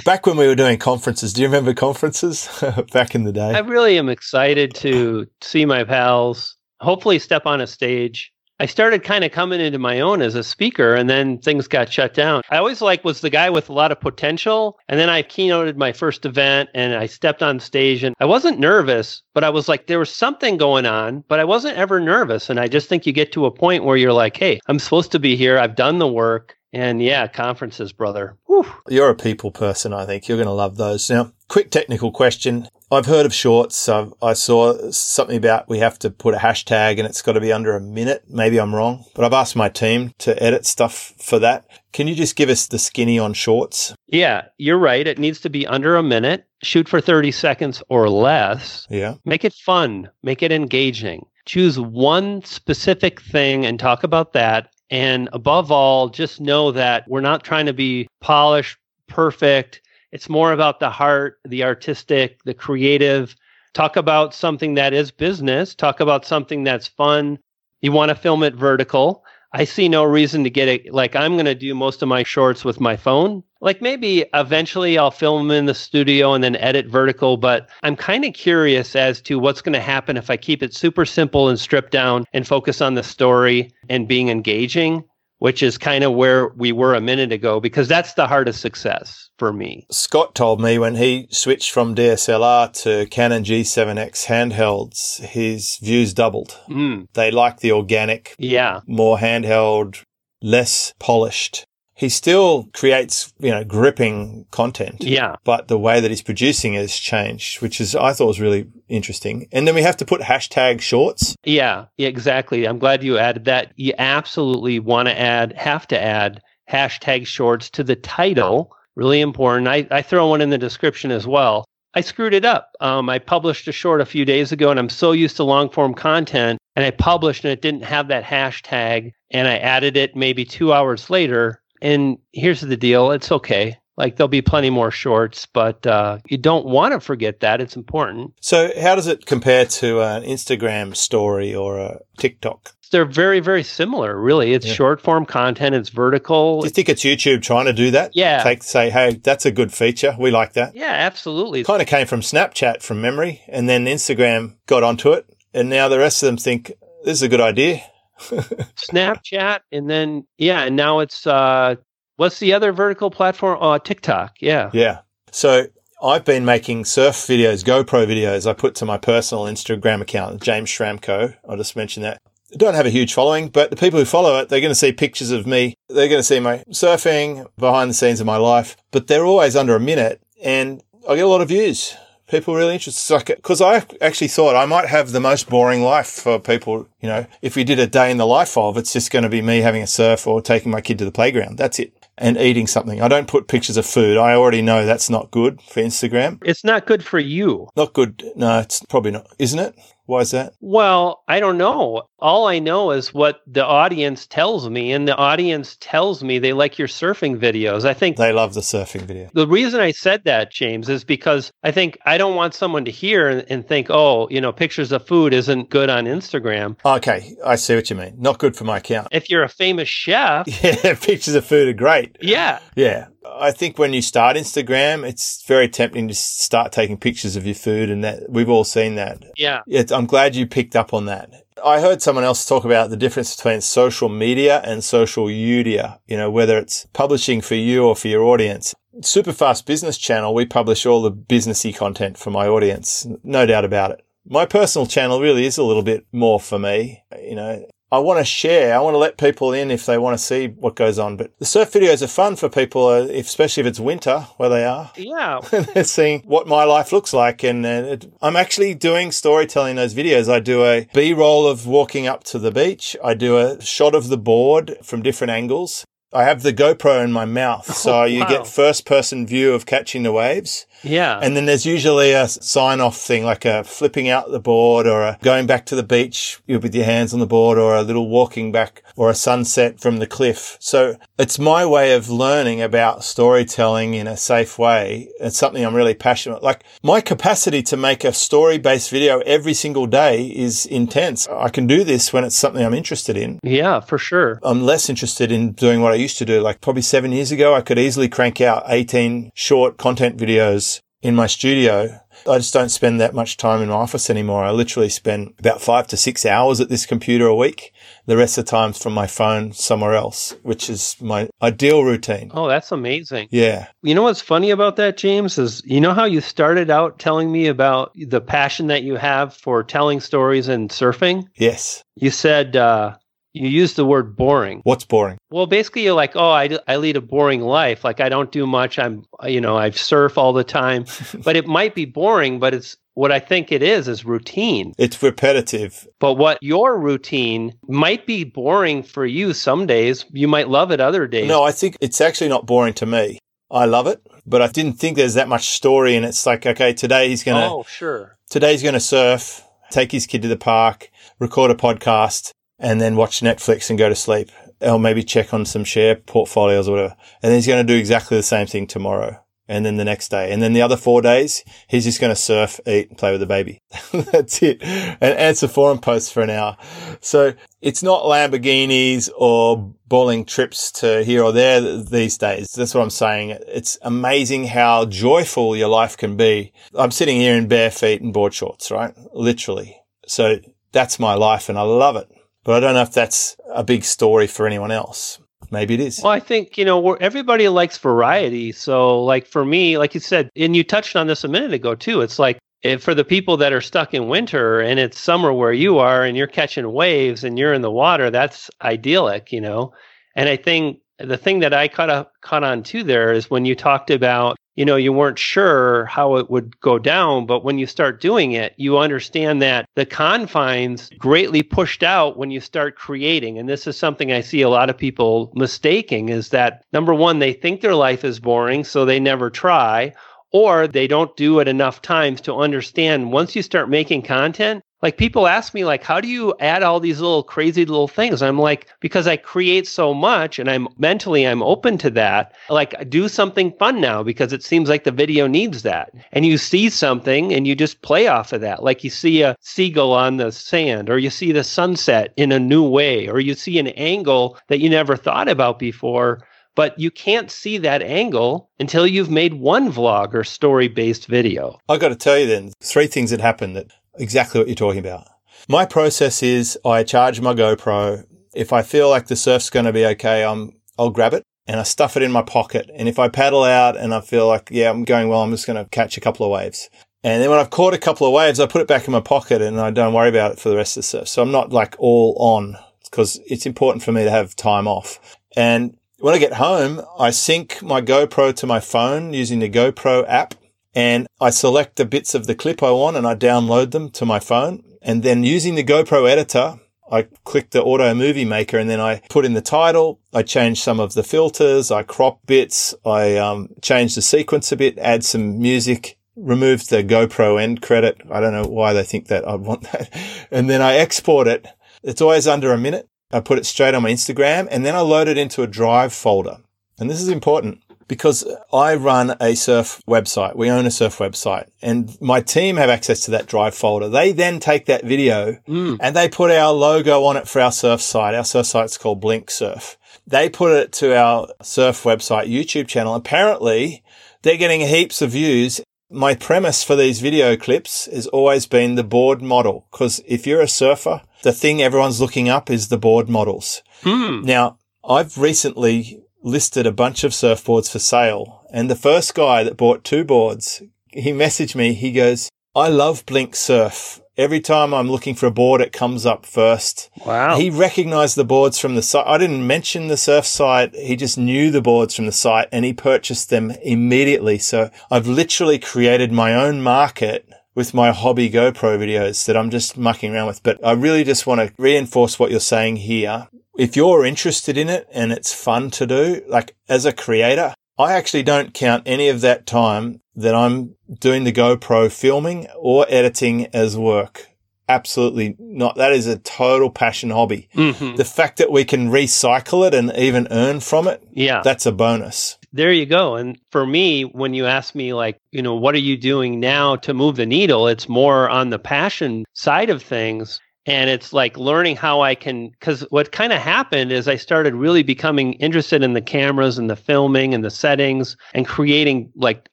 Back 0.04 0.26
when 0.26 0.36
we 0.36 0.48
were 0.48 0.56
doing 0.56 0.78
conferences, 0.78 1.32
do 1.32 1.42
you 1.42 1.46
remember 1.46 1.72
conferences 1.72 2.48
back 2.92 3.14
in 3.14 3.22
the 3.22 3.32
day? 3.32 3.54
I 3.54 3.60
really 3.60 3.96
am 3.96 4.08
excited 4.08 4.74
to 4.76 5.28
see 5.40 5.64
my 5.64 5.84
pals, 5.84 6.56
hopefully 6.80 7.20
step 7.20 7.46
on 7.46 7.60
a 7.60 7.68
stage 7.68 8.32
I 8.58 8.66
started 8.66 9.04
kind 9.04 9.22
of 9.22 9.32
coming 9.32 9.60
into 9.60 9.78
my 9.78 10.00
own 10.00 10.22
as 10.22 10.34
a 10.34 10.42
speaker 10.42 10.94
and 10.94 11.10
then 11.10 11.38
things 11.38 11.68
got 11.68 11.92
shut 11.92 12.14
down. 12.14 12.42
I 12.50 12.56
always 12.56 12.80
like 12.80 13.04
was 13.04 13.20
the 13.20 13.28
guy 13.28 13.50
with 13.50 13.68
a 13.68 13.74
lot 13.74 13.92
of 13.92 14.00
potential 14.00 14.78
and 14.88 14.98
then 14.98 15.10
I 15.10 15.22
keynoted 15.22 15.76
my 15.76 15.92
first 15.92 16.24
event 16.24 16.70
and 16.74 16.94
I 16.94 17.04
stepped 17.04 17.42
on 17.42 17.60
stage 17.60 18.02
and 18.02 18.14
I 18.18 18.24
wasn't 18.24 18.58
nervous, 18.58 19.22
but 19.34 19.44
I 19.44 19.50
was 19.50 19.68
like 19.68 19.86
there 19.86 19.98
was 19.98 20.10
something 20.10 20.56
going 20.56 20.86
on, 20.86 21.22
but 21.28 21.38
I 21.38 21.44
wasn't 21.44 21.76
ever 21.76 22.00
nervous 22.00 22.48
and 22.48 22.58
I 22.58 22.68
just 22.68 22.88
think 22.88 23.04
you 23.04 23.12
get 23.12 23.32
to 23.32 23.44
a 23.44 23.50
point 23.50 23.84
where 23.84 23.96
you're 23.96 24.12
like, 24.12 24.36
"Hey, 24.36 24.58
I'm 24.68 24.78
supposed 24.78 25.12
to 25.12 25.18
be 25.18 25.36
here. 25.36 25.58
I've 25.58 25.76
done 25.76 25.98
the 25.98 26.08
work." 26.08 26.56
And 26.72 27.00
yeah, 27.02 27.26
conferences, 27.26 27.92
brother. 27.92 28.36
Whew. 28.46 28.66
You're 28.88 29.10
a 29.10 29.14
people 29.14 29.50
person, 29.50 29.92
I 29.92 30.04
think. 30.04 30.28
You're 30.28 30.36
going 30.36 30.48
to 30.48 30.52
love 30.52 30.76
those. 30.76 31.08
Now, 31.08 31.32
quick 31.48 31.70
technical 31.70 32.10
question. 32.10 32.68
I've 32.90 33.06
heard 33.06 33.26
of 33.26 33.34
shorts. 33.34 33.88
I've, 33.88 34.14
i 34.22 34.32
saw 34.32 34.90
something 34.92 35.36
about 35.36 35.68
we 35.68 35.80
have 35.80 35.98
to 36.00 36.10
put 36.10 36.34
a 36.34 36.38
hashtag 36.38 36.98
and 36.98 37.00
it's 37.00 37.20
got 37.20 37.32
to 37.32 37.40
be 37.40 37.52
under 37.52 37.74
a 37.74 37.80
minute. 37.80 38.24
Maybe 38.28 38.60
I'm 38.60 38.74
wrong, 38.74 39.04
but 39.14 39.24
I've 39.24 39.32
asked 39.32 39.56
my 39.56 39.68
team 39.68 40.12
to 40.18 40.40
edit 40.40 40.64
stuff 40.66 41.12
for 41.18 41.40
that. 41.40 41.66
Can 41.92 42.06
you 42.06 42.14
just 42.14 42.36
give 42.36 42.48
us 42.48 42.68
the 42.68 42.78
skinny 42.78 43.18
on 43.18 43.32
shorts? 43.32 43.92
Yeah, 44.06 44.46
you're 44.58 44.78
right. 44.78 45.06
It 45.06 45.18
needs 45.18 45.40
to 45.40 45.50
be 45.50 45.66
under 45.66 45.96
a 45.96 46.02
minute. 46.02 46.46
Shoot 46.62 46.88
for 46.88 47.00
30 47.00 47.32
seconds 47.32 47.82
or 47.88 48.08
less. 48.08 48.86
Yeah. 48.88 49.14
Make 49.24 49.44
it 49.44 49.52
fun. 49.52 50.08
Make 50.22 50.42
it 50.42 50.52
engaging. 50.52 51.26
Choose 51.44 51.80
one 51.80 52.44
specific 52.44 53.20
thing 53.20 53.66
and 53.66 53.80
talk 53.80 54.04
about 54.04 54.32
that. 54.34 54.70
And 54.90 55.28
above 55.32 55.72
all, 55.72 56.08
just 56.08 56.40
know 56.40 56.70
that 56.70 57.04
we're 57.08 57.20
not 57.20 57.42
trying 57.42 57.66
to 57.66 57.72
be 57.72 58.06
polished, 58.20 58.78
perfect 59.08 59.80
it's 60.12 60.28
more 60.28 60.52
about 60.52 60.80
the 60.80 60.90
heart, 60.90 61.38
the 61.44 61.64
artistic, 61.64 62.42
the 62.44 62.54
creative. 62.54 63.36
Talk 63.74 63.96
about 63.96 64.34
something 64.34 64.74
that 64.74 64.94
is 64.94 65.10
business, 65.10 65.74
talk 65.74 66.00
about 66.00 66.24
something 66.24 66.64
that's 66.64 66.88
fun. 66.88 67.38
You 67.82 67.92
want 67.92 68.08
to 68.08 68.14
film 68.14 68.42
it 68.42 68.54
vertical. 68.54 69.24
I 69.52 69.64
see 69.64 69.88
no 69.88 70.04
reason 70.04 70.44
to 70.44 70.50
get 70.50 70.68
it. 70.68 70.92
Like, 70.92 71.16
I'm 71.16 71.34
going 71.34 71.46
to 71.46 71.54
do 71.54 71.74
most 71.74 72.02
of 72.02 72.08
my 72.08 72.22
shorts 72.22 72.64
with 72.64 72.80
my 72.80 72.96
phone. 72.96 73.42
Like, 73.60 73.80
maybe 73.80 74.24
eventually 74.34 74.98
I'll 74.98 75.10
film 75.10 75.50
in 75.50 75.66
the 75.66 75.74
studio 75.74 76.34
and 76.34 76.44
then 76.44 76.56
edit 76.56 76.86
vertical, 76.86 77.36
but 77.36 77.68
I'm 77.82 77.96
kind 77.96 78.24
of 78.24 78.34
curious 78.34 78.94
as 78.96 79.20
to 79.22 79.38
what's 79.38 79.62
going 79.62 79.72
to 79.72 79.80
happen 79.80 80.16
if 80.16 80.30
I 80.30 80.36
keep 80.36 80.62
it 80.62 80.74
super 80.74 81.04
simple 81.04 81.48
and 81.48 81.58
stripped 81.58 81.92
down 81.92 82.24
and 82.32 82.46
focus 82.46 82.80
on 82.80 82.94
the 82.94 83.02
story 83.02 83.72
and 83.88 84.08
being 84.08 84.28
engaging 84.28 85.04
which 85.38 85.62
is 85.62 85.78
kind 85.78 86.04
of 86.04 86.14
where 86.14 86.48
we 86.56 86.72
were 86.72 86.94
a 86.94 87.00
minute 87.00 87.32
ago 87.32 87.60
because 87.60 87.88
that's 87.88 88.14
the 88.14 88.26
heart 88.26 88.48
of 88.48 88.56
success 88.56 89.30
for 89.38 89.52
me. 89.52 89.86
Scott 89.90 90.34
told 90.34 90.60
me 90.60 90.78
when 90.78 90.94
he 90.94 91.28
switched 91.30 91.70
from 91.70 91.94
DSLR 91.94 92.72
to 92.82 93.06
Canon 93.10 93.44
G7X 93.44 94.26
handhelds, 94.26 95.20
his 95.20 95.78
views 95.82 96.14
doubled. 96.14 96.58
Mm. 96.68 97.06
They 97.14 97.30
like 97.30 97.60
the 97.60 97.72
organic, 97.72 98.34
yeah, 98.38 98.80
more 98.86 99.18
handheld, 99.18 100.02
less 100.42 100.94
polished 100.98 101.66
he 101.96 102.10
still 102.10 102.68
creates, 102.74 103.32
you 103.38 103.50
know, 103.50 103.64
gripping 103.64 104.44
content. 104.50 105.02
Yeah. 105.02 105.36
But 105.44 105.68
the 105.68 105.78
way 105.78 105.98
that 105.98 106.10
he's 106.10 106.20
producing 106.20 106.74
it 106.74 106.82
has 106.82 106.94
changed, 106.94 107.62
which 107.62 107.80
is, 107.80 107.96
I 107.96 108.12
thought 108.12 108.26
was 108.26 108.40
really 108.40 108.68
interesting. 108.86 109.48
And 109.50 109.66
then 109.66 109.74
we 109.74 109.80
have 109.80 109.96
to 109.96 110.04
put 110.04 110.20
hashtag 110.20 110.82
shorts. 110.82 111.34
Yeah, 111.42 111.86
yeah 111.96 112.08
exactly. 112.08 112.66
I'm 112.66 112.78
glad 112.78 113.02
you 113.02 113.16
added 113.16 113.46
that. 113.46 113.72
You 113.76 113.94
absolutely 113.96 114.78
want 114.78 115.08
to 115.08 115.18
add, 115.18 115.54
have 115.54 115.88
to 115.88 116.00
add 116.00 116.42
hashtag 116.70 117.26
shorts 117.26 117.70
to 117.70 117.82
the 117.82 117.96
title. 117.96 118.76
Really 118.94 119.22
important. 119.22 119.66
I, 119.66 119.86
I 119.90 120.02
throw 120.02 120.28
one 120.28 120.42
in 120.42 120.50
the 120.50 120.58
description 120.58 121.10
as 121.10 121.26
well. 121.26 121.64
I 121.94 122.02
screwed 122.02 122.34
it 122.34 122.44
up. 122.44 122.72
Um, 122.78 123.08
I 123.08 123.18
published 123.18 123.68
a 123.68 123.72
short 123.72 124.02
a 124.02 124.06
few 124.06 124.26
days 124.26 124.52
ago 124.52 124.70
and 124.70 124.78
I'm 124.78 124.90
so 124.90 125.12
used 125.12 125.36
to 125.36 125.44
long 125.44 125.70
form 125.70 125.94
content 125.94 126.58
and 126.74 126.84
I 126.84 126.90
published 126.90 127.44
and 127.44 127.52
it 127.52 127.62
didn't 127.62 127.84
have 127.84 128.08
that 128.08 128.22
hashtag 128.22 129.12
and 129.30 129.48
I 129.48 129.56
added 129.56 129.96
it 129.96 130.14
maybe 130.14 130.44
two 130.44 130.74
hours 130.74 131.08
later 131.08 131.62
and 131.86 132.18
here's 132.32 132.60
the 132.60 132.76
deal 132.76 133.12
it's 133.12 133.30
okay. 133.30 133.78
Like 133.96 134.16
there'll 134.16 134.28
be 134.28 134.42
plenty 134.42 134.68
more 134.68 134.90
shorts, 134.90 135.46
but 135.46 135.86
uh, 135.86 136.18
you 136.28 136.36
don't 136.36 136.66
want 136.66 136.92
to 136.92 137.00
forget 137.00 137.40
that. 137.40 137.62
It's 137.62 137.76
important. 137.76 138.34
So, 138.42 138.70
how 138.78 138.94
does 138.94 139.06
it 139.06 139.24
compare 139.24 139.64
to 139.64 140.02
an 140.02 140.22
Instagram 140.22 140.94
story 140.94 141.54
or 141.54 141.78
a 141.78 142.00
TikTok? 142.18 142.74
They're 142.90 143.06
very, 143.06 143.40
very 143.40 143.62
similar, 143.62 144.20
really. 144.20 144.52
It's 144.52 144.66
yeah. 144.66 144.74
short 144.74 145.00
form 145.00 145.24
content, 145.24 145.74
it's 145.74 145.88
vertical. 145.88 146.60
Do 146.60 146.66
you 146.66 146.70
think 146.70 146.88
it's 146.88 147.02
YouTube 147.02 147.42
trying 147.42 147.64
to 147.66 147.72
do 147.72 147.90
that? 147.92 148.14
Yeah. 148.14 148.42
Take, 148.42 148.62
say, 148.62 148.90
hey, 148.90 149.14
that's 149.14 149.46
a 149.46 149.50
good 149.50 149.72
feature. 149.72 150.14
We 150.18 150.30
like 150.30 150.52
that. 150.52 150.76
Yeah, 150.76 150.92
absolutely. 150.92 151.64
Kind 151.64 151.82
of 151.82 151.88
came 151.88 152.06
from 152.06 152.20
Snapchat 152.20 152.82
from 152.82 153.00
memory, 153.00 153.42
and 153.48 153.68
then 153.68 153.86
Instagram 153.86 154.56
got 154.66 154.82
onto 154.82 155.12
it. 155.12 155.26
And 155.54 155.70
now 155.70 155.88
the 155.88 155.98
rest 155.98 156.22
of 156.22 156.26
them 156.26 156.36
think 156.36 156.72
this 157.04 157.14
is 157.14 157.22
a 157.22 157.28
good 157.28 157.40
idea. 157.40 157.82
Snapchat, 158.18 159.60
and 159.72 159.88
then 159.88 160.26
yeah, 160.38 160.62
and 160.62 160.76
now 160.76 161.00
it's 161.00 161.26
uh, 161.26 161.76
what's 162.16 162.38
the 162.38 162.52
other 162.52 162.72
vertical 162.72 163.10
platform? 163.10 163.58
Uh, 163.60 163.78
TikTok. 163.78 164.36
Yeah, 164.40 164.70
yeah. 164.72 165.00
So 165.30 165.66
I've 166.02 166.24
been 166.24 166.44
making 166.44 166.84
surf 166.84 167.14
videos, 167.16 167.64
GoPro 167.64 168.06
videos. 168.06 168.48
I 168.48 168.52
put 168.52 168.74
to 168.76 168.84
my 168.84 168.98
personal 168.98 169.44
Instagram 169.44 170.00
account, 170.00 170.42
James 170.42 170.68
Schramko. 170.68 171.34
I'll 171.48 171.56
just 171.56 171.76
mention 171.76 172.02
that. 172.02 172.20
I 172.52 172.56
don't 172.56 172.74
have 172.74 172.86
a 172.86 172.90
huge 172.90 173.12
following, 173.12 173.48
but 173.48 173.70
the 173.70 173.76
people 173.76 173.98
who 173.98 174.04
follow 174.04 174.38
it, 174.38 174.48
they're 174.48 174.60
going 174.60 174.70
to 174.70 174.74
see 174.76 174.92
pictures 174.92 175.32
of 175.32 175.46
me. 175.46 175.74
They're 175.88 176.08
going 176.08 176.20
to 176.20 176.24
see 176.24 176.38
my 176.38 176.58
surfing, 176.70 177.46
behind 177.58 177.90
the 177.90 177.94
scenes 177.94 178.20
of 178.20 178.26
my 178.26 178.36
life, 178.36 178.76
but 178.92 179.08
they're 179.08 179.24
always 179.24 179.56
under 179.56 179.74
a 179.74 179.80
minute 179.80 180.22
and 180.42 180.82
I 181.08 181.16
get 181.16 181.24
a 181.24 181.28
lot 181.28 181.40
of 181.40 181.48
views 181.48 181.96
people 182.28 182.54
really 182.54 182.74
interested. 182.74 183.24
Because 183.36 183.60
I 183.60 183.84
actually 184.00 184.28
thought 184.28 184.56
I 184.56 184.66
might 184.66 184.88
have 184.88 185.12
the 185.12 185.20
most 185.20 185.48
boring 185.48 185.82
life 185.82 186.08
for 186.08 186.38
people. 186.38 186.88
You 187.00 187.08
know, 187.08 187.26
if 187.42 187.56
we 187.56 187.64
did 187.64 187.78
a 187.78 187.86
day 187.86 188.10
in 188.10 188.16
the 188.16 188.26
life 188.26 188.56
of, 188.56 188.76
it's 188.76 188.92
just 188.92 189.10
going 189.10 189.22
to 189.22 189.28
be 189.28 189.42
me 189.42 189.60
having 189.60 189.82
a 189.82 189.86
surf 189.86 190.26
or 190.26 190.42
taking 190.42 190.70
my 190.70 190.80
kid 190.80 190.98
to 190.98 191.04
the 191.04 191.12
playground. 191.12 191.58
That's 191.58 191.78
it. 191.78 191.92
And 192.18 192.38
eating 192.38 192.66
something. 192.66 193.02
I 193.02 193.08
don't 193.08 193.28
put 193.28 193.46
pictures 193.46 193.76
of 193.76 193.84
food. 193.84 194.16
I 194.16 194.34
already 194.34 194.62
know 194.62 194.86
that's 194.86 195.10
not 195.10 195.30
good 195.30 195.60
for 195.60 195.82
Instagram. 195.82 196.40
It's 196.44 196.64
not 196.64 196.86
good 196.86 197.04
for 197.04 197.18
you. 197.18 197.68
Not 197.76 197.92
good. 197.92 198.24
No, 198.34 198.60
it's 198.60 198.82
probably 198.86 199.10
not. 199.10 199.26
Isn't 199.38 199.58
it? 199.58 199.78
Why 200.06 200.20
is 200.20 200.30
that? 200.30 200.54
Well, 200.60 201.22
I 201.28 201.40
don't 201.40 201.58
know. 201.58 202.02
All 202.18 202.46
I 202.46 202.60
know 202.60 202.92
is 202.92 203.12
what 203.12 203.40
the 203.46 203.64
audience 203.64 204.26
tells 204.26 204.70
me, 204.70 204.92
and 204.92 205.06
the 205.06 205.16
audience 205.16 205.76
tells 205.80 206.22
me 206.22 206.38
they 206.38 206.52
like 206.52 206.78
your 206.78 206.88
surfing 206.88 207.38
videos. 207.38 207.84
I 207.84 207.92
think 207.92 208.16
they 208.16 208.32
love 208.32 208.54
the 208.54 208.60
surfing 208.60 209.02
video. 209.02 209.28
The 209.34 209.46
reason 209.46 209.80
I 209.80 209.90
said 209.90 210.24
that, 210.24 210.50
James, 210.50 210.88
is 210.88 211.04
because 211.04 211.52
I 211.62 211.72
think 211.72 211.98
I 212.06 212.16
don't 212.18 212.36
want 212.36 212.54
someone 212.54 212.84
to 212.84 212.90
hear 212.90 213.28
and, 213.28 213.44
and 213.50 213.66
think, 213.66 213.88
oh, 213.90 214.28
you 214.30 214.40
know, 214.40 214.52
pictures 214.52 214.92
of 214.92 215.06
food 215.06 215.34
isn't 215.34 215.70
good 215.70 215.90
on 215.90 216.04
Instagram. 216.04 216.76
Okay, 216.84 217.34
I 217.44 217.56
see 217.56 217.74
what 217.74 217.90
you 217.90 217.96
mean. 217.96 218.14
Not 218.18 218.38
good 218.38 218.56
for 218.56 218.64
my 218.64 218.78
account. 218.78 219.08
If 219.10 219.28
you're 219.28 219.42
a 219.42 219.48
famous 219.48 219.88
chef, 219.88 220.46
yeah, 220.62 220.94
pictures 220.94 221.34
of 221.34 221.44
food 221.44 221.68
are 221.68 221.72
great. 221.72 222.16
Yeah, 222.20 222.60
yeah. 222.76 223.08
I 223.34 223.50
think 223.50 223.78
when 223.78 223.92
you 223.92 224.02
start 224.02 224.36
Instagram, 224.36 225.06
it's 225.06 225.42
very 225.46 225.68
tempting 225.68 226.08
to 226.08 226.14
start 226.14 226.72
taking 226.72 226.96
pictures 226.96 227.36
of 227.36 227.46
your 227.46 227.54
food, 227.54 227.90
and 227.90 228.04
that 228.04 228.30
we've 228.30 228.48
all 228.48 228.64
seen 228.64 228.94
that. 228.96 229.22
Yeah, 229.36 229.62
it's, 229.66 229.92
I'm 229.92 230.06
glad 230.06 230.36
you 230.36 230.46
picked 230.46 230.76
up 230.76 230.94
on 230.94 231.06
that. 231.06 231.30
I 231.64 231.80
heard 231.80 232.02
someone 232.02 232.24
else 232.24 232.44
talk 232.44 232.64
about 232.64 232.90
the 232.90 232.96
difference 232.96 233.34
between 233.34 233.60
social 233.62 234.08
media 234.08 234.60
and 234.64 234.84
social 234.84 235.26
media. 235.26 236.00
You 236.06 236.16
know, 236.16 236.30
whether 236.30 236.58
it's 236.58 236.86
publishing 236.92 237.40
for 237.40 237.54
you 237.54 237.84
or 237.84 237.96
for 237.96 238.08
your 238.08 238.24
audience. 238.24 238.74
Superfast 239.00 239.66
Business 239.66 239.98
Channel, 239.98 240.34
we 240.34 240.46
publish 240.46 240.86
all 240.86 241.02
the 241.02 241.12
businessy 241.12 241.74
content 241.74 242.16
for 242.16 242.30
my 242.30 242.48
audience, 242.48 243.06
no 243.22 243.44
doubt 243.44 243.64
about 243.64 243.90
it. 243.90 244.02
My 244.28 244.46
personal 244.46 244.86
channel 244.86 245.20
really 245.20 245.46
is 245.46 245.58
a 245.58 245.62
little 245.62 245.82
bit 245.82 246.06
more 246.12 246.40
for 246.40 246.58
me. 246.58 247.04
You 247.20 247.36
know, 247.36 247.66
I 247.92 247.98
want 247.98 248.18
to 248.18 248.24
share. 248.24 248.74
I 248.74 248.80
want 248.80 248.94
to 248.94 248.98
let 248.98 249.16
people 249.16 249.52
in 249.52 249.70
if 249.70 249.86
they 249.86 249.96
want 249.96 250.18
to 250.18 250.22
see 250.24 250.48
what 250.48 250.74
goes 250.74 250.98
on. 250.98 251.16
But 251.16 251.38
the 251.38 251.44
surf 251.44 251.72
videos 251.72 252.02
are 252.02 252.08
fun 252.08 252.34
for 252.34 252.48
people, 252.48 252.88
uh, 252.88 253.02
especially 253.02 253.60
if 253.60 253.66
it's 253.68 253.78
winter 253.78 254.26
where 254.38 254.48
they 254.48 254.64
are. 254.64 254.90
Yeah. 254.96 255.38
They're 255.50 255.84
seeing 255.84 256.22
what 256.22 256.48
my 256.48 256.64
life 256.64 256.92
looks 256.92 257.12
like. 257.12 257.44
And 257.44 257.64
uh, 257.64 257.68
it, 257.68 258.12
I'm 258.20 258.34
actually 258.34 258.74
doing 258.74 259.12
storytelling 259.12 259.70
in 259.72 259.76
those 259.76 259.94
videos. 259.94 260.28
I 260.32 260.40
do 260.40 260.64
a 260.64 260.88
B 260.92 261.12
roll 261.12 261.46
of 261.46 261.66
walking 261.66 262.08
up 262.08 262.24
to 262.24 262.38
the 262.40 262.50
beach. 262.50 262.96
I 263.04 263.14
do 263.14 263.38
a 263.38 263.60
shot 263.62 263.94
of 263.94 264.08
the 264.08 264.18
board 264.18 264.76
from 264.82 265.02
different 265.02 265.30
angles. 265.30 265.84
I 266.12 266.24
have 266.24 266.42
the 266.42 266.52
GoPro 266.52 267.04
in 267.04 267.12
my 267.12 267.24
mouth. 267.24 267.66
So 267.76 268.00
Oh, 268.00 268.04
you 268.04 268.26
get 268.26 268.46
first 268.46 268.84
person 268.86 269.26
view 269.26 269.52
of 269.52 269.66
catching 269.66 270.02
the 270.02 270.12
waves. 270.12 270.66
Yeah. 270.82 271.18
And 271.20 271.36
then 271.36 271.46
there's 271.46 271.66
usually 271.66 272.12
a 272.12 272.28
sign 272.28 272.80
off 272.80 272.96
thing, 272.96 273.24
like 273.24 273.44
a 273.44 273.64
flipping 273.64 274.08
out 274.08 274.30
the 274.30 274.40
board 274.40 274.86
or 274.86 275.02
a 275.02 275.18
going 275.22 275.46
back 275.46 275.66
to 275.66 275.76
the 275.76 275.82
beach 275.82 276.40
with 276.46 276.74
your 276.74 276.84
hands 276.84 277.12
on 277.12 277.20
the 277.20 277.26
board 277.26 277.58
or 277.58 277.74
a 277.76 277.82
little 277.82 278.08
walking 278.08 278.52
back 278.52 278.82
or 278.96 279.10
a 279.10 279.14
sunset 279.14 279.80
from 279.80 279.98
the 279.98 280.06
cliff. 280.06 280.56
So 280.60 280.96
it's 281.18 281.38
my 281.38 281.66
way 281.66 281.94
of 281.94 282.08
learning 282.10 282.62
about 282.62 283.04
storytelling 283.04 283.94
in 283.94 284.06
a 284.06 284.16
safe 284.16 284.58
way. 284.58 285.08
It's 285.20 285.38
something 285.38 285.64
I'm 285.64 285.74
really 285.74 285.94
passionate. 285.94 286.42
Like 286.42 286.64
my 286.82 287.00
capacity 287.00 287.62
to 287.64 287.76
make 287.76 288.04
a 288.04 288.12
story 288.12 288.58
based 288.58 288.90
video 288.90 289.20
every 289.20 289.54
single 289.54 289.86
day 289.86 290.26
is 290.26 290.66
intense. 290.66 291.26
I 291.28 291.48
can 291.48 291.66
do 291.66 291.84
this 291.84 292.12
when 292.12 292.24
it's 292.24 292.36
something 292.36 292.64
I'm 292.64 292.74
interested 292.74 293.16
in. 293.16 293.40
yeah, 293.42 293.80
for 293.80 293.98
sure. 293.98 294.38
I'm 294.42 294.62
less 294.62 294.88
interested 294.88 295.32
in 295.32 295.52
doing 295.52 295.80
what 295.80 295.92
I 295.92 295.96
used 295.96 296.18
to 296.18 296.24
do. 296.24 296.40
Like 296.40 296.60
probably 296.60 296.82
seven 296.82 297.12
years 297.12 297.32
ago, 297.32 297.54
I 297.54 297.60
could 297.60 297.78
easily 297.78 298.08
crank 298.08 298.40
out 298.40 298.64
18 298.66 299.32
short 299.34 299.76
content 299.76 300.16
videos 300.16 300.65
in 301.02 301.14
my 301.14 301.26
studio. 301.26 302.00
I 302.28 302.38
just 302.38 302.54
don't 302.54 302.70
spend 302.70 303.00
that 303.00 303.14
much 303.14 303.36
time 303.36 303.62
in 303.62 303.68
my 303.68 303.74
office 303.74 304.10
anymore. 304.10 304.44
I 304.44 304.50
literally 304.50 304.88
spend 304.88 305.34
about 305.38 305.60
five 305.60 305.86
to 305.88 305.96
six 305.96 306.24
hours 306.24 306.60
at 306.60 306.68
this 306.68 306.86
computer 306.86 307.26
a 307.26 307.36
week. 307.36 307.72
The 308.06 308.16
rest 308.16 308.38
of 308.38 308.44
the 308.44 308.50
time's 308.50 308.82
from 308.82 308.94
my 308.94 309.06
phone 309.06 309.52
somewhere 309.52 309.94
else, 309.94 310.34
which 310.42 310.70
is 310.70 310.96
my 311.00 311.28
ideal 311.42 311.84
routine. 311.84 312.30
Oh, 312.34 312.48
that's 312.48 312.72
amazing. 312.72 313.28
Yeah. 313.30 313.68
You 313.82 313.94
know 313.94 314.02
what's 314.02 314.20
funny 314.20 314.50
about 314.50 314.76
that, 314.76 314.96
James, 314.96 315.38
is 315.38 315.62
you 315.64 315.80
know 315.80 315.94
how 315.94 316.04
you 316.04 316.20
started 316.20 316.70
out 316.70 316.98
telling 316.98 317.30
me 317.30 317.46
about 317.46 317.92
the 317.94 318.20
passion 318.20 318.68
that 318.68 318.82
you 318.82 318.96
have 318.96 319.34
for 319.34 319.62
telling 319.62 320.00
stories 320.00 320.48
and 320.48 320.70
surfing? 320.70 321.26
Yes. 321.36 321.82
You 321.96 322.10
said 322.10 322.56
uh, 322.56 322.96
you 323.36 323.48
use 323.48 323.74
the 323.74 323.84
word 323.84 324.16
boring. 324.16 324.60
What's 324.64 324.84
boring? 324.84 325.18
Well, 325.30 325.46
basically, 325.46 325.82
you're 325.84 325.94
like, 325.94 326.16
oh, 326.16 326.30
I, 326.30 326.58
I 326.66 326.76
lead 326.76 326.96
a 326.96 327.00
boring 327.00 327.40
life. 327.40 327.84
Like, 327.84 328.00
I 328.00 328.08
don't 328.08 328.32
do 328.32 328.46
much. 328.46 328.78
I'm, 328.78 329.04
you 329.24 329.40
know, 329.40 329.56
I 329.56 329.70
surf 329.70 330.16
all 330.16 330.32
the 330.32 330.44
time. 330.44 330.86
but 331.24 331.36
it 331.36 331.46
might 331.46 331.74
be 331.74 331.84
boring, 331.84 332.38
but 332.38 332.54
it's 332.54 332.76
what 332.94 333.12
I 333.12 333.18
think 333.20 333.52
it 333.52 333.62
is, 333.62 333.88
is 333.88 334.04
routine. 334.06 334.72
It's 334.78 335.02
repetitive. 335.02 335.86
But 336.00 336.14
what 336.14 336.38
your 336.40 336.78
routine 336.78 337.52
might 337.68 338.06
be 338.06 338.24
boring 338.24 338.82
for 338.82 339.04
you 339.04 339.34
some 339.34 339.66
days. 339.66 340.06
You 340.12 340.28
might 340.28 340.48
love 340.48 340.72
it 340.72 340.80
other 340.80 341.06
days. 341.06 341.28
No, 341.28 341.42
I 341.42 341.52
think 341.52 341.76
it's 341.80 342.00
actually 342.00 342.28
not 342.30 342.46
boring 342.46 342.72
to 342.74 342.86
me. 342.86 343.18
I 343.50 343.66
love 343.66 343.86
it, 343.86 344.00
but 344.26 344.42
I 344.42 344.48
didn't 344.48 344.74
think 344.74 344.96
there's 344.96 345.14
that 345.14 345.28
much 345.28 345.50
story. 345.50 345.94
And 345.94 346.04
it's 346.06 346.24
like, 346.26 346.46
okay, 346.46 346.72
today 346.72 347.08
he's 347.10 347.22
going 347.22 347.40
to, 347.40 347.48
Oh, 347.48 347.64
sure. 347.68 348.16
today 348.30 348.52
he's 348.52 348.62
going 348.62 348.74
to 348.74 348.80
surf, 348.80 349.44
take 349.70 349.92
his 349.92 350.06
kid 350.06 350.22
to 350.22 350.28
the 350.28 350.36
park, 350.36 350.90
record 351.20 351.50
a 351.50 351.54
podcast, 351.54 352.32
and 352.58 352.80
then 352.80 352.96
watch 352.96 353.20
Netflix 353.20 353.70
and 353.70 353.78
go 353.78 353.88
to 353.88 353.94
sleep. 353.94 354.30
Or 354.60 354.78
maybe 354.78 355.02
check 355.02 355.34
on 355.34 355.44
some 355.44 355.64
share 355.64 355.96
portfolios 355.96 356.66
or 356.68 356.72
whatever. 356.72 356.96
And 357.22 357.30
then 357.30 357.34
he's 357.34 357.46
going 357.46 357.64
to 357.64 357.72
do 357.72 357.78
exactly 357.78 358.16
the 358.16 358.22
same 358.22 358.46
thing 358.46 358.66
tomorrow. 358.66 359.22
And 359.48 359.64
then 359.64 359.76
the 359.76 359.84
next 359.84 360.08
day. 360.08 360.32
And 360.32 360.42
then 360.42 360.54
the 360.54 360.62
other 360.62 360.76
four 360.76 361.02
days, 361.02 361.44
he's 361.68 361.84
just 361.84 362.00
going 362.00 362.10
to 362.10 362.20
surf, 362.20 362.58
eat, 362.66 362.88
and 362.88 362.98
play 362.98 363.12
with 363.12 363.20
the 363.20 363.26
baby. 363.26 363.62
That's 363.92 364.42
it. 364.42 364.60
And 364.62 365.02
answer 365.02 365.46
forum 365.46 365.78
posts 365.78 366.10
for 366.10 366.22
an 366.22 366.30
hour. 366.30 366.56
So 367.00 367.34
it's 367.60 367.82
not 367.82 368.04
Lamborghinis 368.04 369.08
or 369.16 369.72
bowling 369.86 370.24
trips 370.24 370.72
to 370.72 371.04
here 371.04 371.22
or 371.22 371.30
there 371.30 371.60
these 371.80 372.18
days. 372.18 372.52
That's 372.52 372.74
what 372.74 372.82
I'm 372.82 372.90
saying. 372.90 373.38
It's 373.46 373.78
amazing 373.82 374.46
how 374.46 374.86
joyful 374.86 375.54
your 375.54 375.68
life 375.68 375.96
can 375.96 376.16
be. 376.16 376.52
I'm 376.74 376.90
sitting 376.90 377.20
here 377.20 377.36
in 377.36 377.46
bare 377.46 377.70
feet 377.70 378.02
and 378.02 378.12
board 378.12 378.34
shorts, 378.34 378.72
right? 378.72 378.94
Literally. 379.12 379.76
So 380.08 380.38
that's 380.72 380.98
my 380.98 381.14
life 381.14 381.48
and 381.48 381.58
I 381.58 381.62
love 381.62 381.94
it. 381.96 382.10
But 382.46 382.54
I 382.54 382.60
don't 382.60 382.74
know 382.74 382.82
if 382.82 382.92
that's 382.92 383.36
a 383.52 383.64
big 383.64 383.82
story 383.82 384.28
for 384.28 384.46
anyone 384.46 384.70
else. 384.70 385.18
Maybe 385.50 385.74
it 385.74 385.80
is. 385.80 386.00
Well, 386.00 386.12
I 386.12 386.20
think, 386.20 386.56
you 386.56 386.64
know, 386.64 386.94
everybody 386.94 387.48
likes 387.48 387.76
variety. 387.76 388.52
So, 388.52 389.02
like 389.02 389.26
for 389.26 389.44
me, 389.44 389.78
like 389.78 389.94
you 389.94 390.00
said, 390.00 390.30
and 390.36 390.54
you 390.54 390.62
touched 390.62 390.94
on 390.94 391.08
this 391.08 391.24
a 391.24 391.28
minute 391.28 391.52
ago 391.52 391.74
too, 391.74 392.02
it's 392.02 392.20
like 392.20 392.38
for 392.78 392.94
the 392.94 393.04
people 393.04 393.36
that 393.38 393.52
are 393.52 393.60
stuck 393.60 393.94
in 393.94 394.08
winter 394.08 394.60
and 394.60 394.78
it's 394.78 394.98
summer 394.98 395.32
where 395.32 395.52
you 395.52 395.78
are 395.78 396.04
and 396.04 396.16
you're 396.16 396.28
catching 396.28 396.72
waves 396.72 397.24
and 397.24 397.36
you're 397.36 397.52
in 397.52 397.62
the 397.62 397.70
water, 397.70 398.10
that's 398.10 398.48
idyllic, 398.62 399.32
you 399.32 399.40
know? 399.40 399.72
And 400.14 400.28
I 400.28 400.36
think 400.36 400.78
the 401.00 401.16
thing 401.16 401.40
that 401.40 401.52
I 401.52 401.66
caught, 401.66 401.90
up, 401.90 402.12
caught 402.22 402.44
on 402.44 402.62
to 402.64 402.84
there 402.84 403.12
is 403.12 403.28
when 403.28 403.44
you 403.44 403.56
talked 403.56 403.90
about, 403.90 404.36
you 404.56 404.64
know, 404.64 404.76
you 404.76 404.92
weren't 404.92 405.18
sure 405.18 405.84
how 405.84 406.16
it 406.16 406.30
would 406.30 406.58
go 406.60 406.78
down, 406.78 407.26
but 407.26 407.44
when 407.44 407.58
you 407.58 407.66
start 407.66 408.00
doing 408.00 408.32
it, 408.32 408.54
you 408.56 408.78
understand 408.78 409.42
that 409.42 409.68
the 409.74 409.84
confines 409.86 410.90
greatly 410.98 411.42
pushed 411.42 411.82
out 411.82 412.16
when 412.16 412.30
you 412.30 412.40
start 412.40 412.76
creating. 412.76 413.38
And 413.38 413.48
this 413.48 413.66
is 413.66 413.76
something 413.76 414.12
I 414.12 414.22
see 414.22 414.40
a 414.40 414.48
lot 414.48 414.70
of 414.70 414.78
people 414.78 415.30
mistaking 415.34 416.08
is 416.08 416.30
that 416.30 416.64
number 416.72 416.94
one, 416.94 417.18
they 417.18 417.34
think 417.34 417.60
their 417.60 417.74
life 417.74 418.02
is 418.04 418.18
boring, 418.18 418.64
so 418.64 418.84
they 418.84 418.98
never 418.98 419.28
try, 419.28 419.92
or 420.32 420.66
they 420.66 420.86
don't 420.86 421.16
do 421.16 421.38
it 421.40 421.48
enough 421.48 421.82
times 421.82 422.20
to 422.22 422.34
understand 422.34 423.12
once 423.12 423.36
you 423.36 423.42
start 423.42 423.68
making 423.68 424.02
content, 424.02 424.62
like 424.82 424.98
people 424.98 425.26
ask 425.26 425.54
me 425.54 425.64
like 425.64 425.82
how 425.82 426.00
do 426.00 426.08
you 426.08 426.34
add 426.40 426.62
all 426.62 426.80
these 426.80 427.00
little 427.00 427.22
crazy 427.22 427.64
little 427.64 427.88
things? 427.88 428.22
I'm 428.22 428.38
like 428.38 428.68
because 428.80 429.06
i 429.06 429.16
create 429.16 429.66
so 429.66 429.94
much 429.94 430.38
and 430.38 430.50
i'm 430.50 430.68
mentally 430.78 431.26
i'm 431.26 431.42
open 431.42 431.78
to 431.78 431.90
that. 431.90 432.34
Like 432.50 432.88
do 432.90 433.08
something 433.08 433.52
fun 433.58 433.80
now 433.80 434.02
because 434.02 434.32
it 434.32 434.42
seems 434.42 434.68
like 434.68 434.84
the 434.84 434.90
video 434.90 435.26
needs 435.26 435.62
that. 435.62 435.92
And 436.12 436.26
you 436.26 436.38
see 436.38 436.68
something 436.68 437.32
and 437.32 437.46
you 437.46 437.54
just 437.54 437.82
play 437.82 438.06
off 438.06 438.32
of 438.32 438.40
that. 438.42 438.62
Like 438.62 438.84
you 438.84 438.90
see 438.90 439.22
a 439.22 439.36
seagull 439.40 439.92
on 439.92 440.18
the 440.18 440.30
sand 440.30 440.90
or 440.90 440.98
you 440.98 441.10
see 441.10 441.32
the 441.32 441.44
sunset 441.44 442.12
in 442.16 442.32
a 442.32 442.38
new 442.38 442.66
way 442.66 443.08
or 443.08 443.20
you 443.20 443.34
see 443.34 443.58
an 443.58 443.68
angle 443.68 444.38
that 444.48 444.60
you 444.60 444.68
never 444.68 444.96
thought 444.96 445.28
about 445.28 445.58
before 445.58 446.26
but 446.56 446.76
you 446.78 446.90
can't 446.90 447.30
see 447.30 447.58
that 447.58 447.82
angle 447.82 448.50
until 448.58 448.86
you've 448.86 449.10
made 449.10 449.34
one 449.34 449.70
vlog 449.70 450.14
or 450.14 450.24
story 450.24 450.68
based 450.68 451.06
video. 451.06 451.60
I 451.68 451.76
got 451.76 451.88
to 451.88 451.96
tell 451.96 452.18
you 452.18 452.26
then, 452.26 452.52
three 452.60 452.86
things 452.86 453.10
that 453.10 453.20
happened 453.20 453.54
that 453.56 453.70
exactly 453.98 454.40
what 454.40 454.48
you're 454.48 454.54
talking 454.54 454.80
about. 454.80 455.06
My 455.48 455.64
process 455.64 456.22
is 456.22 456.58
I 456.64 456.82
charge 456.82 457.20
my 457.20 457.34
GoPro. 457.34 458.04
If 458.34 458.52
I 458.52 458.62
feel 458.62 458.90
like 458.90 459.06
the 459.06 459.16
surf's 459.16 459.50
going 459.50 459.66
to 459.66 459.72
be 459.72 459.86
okay, 459.86 460.24
I'm, 460.24 460.52
I'll 460.78 460.90
grab 460.90 461.14
it 461.14 461.22
and 461.46 461.60
I 461.60 461.62
stuff 461.62 461.96
it 461.96 462.02
in 462.02 462.12
my 462.12 462.22
pocket. 462.22 462.70
And 462.74 462.88
if 462.88 462.98
I 462.98 463.08
paddle 463.08 463.44
out 463.44 463.76
and 463.76 463.94
I 463.94 464.00
feel 464.00 464.26
like, 464.26 464.48
yeah, 464.50 464.70
I'm 464.70 464.84
going 464.84 465.08
well, 465.08 465.22
I'm 465.22 465.30
just 465.30 465.46
going 465.46 465.62
to 465.62 465.70
catch 465.70 465.96
a 465.96 466.00
couple 466.00 466.26
of 466.26 466.32
waves. 466.32 466.68
And 467.04 467.22
then 467.22 467.30
when 467.30 467.38
I've 467.38 467.50
caught 467.50 467.74
a 467.74 467.78
couple 467.78 468.06
of 468.06 468.12
waves, 468.12 468.40
I 468.40 468.46
put 468.46 468.62
it 468.62 468.68
back 468.68 468.88
in 468.88 468.92
my 468.92 469.00
pocket 469.00 469.40
and 469.40 469.60
I 469.60 469.70
don't 469.70 469.94
worry 469.94 470.08
about 470.08 470.32
it 470.32 470.40
for 470.40 470.48
the 470.48 470.56
rest 470.56 470.76
of 470.76 470.82
the 470.82 470.88
surf. 470.88 471.08
So 471.08 471.22
I'm 471.22 471.30
not 471.30 471.52
like 471.52 471.76
all 471.78 472.16
on 472.18 472.56
because 472.84 473.20
it's 473.26 473.46
important 473.46 473.84
for 473.84 473.92
me 473.92 474.02
to 474.04 474.10
have 474.10 474.34
time 474.34 474.66
off. 474.66 474.98
And 475.36 475.76
when 475.98 476.14
I 476.14 476.18
get 476.18 476.34
home, 476.34 476.82
I 476.98 477.10
sync 477.10 477.62
my 477.62 477.80
GoPro 477.80 478.34
to 478.36 478.46
my 478.46 478.58
phone 478.58 479.12
using 479.12 479.38
the 479.38 479.48
GoPro 479.48 480.04
app 480.08 480.34
and 480.76 481.06
I 481.22 481.30
select 481.30 481.76
the 481.76 481.86
bits 481.86 482.14
of 482.14 482.26
the 482.26 482.34
clip 482.34 482.62
I 482.62 482.70
want 482.70 482.98
and 482.98 483.06
I 483.06 483.14
download 483.14 483.70
them 483.70 483.90
to 483.92 484.04
my 484.04 484.20
phone. 484.20 484.62
And 484.82 485.02
then 485.02 485.24
using 485.24 485.54
the 485.54 485.64
GoPro 485.64 486.08
editor, 486.08 486.60
I 486.92 487.08
click 487.24 487.50
the 487.50 487.64
auto 487.64 487.94
movie 487.94 488.26
maker 488.26 488.58
and 488.58 488.68
then 488.68 488.78
I 488.78 489.00
put 489.08 489.24
in 489.24 489.32
the 489.32 489.40
title. 489.40 490.00
I 490.12 490.22
change 490.22 490.60
some 490.60 490.78
of 490.78 490.92
the 490.92 491.02
filters. 491.02 491.70
I 491.70 491.82
crop 491.82 492.26
bits. 492.26 492.74
I 492.84 493.16
um, 493.16 493.48
change 493.62 493.94
the 493.94 494.02
sequence 494.02 494.52
a 494.52 494.56
bit, 494.56 494.78
add 494.78 495.02
some 495.02 495.38
music, 495.40 495.96
remove 496.14 496.68
the 496.68 496.84
GoPro 496.84 497.42
end 497.42 497.62
credit. 497.62 498.02
I 498.10 498.20
don't 498.20 498.34
know 498.34 498.46
why 498.46 498.74
they 498.74 498.84
think 498.84 499.08
that 499.08 499.26
I 499.26 499.34
want 499.34 499.62
that. 499.72 499.88
And 500.30 500.50
then 500.50 500.60
I 500.60 500.74
export 500.74 501.26
it. 501.26 501.46
It's 501.82 502.02
always 502.02 502.26
under 502.26 502.52
a 502.52 502.58
minute. 502.58 502.86
I 503.12 503.20
put 503.20 503.38
it 503.38 503.46
straight 503.46 503.74
on 503.74 503.82
my 503.82 503.90
Instagram 503.90 504.46
and 504.50 504.66
then 504.66 504.76
I 504.76 504.80
load 504.80 505.08
it 505.08 505.16
into 505.16 505.42
a 505.42 505.46
drive 505.46 505.94
folder. 505.94 506.38
And 506.78 506.90
this 506.90 507.00
is 507.00 507.08
important 507.08 507.62
because 507.88 508.26
I 508.52 508.74
run 508.74 509.16
a 509.20 509.34
surf 509.34 509.80
website. 509.88 510.36
We 510.36 510.50
own 510.50 510.66
a 510.66 510.70
surf 510.70 510.98
website 510.98 511.48
and 511.62 511.96
my 512.00 512.20
team 512.20 512.56
have 512.56 512.70
access 512.70 513.00
to 513.00 513.10
that 513.12 513.26
drive 513.26 513.54
folder. 513.54 513.88
They 513.88 514.12
then 514.12 514.40
take 514.40 514.66
that 514.66 514.84
video 514.84 515.38
Mm. 515.48 515.78
and 515.80 515.94
they 515.94 516.08
put 516.08 516.30
our 516.30 516.52
logo 516.52 517.04
on 517.04 517.16
it 517.16 517.28
for 517.28 517.40
our 517.40 517.52
surf 517.52 517.80
site. 517.80 518.14
Our 518.14 518.24
surf 518.24 518.46
site's 518.46 518.78
called 518.78 519.00
Blink 519.00 519.30
Surf. 519.30 519.76
They 520.06 520.28
put 520.28 520.52
it 520.52 520.72
to 520.74 520.96
our 520.96 521.28
surf 521.42 521.82
website 521.84 522.28
YouTube 522.28 522.68
channel. 522.68 522.94
Apparently 522.94 523.82
they're 524.22 524.36
getting 524.36 524.60
heaps 524.62 525.00
of 525.02 525.10
views. 525.12 525.60
My 525.90 526.14
premise 526.16 526.64
for 526.64 526.74
these 526.74 527.00
video 527.00 527.36
clips 527.36 527.86
has 527.86 528.08
always 528.08 528.46
been 528.46 528.74
the 528.74 528.82
board 528.82 529.22
model. 529.22 529.66
Cause 529.70 530.00
if 530.06 530.26
you're 530.26 530.40
a 530.40 530.48
surfer, 530.48 531.02
the 531.22 531.32
thing 531.32 531.62
everyone's 531.62 532.00
looking 532.00 532.28
up 532.28 532.50
is 532.50 532.68
the 532.68 532.76
board 532.78 533.08
models. 533.08 533.62
Hmm. 533.82 534.22
Now, 534.22 534.58
I've 534.84 535.16
recently 535.18 536.00
listed 536.26 536.66
a 536.66 536.72
bunch 536.72 537.04
of 537.04 537.12
surfboards 537.12 537.70
for 537.70 537.78
sale, 537.78 538.44
and 538.52 538.68
the 538.68 538.74
first 538.74 539.14
guy 539.14 539.44
that 539.44 539.56
bought 539.56 539.84
two 539.84 540.04
boards, 540.04 540.60
he 540.88 541.12
messaged 541.12 541.54
me. 541.54 541.72
He 541.72 541.92
goes, 541.92 542.28
I 542.54 542.68
love 542.68 543.06
Blink 543.06 543.36
Surf. 543.36 544.00
Every 544.16 544.40
time 544.40 544.74
I'm 544.74 544.90
looking 544.90 545.14
for 545.14 545.26
a 545.26 545.30
board, 545.30 545.60
it 545.60 545.72
comes 545.72 546.04
up 546.04 546.24
first. 546.26 546.90
Wow. 547.04 547.36
He 547.36 547.50
recognized 547.50 548.16
the 548.16 548.24
boards 548.24 548.58
from 548.58 548.74
the 548.74 548.82
site. 548.82 549.06
I 549.06 549.18
didn't 549.18 549.46
mention 549.46 549.88
the 549.88 549.96
surf 549.98 550.24
site. 550.24 550.74
He 550.74 550.96
just 550.96 551.18
knew 551.18 551.50
the 551.50 551.60
boards 551.60 551.94
from 551.94 552.06
the 552.06 552.12
site 552.12 552.48
and 552.50 552.64
he 552.64 552.72
purchased 552.72 553.28
them 553.28 553.50
immediately. 553.62 554.38
So 554.38 554.70
I've 554.90 555.06
literally 555.06 555.58
created 555.58 556.12
my 556.12 556.34
own 556.34 556.62
market 556.62 557.28
with 557.54 557.74
my 557.74 557.92
hobby 557.92 558.30
GoPro 558.30 558.78
videos 558.78 559.26
that 559.26 559.36
I'm 559.36 559.50
just 559.50 559.76
mucking 559.76 560.14
around 560.14 560.28
with. 560.28 560.42
But 560.42 560.64
I 560.64 560.72
really 560.72 561.04
just 561.04 561.26
want 561.26 561.42
to 561.42 561.52
reinforce 561.58 562.18
what 562.18 562.30
you're 562.30 562.40
saying 562.40 562.76
here. 562.76 563.28
If 563.58 563.76
you're 563.76 564.04
interested 564.04 564.56
in 564.56 564.68
it 564.68 564.88
and 564.92 565.12
it's 565.12 565.32
fun 565.32 565.70
to 565.72 565.86
do, 565.86 566.22
like 566.28 566.54
as 566.68 566.84
a 566.84 566.92
creator, 566.92 567.54
I 567.78 567.92
actually 567.92 568.22
don't 568.22 568.54
count 568.54 568.82
any 568.86 569.08
of 569.08 569.20
that 569.20 569.46
time 569.46 570.00
that 570.14 570.34
I'm 570.34 570.74
doing 570.98 571.24
the 571.24 571.32
GoPro 571.32 571.90
filming 571.92 572.46
or 572.58 572.86
editing 572.88 573.46
as 573.54 573.76
work. 573.76 574.28
Absolutely 574.68 575.36
not. 575.38 575.76
That 575.76 575.92
is 575.92 576.06
a 576.08 576.18
total 576.18 576.70
passion 576.70 577.10
hobby. 577.10 577.48
Mhm. 577.54 577.96
The 577.96 578.04
fact 578.04 578.38
that 578.38 578.50
we 578.50 578.64
can 578.64 578.90
recycle 578.90 579.64
it 579.66 579.74
and 579.74 579.92
even 579.96 580.26
earn 580.30 580.58
from 580.60 580.88
it, 580.88 581.02
Yeah. 581.12 581.40
that's 581.44 581.66
a 581.66 581.72
bonus. 581.72 582.36
There 582.52 582.72
you 582.72 582.86
go. 582.86 583.14
And 583.14 583.38
for 583.52 583.64
me, 583.66 584.02
when 584.02 584.34
you 584.34 584.46
ask 584.46 584.74
me, 584.74 584.92
like, 584.92 585.18
you 585.30 585.42
know, 585.42 585.54
what 585.54 585.74
are 585.76 585.78
you 585.78 585.96
doing 585.96 586.40
now 586.40 586.74
to 586.76 586.94
move 586.94 587.14
the 587.16 587.26
needle? 587.26 587.68
It's 587.68 587.88
more 587.88 588.28
on 588.28 588.50
the 588.50 588.58
passion 588.58 589.24
side 589.34 589.70
of 589.70 589.82
things. 589.82 590.40
And 590.66 590.90
it's 590.90 591.12
like 591.12 591.38
learning 591.38 591.76
how 591.76 592.00
I 592.00 592.16
can, 592.16 592.48
because 592.48 592.80
what 592.90 593.12
kind 593.12 593.32
of 593.32 593.40
happened 593.40 593.92
is 593.92 594.08
I 594.08 594.16
started 594.16 594.54
really 594.54 594.82
becoming 594.82 595.34
interested 595.34 595.82
in 595.82 595.92
the 595.92 596.02
cameras 596.02 596.58
and 596.58 596.68
the 596.68 596.74
filming 596.76 597.34
and 597.34 597.44
the 597.44 597.50
settings 597.50 598.16
and 598.34 598.46
creating 598.46 599.10
like 599.14 599.48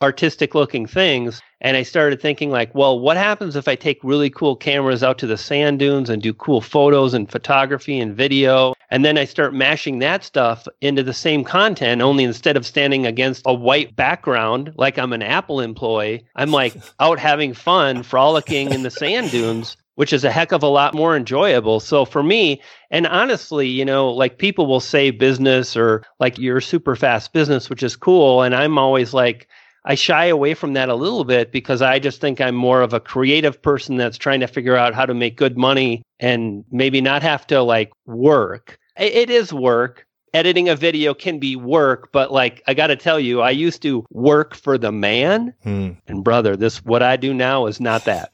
artistic 0.00 0.54
looking 0.54 0.86
things. 0.86 1.42
And 1.62 1.76
I 1.76 1.82
started 1.82 2.22
thinking, 2.22 2.50
like, 2.50 2.74
well, 2.74 2.98
what 2.98 3.18
happens 3.18 3.54
if 3.54 3.68
I 3.68 3.74
take 3.74 4.02
really 4.02 4.30
cool 4.30 4.56
cameras 4.56 5.02
out 5.02 5.18
to 5.18 5.26
the 5.26 5.36
sand 5.36 5.78
dunes 5.78 6.08
and 6.08 6.22
do 6.22 6.32
cool 6.32 6.62
photos 6.62 7.12
and 7.12 7.30
photography 7.30 7.98
and 7.98 8.16
video? 8.16 8.74
And 8.90 9.04
then 9.04 9.18
I 9.18 9.24
start 9.24 9.52
mashing 9.52 9.98
that 9.98 10.24
stuff 10.24 10.66
into 10.80 11.02
the 11.02 11.12
same 11.12 11.44
content, 11.44 12.00
only 12.00 12.24
instead 12.24 12.56
of 12.56 12.64
standing 12.64 13.04
against 13.04 13.42
a 13.44 13.52
white 13.52 13.94
background 13.94 14.72
like 14.76 14.98
I'm 14.98 15.12
an 15.12 15.22
Apple 15.22 15.60
employee, 15.60 16.24
I'm 16.34 16.50
like 16.50 16.74
out 17.00 17.18
having 17.18 17.52
fun, 17.52 18.04
frolicking 18.04 18.72
in 18.72 18.82
the 18.82 18.90
sand 18.90 19.30
dunes, 19.30 19.76
which 20.00 20.14
is 20.14 20.24
a 20.24 20.30
heck 20.30 20.50
of 20.50 20.62
a 20.62 20.66
lot 20.66 20.94
more 20.94 21.14
enjoyable. 21.14 21.78
So 21.78 22.06
for 22.06 22.22
me, 22.22 22.62
and 22.90 23.06
honestly, 23.06 23.68
you 23.68 23.84
know, 23.84 24.08
like 24.08 24.38
people 24.38 24.64
will 24.64 24.80
say 24.80 25.10
business 25.10 25.76
or 25.76 26.02
like 26.18 26.38
you're 26.38 26.62
super 26.62 26.96
fast 26.96 27.34
business, 27.34 27.68
which 27.68 27.82
is 27.82 27.96
cool. 27.96 28.40
And 28.40 28.54
I'm 28.54 28.78
always 28.78 29.12
like, 29.12 29.46
I 29.84 29.96
shy 29.96 30.24
away 30.24 30.54
from 30.54 30.72
that 30.72 30.88
a 30.88 30.94
little 30.94 31.24
bit 31.24 31.52
because 31.52 31.82
I 31.82 31.98
just 31.98 32.18
think 32.18 32.40
I'm 32.40 32.54
more 32.54 32.80
of 32.80 32.94
a 32.94 32.98
creative 32.98 33.60
person 33.60 33.98
that's 33.98 34.16
trying 34.16 34.40
to 34.40 34.46
figure 34.46 34.74
out 34.74 34.94
how 34.94 35.04
to 35.04 35.12
make 35.12 35.36
good 35.36 35.58
money 35.58 36.00
and 36.18 36.64
maybe 36.70 37.02
not 37.02 37.20
have 37.20 37.46
to 37.48 37.60
like 37.62 37.90
work. 38.06 38.78
It 38.96 39.28
is 39.28 39.52
work. 39.52 40.06
Editing 40.32 40.68
a 40.68 40.76
video 40.76 41.12
can 41.12 41.38
be 41.40 41.56
work, 41.56 42.10
but 42.12 42.30
like 42.32 42.62
I 42.66 42.74
got 42.74 42.86
to 42.88 42.96
tell 42.96 43.18
you, 43.18 43.40
I 43.40 43.50
used 43.50 43.82
to 43.82 44.04
work 44.10 44.54
for 44.54 44.78
the 44.78 44.92
man, 44.92 45.54
Hmm. 45.64 45.90
and 46.06 46.22
brother, 46.22 46.56
this 46.56 46.84
what 46.84 47.02
I 47.02 47.16
do 47.16 47.34
now 47.34 47.66
is 47.66 47.80
not 47.80 48.04
that. 48.04 48.30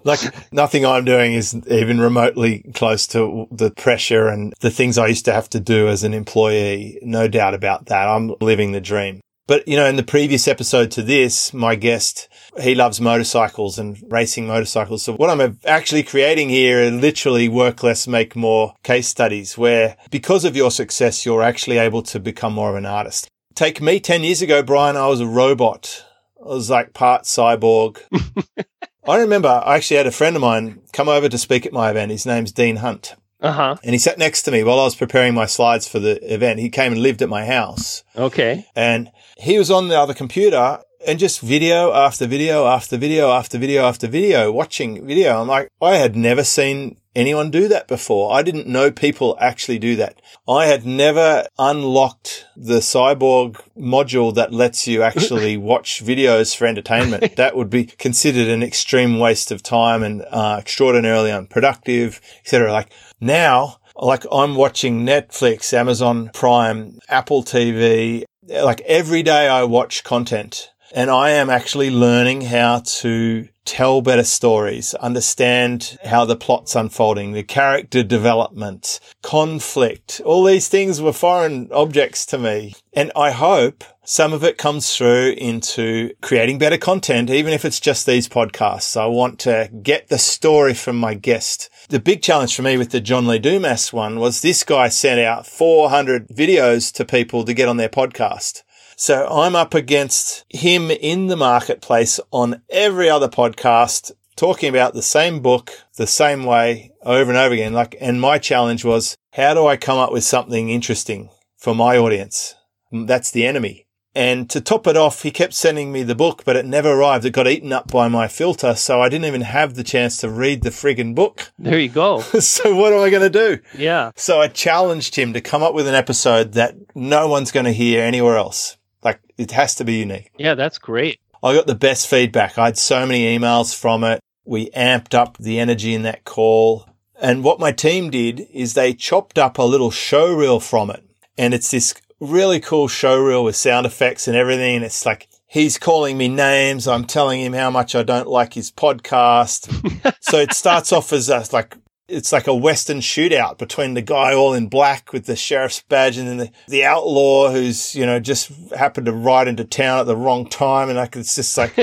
like 0.04 0.20
nothing 0.52 0.84
I'm 0.84 1.04
doing 1.04 1.34
is 1.34 1.54
even 1.68 2.00
remotely 2.00 2.64
close 2.74 3.06
to 3.08 3.46
the 3.52 3.70
pressure 3.70 4.26
and 4.26 4.52
the 4.60 4.70
things 4.70 4.98
I 4.98 5.06
used 5.06 5.24
to 5.26 5.32
have 5.32 5.48
to 5.50 5.60
do 5.60 5.86
as 5.88 6.02
an 6.02 6.14
employee. 6.14 6.98
No 7.02 7.28
doubt 7.28 7.54
about 7.54 7.86
that. 7.86 8.08
I'm 8.08 8.34
living 8.40 8.72
the 8.72 8.80
dream. 8.80 9.20
But, 9.48 9.66
you 9.66 9.76
know, 9.76 9.86
in 9.86 9.96
the 9.96 10.02
previous 10.04 10.46
episode 10.46 10.90
to 10.92 11.02
this, 11.02 11.52
my 11.52 11.74
guest, 11.74 12.28
he 12.60 12.74
loves 12.74 13.00
motorcycles 13.00 13.78
and 13.78 13.96
racing 14.10 14.46
motorcycles. 14.46 15.02
So 15.02 15.14
what 15.14 15.30
I'm 15.30 15.58
actually 15.64 16.02
creating 16.02 16.48
here 16.50 16.86
are 16.86 16.90
literally 16.90 17.48
work 17.48 17.82
less, 17.82 18.06
make 18.06 18.36
more 18.36 18.74
case 18.82 19.08
studies 19.08 19.56
where 19.56 19.96
because 20.10 20.44
of 20.44 20.54
your 20.56 20.70
success, 20.70 21.24
you're 21.24 21.42
actually 21.42 21.78
able 21.78 22.02
to 22.02 22.20
become 22.20 22.52
more 22.52 22.70
of 22.70 22.76
an 22.76 22.86
artist. 22.86 23.28
Take 23.54 23.80
me 23.80 24.00
10 24.00 24.22
years 24.22 24.42
ago, 24.42 24.62
Brian, 24.62 24.96
I 24.96 25.06
was 25.08 25.20
a 25.20 25.26
robot. 25.26 26.04
I 26.40 26.48
was 26.48 26.68
like 26.70 26.92
part 26.94 27.22
cyborg. 27.22 28.00
I 29.08 29.16
remember 29.18 29.48
I 29.48 29.76
actually 29.76 29.96
had 29.96 30.06
a 30.06 30.12
friend 30.12 30.36
of 30.36 30.42
mine 30.42 30.80
come 30.92 31.08
over 31.08 31.28
to 31.28 31.38
speak 31.38 31.66
at 31.66 31.72
my 31.72 31.90
event. 31.90 32.10
His 32.12 32.26
name's 32.26 32.52
Dean 32.52 32.76
Hunt. 32.76 33.14
Uh 33.40 33.52
huh. 33.52 33.76
And 33.82 33.92
he 33.92 33.98
sat 33.98 34.18
next 34.18 34.42
to 34.42 34.52
me 34.52 34.62
while 34.62 34.78
I 34.78 34.84
was 34.84 34.94
preparing 34.94 35.34
my 35.34 35.46
slides 35.46 35.88
for 35.88 35.98
the 35.98 36.32
event. 36.32 36.60
He 36.60 36.68
came 36.70 36.92
and 36.92 37.02
lived 37.02 37.22
at 37.22 37.28
my 37.28 37.44
house 37.44 38.04
Okay. 38.16 38.66
and 38.76 39.10
he 39.38 39.58
was 39.58 39.70
on 39.70 39.88
the 39.88 39.98
other 39.98 40.14
computer 40.14 40.78
and 41.06 41.18
just 41.18 41.40
video 41.40 41.92
after 41.92 42.26
video 42.26 42.66
after 42.66 42.96
video 42.96 43.30
after 43.30 43.58
video 43.58 43.84
after 43.84 44.06
video, 44.06 44.52
watching 44.52 45.06
video. 45.06 45.40
I'm 45.40 45.48
like, 45.48 45.68
I 45.80 45.96
had 45.96 46.16
never 46.16 46.44
seen 46.44 46.96
anyone 47.14 47.50
do 47.50 47.68
that 47.68 47.88
before. 47.88 48.32
I 48.32 48.42
didn't 48.42 48.66
know 48.66 48.90
people 48.90 49.36
actually 49.40 49.78
do 49.78 49.96
that. 49.96 50.20
I 50.48 50.66
had 50.66 50.86
never 50.86 51.46
unlocked 51.58 52.46
the 52.56 52.78
cyborg 52.78 53.60
module 53.76 54.34
that 54.34 54.52
lets 54.52 54.86
you 54.86 55.02
actually 55.02 55.56
watch 55.72 56.04
videos 56.04 56.56
for 56.56 56.66
entertainment. 56.66 57.36
that 57.36 57.56
would 57.56 57.70
be 57.70 57.84
considered 57.84 58.48
an 58.48 58.62
extreme 58.62 59.18
waste 59.18 59.50
of 59.50 59.62
time 59.62 60.02
and 60.02 60.24
uh, 60.30 60.56
extraordinarily 60.58 61.32
unproductive, 61.32 62.20
etc. 62.40 62.72
Like 62.72 62.92
now, 63.20 63.78
like 63.96 64.24
I'm 64.32 64.54
watching 64.54 65.04
Netflix, 65.04 65.72
Amazon 65.74 66.30
Prime, 66.32 66.98
Apple 67.08 67.42
TV, 67.42 68.24
like 68.48 68.80
every 68.82 69.22
day 69.22 69.48
I 69.48 69.64
watch 69.64 70.02
content 70.02 70.70
and 70.94 71.10
I 71.10 71.30
am 71.30 71.50
actually 71.50 71.90
learning 71.90 72.42
how 72.42 72.80
to 72.84 73.48
tell 73.64 74.02
better 74.02 74.24
stories, 74.24 74.94
understand 74.94 75.96
how 76.04 76.24
the 76.24 76.36
plot's 76.36 76.74
unfolding, 76.74 77.32
the 77.32 77.42
character 77.42 78.02
development, 78.02 78.98
conflict. 79.22 80.20
All 80.24 80.44
these 80.44 80.68
things 80.68 81.00
were 81.00 81.12
foreign 81.12 81.70
objects 81.72 82.26
to 82.26 82.38
me. 82.38 82.74
And 82.92 83.12
I 83.14 83.30
hope 83.30 83.84
some 84.04 84.32
of 84.32 84.42
it 84.42 84.58
comes 84.58 84.94
through 84.94 85.34
into 85.38 86.12
creating 86.20 86.58
better 86.58 86.76
content, 86.76 87.30
even 87.30 87.52
if 87.52 87.64
it's 87.64 87.80
just 87.80 88.04
these 88.04 88.28
podcasts. 88.28 89.00
I 89.00 89.06
want 89.06 89.38
to 89.40 89.70
get 89.82 90.08
the 90.08 90.18
story 90.18 90.74
from 90.74 90.96
my 90.96 91.14
guest. 91.14 91.70
The 91.88 92.00
big 92.00 92.20
challenge 92.20 92.56
for 92.56 92.62
me 92.62 92.76
with 92.76 92.90
the 92.90 93.00
John 93.00 93.26
Lee 93.26 93.38
Dumas 93.38 93.92
one 93.92 94.18
was 94.18 94.40
this 94.40 94.64
guy 94.64 94.88
sent 94.88 95.20
out 95.20 95.46
400 95.46 96.28
videos 96.28 96.92
to 96.94 97.04
people 97.04 97.44
to 97.44 97.54
get 97.54 97.68
on 97.68 97.76
their 97.76 97.88
podcast. 97.88 98.62
So 98.96 99.26
I'm 99.26 99.56
up 99.56 99.74
against 99.74 100.44
him 100.48 100.90
in 100.90 101.26
the 101.26 101.36
marketplace 101.36 102.20
on 102.30 102.62
every 102.70 103.08
other 103.08 103.28
podcast 103.28 104.12
talking 104.36 104.68
about 104.68 104.94
the 104.94 105.02
same 105.02 105.40
book 105.40 105.70
the 105.96 106.06
same 106.06 106.44
way 106.44 106.92
over 107.02 107.30
and 107.30 107.38
over 107.38 107.54
again. 107.54 107.72
Like, 107.72 107.96
and 108.00 108.20
my 108.20 108.38
challenge 108.38 108.84
was, 108.84 109.16
how 109.32 109.54
do 109.54 109.66
I 109.66 109.76
come 109.76 109.98
up 109.98 110.12
with 110.12 110.24
something 110.24 110.70
interesting 110.70 111.30
for 111.56 111.74
my 111.74 111.96
audience? 111.96 112.54
That's 112.90 113.30
the 113.30 113.46
enemy. 113.46 113.86
And 114.14 114.50
to 114.50 114.60
top 114.60 114.86
it 114.86 114.96
off, 114.96 115.22
he 115.22 115.30
kept 115.30 115.54
sending 115.54 115.90
me 115.90 116.02
the 116.02 116.14
book, 116.14 116.42
but 116.44 116.54
it 116.54 116.66
never 116.66 116.90
arrived. 116.90 117.24
It 117.24 117.30
got 117.30 117.48
eaten 117.48 117.72
up 117.72 117.90
by 117.90 118.08
my 118.08 118.28
filter. 118.28 118.74
So 118.74 119.00
I 119.00 119.08
didn't 119.08 119.24
even 119.24 119.40
have 119.40 119.74
the 119.74 119.82
chance 119.82 120.18
to 120.18 120.28
read 120.28 120.62
the 120.62 120.70
friggin' 120.70 121.14
book. 121.14 121.50
There 121.58 121.78
you 121.78 121.88
go. 121.88 122.20
so 122.40 122.74
what 122.76 122.92
am 122.92 123.00
I 123.00 123.08
going 123.08 123.22
to 123.22 123.30
do? 123.30 123.62
Yeah. 123.76 124.10
So 124.14 124.38
I 124.38 124.48
challenged 124.48 125.16
him 125.16 125.32
to 125.32 125.40
come 125.40 125.62
up 125.62 125.72
with 125.72 125.88
an 125.88 125.94
episode 125.94 126.52
that 126.52 126.74
no 126.94 127.26
one's 127.26 127.52
going 127.52 127.64
to 127.64 127.72
hear 127.72 128.04
anywhere 128.04 128.36
else. 128.36 128.76
Like 129.02 129.20
it 129.36 129.50
has 129.52 129.74
to 129.76 129.84
be 129.84 129.94
unique. 129.94 130.30
Yeah, 130.38 130.54
that's 130.54 130.78
great. 130.78 131.20
I 131.42 131.54
got 131.54 131.66
the 131.66 131.74
best 131.74 132.08
feedback. 132.08 132.56
I 132.56 132.66
had 132.66 132.78
so 132.78 133.04
many 133.06 133.36
emails 133.36 133.74
from 133.78 134.04
it. 134.04 134.20
We 134.44 134.70
amped 134.70 135.14
up 135.14 135.38
the 135.38 135.58
energy 135.58 135.94
in 135.94 136.02
that 136.02 136.24
call. 136.24 136.86
And 137.20 137.44
what 137.44 137.60
my 137.60 137.72
team 137.72 138.10
did 138.10 138.46
is 138.52 138.74
they 138.74 138.94
chopped 138.94 139.38
up 139.38 139.58
a 139.58 139.62
little 139.62 139.90
show 139.90 140.32
reel 140.32 140.60
from 140.60 140.90
it. 140.90 141.04
And 141.36 141.52
it's 141.54 141.70
this 141.70 141.94
really 142.20 142.60
cool 142.60 142.88
show 142.88 143.18
reel 143.20 143.44
with 143.44 143.56
sound 143.56 143.86
effects 143.86 144.28
and 144.28 144.36
everything. 144.36 144.76
And 144.76 144.84
it's 144.84 145.04
like, 145.04 145.28
he's 145.46 145.78
calling 145.78 146.16
me 146.16 146.28
names. 146.28 146.86
I'm 146.86 147.04
telling 147.04 147.40
him 147.40 147.52
how 147.52 147.70
much 147.70 147.94
I 147.94 148.02
don't 148.02 148.28
like 148.28 148.54
his 148.54 148.70
podcast. 148.70 150.14
so 150.20 150.38
it 150.38 150.52
starts 150.52 150.92
off 150.92 151.12
as 151.12 151.28
a, 151.28 151.44
like 151.52 151.76
it's 152.12 152.32
like 152.32 152.46
a 152.46 152.54
Western 152.54 152.98
shootout 152.98 153.58
between 153.58 153.94
the 153.94 154.02
guy 154.02 154.34
all 154.34 154.52
in 154.52 154.68
black 154.68 155.12
with 155.12 155.24
the 155.24 155.34
sheriff's 155.34 155.80
badge 155.80 156.18
and 156.18 156.28
then 156.28 156.36
the, 156.36 156.50
the 156.68 156.84
outlaw 156.84 157.50
who's, 157.50 157.94
you 157.94 158.04
know, 158.04 158.20
just 158.20 158.52
happened 158.76 159.06
to 159.06 159.12
ride 159.12 159.48
into 159.48 159.64
town 159.64 160.00
at 160.00 160.06
the 160.06 160.16
wrong 160.16 160.46
time. 160.46 160.88
And 160.88 160.98
like, 160.98 161.16
it's 161.16 161.34
just 161.34 161.56
like, 161.56 161.74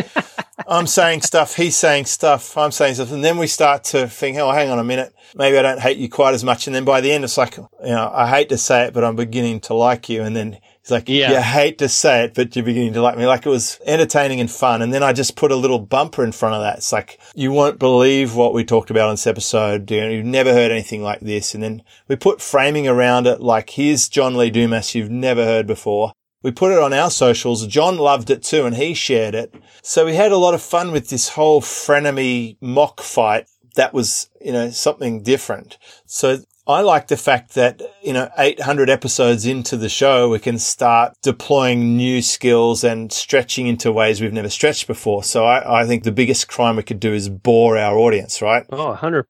I'm 0.68 0.86
saying 0.88 1.22
stuff, 1.22 1.56
he's 1.56 1.76
saying 1.76 2.06
stuff, 2.06 2.56
I'm 2.56 2.72
saying 2.72 2.96
stuff. 2.96 3.12
And 3.12 3.24
then 3.24 3.38
we 3.38 3.48
start 3.48 3.84
to 3.86 4.08
think, 4.08 4.38
oh, 4.38 4.52
hang 4.52 4.70
on 4.70 4.78
a 4.78 4.84
minute. 4.84 5.14
Maybe 5.36 5.58
I 5.58 5.62
don't 5.64 5.80
hate 5.80 5.98
you 5.98 6.10
quite 6.10 6.36
as 6.36 6.44
much. 6.44 6.68
And 6.68 6.76
then 6.76 6.86
by 6.86 7.02
the 7.02 7.12
end, 7.12 7.24
it's 7.24 7.38
like, 7.38 7.58
you 7.58 7.68
know, 7.82 8.12
I 8.14 8.30
hate 8.30 8.50
to 8.50 8.58
say 8.58 8.86
it, 8.86 8.94
but 8.94 9.04
I'm 9.04 9.16
beginning 9.16 9.60
to 9.62 9.74
like 9.74 10.10
you. 10.10 10.22
And 10.22 10.36
then 10.36 10.60
He's 10.82 10.92
like, 10.92 11.10
Yeah. 11.10 11.32
you 11.32 11.42
hate 11.42 11.78
to 11.80 11.90
say 11.90 12.24
it, 12.24 12.34
but 12.34 12.56
you're 12.56 12.66
beginning 12.66 12.94
to 12.94 13.02
like 13.02 13.18
me. 13.18 13.26
Like 13.26 13.46
it 13.46 13.50
was 13.50 13.80
entertaining 13.86 14.40
and 14.40 14.50
fun. 14.50 14.82
And 14.82 14.94
then 14.94 15.04
I 15.04 15.14
just 15.14 15.36
put 15.36 15.52
a 15.52 15.56
little 15.56 15.80
bumper 15.80 16.24
in 16.24 16.32
front 16.32 16.56
of 16.56 16.62
that. 16.62 16.78
It's 16.78 16.92
like, 16.94 17.20
you 17.36 17.52
won't 17.52 17.80
believe 17.80 18.36
what 18.36 18.54
we 18.54 18.64
talked 18.64 18.90
about 18.90 19.10
in 19.10 19.14
this 19.14 19.28
episode. 19.28 19.90
You've 19.92 20.26
never 20.26 20.54
heard 20.54 20.72
anything 20.72 21.04
like 21.04 21.20
this. 21.20 21.54
And 21.54 21.64
then 21.64 21.84
we 22.08 22.16
put 22.16 22.42
framing 22.42 22.88
around 22.88 23.28
it 23.28 23.42
like, 23.42 23.72
here's 23.72 24.10
John 24.10 24.36
Lee 24.38 24.50
Dumas 24.50 24.96
you've 24.96 25.12
never 25.12 25.44
heard 25.44 25.68
before. 25.68 26.14
We 26.42 26.52
put 26.52 26.72
it 26.72 26.80
on 26.80 26.94
our 26.94 27.12
socials. 27.12 27.68
John 27.68 27.98
loved 27.98 28.30
it 28.30 28.42
too 28.42 28.66
and 28.66 28.76
he 28.78 28.94
shared 28.94 29.36
it. 29.36 29.54
So 29.84 30.06
we 30.06 30.16
had 30.16 30.32
a 30.32 30.38
lot 30.38 30.54
of 30.54 30.62
fun 30.62 30.92
with 30.94 31.10
this 31.10 31.30
whole 31.30 31.62
frenemy 31.62 32.56
mock 32.62 33.02
fight 33.02 33.48
that 33.76 33.94
was 33.94 34.30
you 34.42 34.54
know, 34.54 34.70
something 34.70 35.22
different. 35.22 35.78
So 36.06 36.38
I 36.70 36.82
like 36.82 37.08
the 37.08 37.18
fact 37.18 37.56
that, 37.56 37.82
you 38.04 38.14
know, 38.14 38.30
800 38.38 38.92
episodes 38.92 39.48
into 39.48 39.76
the 39.76 39.90
show, 39.90 40.30
we 40.30 40.38
can 40.38 40.60
start 40.60 41.16
deploying 41.24 41.98
new 41.98 42.22
skills 42.22 42.84
and 42.84 43.12
stretching 43.12 43.66
into 43.66 43.92
ways 43.92 44.22
we've 44.22 44.32
never 44.32 44.50
stretched 44.50 44.86
before. 44.86 45.24
So 45.24 45.46
I, 45.46 45.82
I 45.82 45.88
think 45.88 46.04
the 46.04 46.12
biggest 46.12 46.48
crime 46.48 46.76
we 46.76 46.84
could 46.84 47.00
do 47.00 47.12
is 47.12 47.28
bore 47.28 47.76
our 47.76 47.98
audience, 47.98 48.40
right? 48.40 48.68
Oh, 48.72 48.96
100%. 48.96 49.26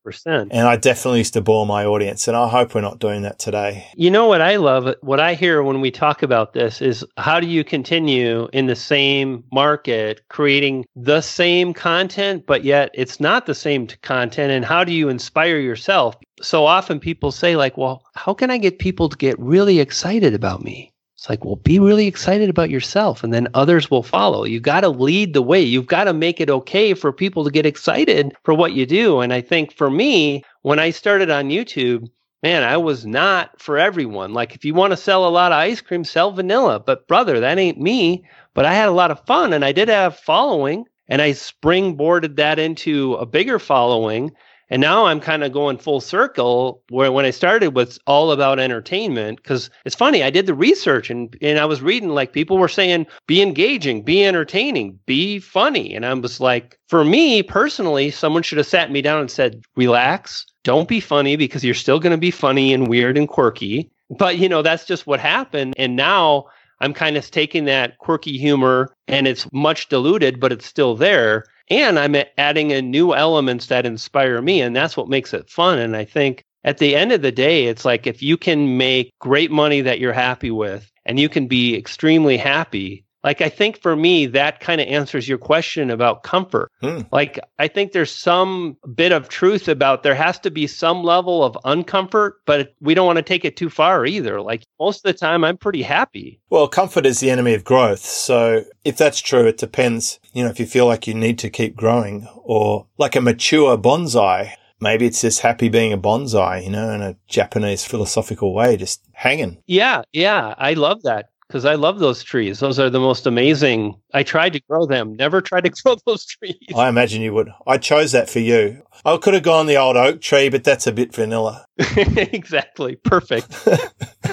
And 0.51 0.67
I 0.67 0.75
definitely 0.75 1.19
used 1.19 1.31
to 1.35 1.41
bore 1.41 1.65
my 1.65 1.85
audience. 1.85 2.27
And 2.27 2.35
I 2.35 2.49
hope 2.49 2.75
we're 2.75 2.81
not 2.81 2.99
doing 2.99 3.21
that 3.21 3.39
today. 3.39 3.87
You 3.95 4.11
know 4.11 4.27
what 4.27 4.41
I 4.41 4.57
love? 4.57 4.93
What 4.99 5.21
I 5.21 5.33
hear 5.33 5.63
when 5.63 5.79
we 5.79 5.91
talk 5.91 6.21
about 6.21 6.51
this 6.51 6.81
is 6.81 7.05
how 7.15 7.39
do 7.39 7.47
you 7.47 7.63
continue 7.63 8.49
in 8.51 8.65
the 8.65 8.75
same 8.75 9.45
market 9.53 10.27
creating 10.27 10.83
the 10.97 11.21
same 11.21 11.73
content, 11.73 12.45
but 12.45 12.65
yet 12.65 12.91
it's 12.93 13.21
not 13.21 13.45
the 13.45 13.55
same 13.55 13.87
content? 14.01 14.51
And 14.51 14.65
how 14.65 14.83
do 14.83 14.91
you 14.91 15.07
inspire 15.07 15.59
yourself? 15.59 16.17
So 16.41 16.65
often 16.65 16.99
people 16.99 17.31
say 17.31 17.55
like 17.55 17.77
well 17.77 18.03
how 18.15 18.33
can 18.33 18.49
i 18.51 18.57
get 18.57 18.79
people 18.79 19.09
to 19.09 19.17
get 19.17 19.39
really 19.39 19.79
excited 19.79 20.33
about 20.33 20.63
me? 20.63 20.93
It's 21.15 21.29
like 21.29 21.43
well 21.43 21.57
be 21.57 21.79
really 21.79 22.07
excited 22.07 22.49
about 22.49 22.69
yourself 22.69 23.23
and 23.23 23.33
then 23.33 23.49
others 23.53 23.91
will 23.91 24.03
follow. 24.03 24.45
You 24.45 24.61
got 24.61 24.81
to 24.81 24.89
lead 24.89 25.33
the 25.33 25.41
way. 25.41 25.61
You've 25.61 25.87
got 25.87 26.05
to 26.05 26.13
make 26.13 26.39
it 26.39 26.49
okay 26.49 26.93
for 26.93 27.11
people 27.11 27.43
to 27.43 27.51
get 27.51 27.65
excited 27.65 28.33
for 28.43 28.53
what 28.53 28.73
you 28.73 28.85
do. 28.85 29.19
And 29.19 29.33
i 29.33 29.41
think 29.41 29.73
for 29.73 29.89
me 29.89 30.43
when 30.61 30.79
i 30.79 30.91
started 30.91 31.29
on 31.29 31.49
youtube 31.49 32.09
man 32.41 32.63
i 32.63 32.77
was 32.77 33.05
not 33.05 33.59
for 33.61 33.77
everyone. 33.77 34.33
Like 34.33 34.55
if 34.55 34.63
you 34.63 34.73
want 34.73 34.91
to 34.91 34.97
sell 34.97 35.27
a 35.27 35.29
lot 35.29 35.51
of 35.51 35.57
ice 35.57 35.81
cream 35.81 36.05
sell 36.05 36.31
vanilla. 36.31 36.79
But 36.79 37.07
brother 37.07 37.39
that 37.39 37.57
ain't 37.57 37.79
me. 37.79 38.23
But 38.53 38.65
i 38.65 38.73
had 38.73 38.87
a 38.87 38.93
lot 38.93 39.11
of 39.11 39.25
fun 39.25 39.51
and 39.51 39.65
i 39.65 39.73
did 39.73 39.89
have 39.89 40.15
following 40.15 40.85
and 41.09 41.21
i 41.21 41.31
springboarded 41.31 42.37
that 42.37 42.59
into 42.59 43.15
a 43.15 43.25
bigger 43.25 43.59
following 43.59 44.31
and 44.69 44.81
now 44.81 45.05
I'm 45.05 45.19
kind 45.19 45.43
of 45.43 45.51
going 45.51 45.77
full 45.77 46.01
circle 46.01 46.83
where 46.89 47.11
when 47.11 47.25
I 47.25 47.31
started 47.31 47.75
was 47.75 47.99
all 48.05 48.31
about 48.31 48.59
entertainment 48.59 49.41
because 49.41 49.69
it's 49.85 49.95
funny, 49.95 50.23
I 50.23 50.29
did 50.29 50.45
the 50.45 50.53
research 50.53 51.09
and, 51.09 51.35
and 51.41 51.57
I 51.57 51.65
was 51.65 51.81
reading 51.81 52.09
like 52.09 52.33
people 52.33 52.57
were 52.57 52.67
saying, 52.67 53.07
be 53.25 53.41
engaging, 53.41 54.03
be 54.03 54.23
entertaining, 54.23 54.99
be 55.05 55.39
funny. 55.39 55.95
And 55.95 56.05
I 56.05 56.13
was 56.13 56.39
like, 56.39 56.77
for 56.87 57.03
me 57.03 57.41
personally, 57.41 58.11
someone 58.11 58.43
should 58.43 58.59
have 58.59 58.67
sat 58.67 58.91
me 58.91 59.01
down 59.01 59.21
and 59.21 59.31
said, 59.31 59.63
relax, 59.75 60.45
don't 60.63 60.87
be 60.87 60.99
funny 60.99 61.35
because 61.35 61.63
you're 61.63 61.73
still 61.73 61.99
going 61.99 62.11
to 62.11 62.17
be 62.17 62.31
funny 62.31 62.73
and 62.73 62.87
weird 62.87 63.17
and 63.17 63.27
quirky. 63.27 63.89
But, 64.11 64.37
you 64.37 64.49
know, 64.49 64.61
that's 64.61 64.85
just 64.85 65.07
what 65.07 65.19
happened. 65.19 65.73
And 65.77 65.95
now 65.95 66.45
I'm 66.79 66.93
kind 66.93 67.17
of 67.17 67.29
taking 67.29 67.65
that 67.65 67.97
quirky 67.97 68.37
humor 68.37 68.95
and 69.07 69.27
it's 69.27 69.51
much 69.51 69.89
diluted, 69.89 70.39
but 70.39 70.51
it's 70.51 70.65
still 70.65 70.95
there 70.95 71.45
and 71.69 71.99
I'm 71.99 72.15
adding 72.37 72.71
in 72.71 72.91
new 72.91 73.13
elements 73.13 73.67
that 73.67 73.85
inspire 73.85 74.41
me. 74.41 74.61
And 74.61 74.75
that's 74.75 74.97
what 74.97 75.09
makes 75.09 75.33
it 75.33 75.49
fun. 75.49 75.79
And 75.79 75.95
I 75.95 76.05
think 76.05 76.43
at 76.63 76.77
the 76.77 76.95
end 76.95 77.11
of 77.11 77.21
the 77.21 77.31
day, 77.31 77.65
it's 77.65 77.85
like 77.85 78.07
if 78.07 78.21
you 78.21 78.37
can 78.37 78.77
make 78.77 79.11
great 79.19 79.51
money 79.51 79.81
that 79.81 79.99
you're 79.99 80.13
happy 80.13 80.51
with 80.51 80.91
and 81.05 81.19
you 81.19 81.29
can 81.29 81.47
be 81.47 81.75
extremely 81.77 82.37
happy, 82.37 83.05
like 83.23 83.41
I 83.41 83.49
think 83.49 83.81
for 83.81 83.95
me, 83.95 84.25
that 84.27 84.59
kind 84.59 84.79
of 84.79 84.87
answers 84.87 85.27
your 85.27 85.37
question 85.37 85.89
about 85.89 86.23
comfort. 86.23 86.71
Hmm. 86.81 87.01
Like 87.11 87.39
I 87.57 87.67
think 87.67 87.91
there's 87.91 88.11
some 88.11 88.77
bit 88.95 89.11
of 89.11 89.29
truth 89.29 89.67
about 89.67 90.03
there 90.03 90.15
has 90.15 90.39
to 90.39 90.51
be 90.51 90.67
some 90.67 91.03
level 91.03 91.43
of 91.43 91.57
uncomfort, 91.65 92.33
but 92.45 92.75
we 92.79 92.93
don't 92.93 93.05
want 93.05 93.17
to 93.17 93.23
take 93.23 93.43
it 93.43 93.57
too 93.57 93.69
far 93.69 94.05
either. 94.05 94.41
Like 94.41 94.63
most 94.79 95.05
of 95.05 95.11
the 95.11 95.17
time, 95.17 95.43
I'm 95.43 95.57
pretty 95.57 95.81
happy. 95.81 96.39
Well, 96.49 96.67
comfort 96.67 97.05
is 97.05 97.19
the 97.19 97.29
enemy 97.29 97.53
of 97.53 97.63
growth. 97.63 97.99
So 97.99 98.63
if 98.85 98.97
that's 98.97 99.19
true, 99.19 99.45
it 99.47 99.57
depends. 99.57 100.19
You 100.33 100.43
know, 100.43 100.49
if 100.49 100.59
you 100.59 100.65
feel 100.65 100.85
like 100.85 101.07
you 101.07 101.13
need 101.13 101.39
to 101.39 101.49
keep 101.49 101.75
growing 101.75 102.27
or 102.43 102.87
like 102.97 103.15
a 103.15 103.21
mature 103.21 103.77
bonsai, 103.77 104.53
maybe 104.79 105.05
it's 105.05 105.21
just 105.21 105.41
happy 105.41 105.67
being 105.67 105.91
a 105.91 105.97
bonsai, 105.97 106.63
you 106.63 106.69
know, 106.69 106.89
in 106.91 107.01
a 107.01 107.17
Japanese 107.27 107.83
philosophical 107.83 108.53
way, 108.53 108.77
just 108.77 109.01
hanging. 109.11 109.61
Yeah, 109.67 110.03
yeah, 110.13 110.55
I 110.57 110.73
love 110.73 111.03
that 111.03 111.29
because 111.49 111.65
I 111.65 111.73
love 111.73 111.97
those 111.97 112.21
trees. 112.21 112.59
Those 112.59 112.77
are 112.77 112.91
the 112.91 112.99
most 112.99 113.25
amazing. 113.25 113.99
I 114.13 114.21
tried 114.21 114.53
to 114.53 114.61
grow 114.69 114.85
them, 114.85 115.15
never 115.15 115.41
tried 115.41 115.65
to 115.65 115.69
grow 115.83 115.95
those 116.05 116.25
trees. 116.25 116.55
I 116.75 116.87
imagine 116.87 117.21
you 117.21 117.33
would. 117.33 117.49
I 117.65 117.79
chose 117.79 118.11
that 118.11 118.29
for 118.29 118.39
you. 118.39 118.83
I 119.03 119.17
could 119.17 119.33
have 119.33 119.43
gone 119.43 119.65
the 119.65 119.77
old 119.77 119.97
oak 119.97 120.21
tree, 120.21 120.49
but 120.49 120.63
that's 120.63 120.85
a 120.85 120.91
bit 120.91 121.13
vanilla. 121.13 121.65
exactly. 121.77 122.97
Perfect. 122.97 123.67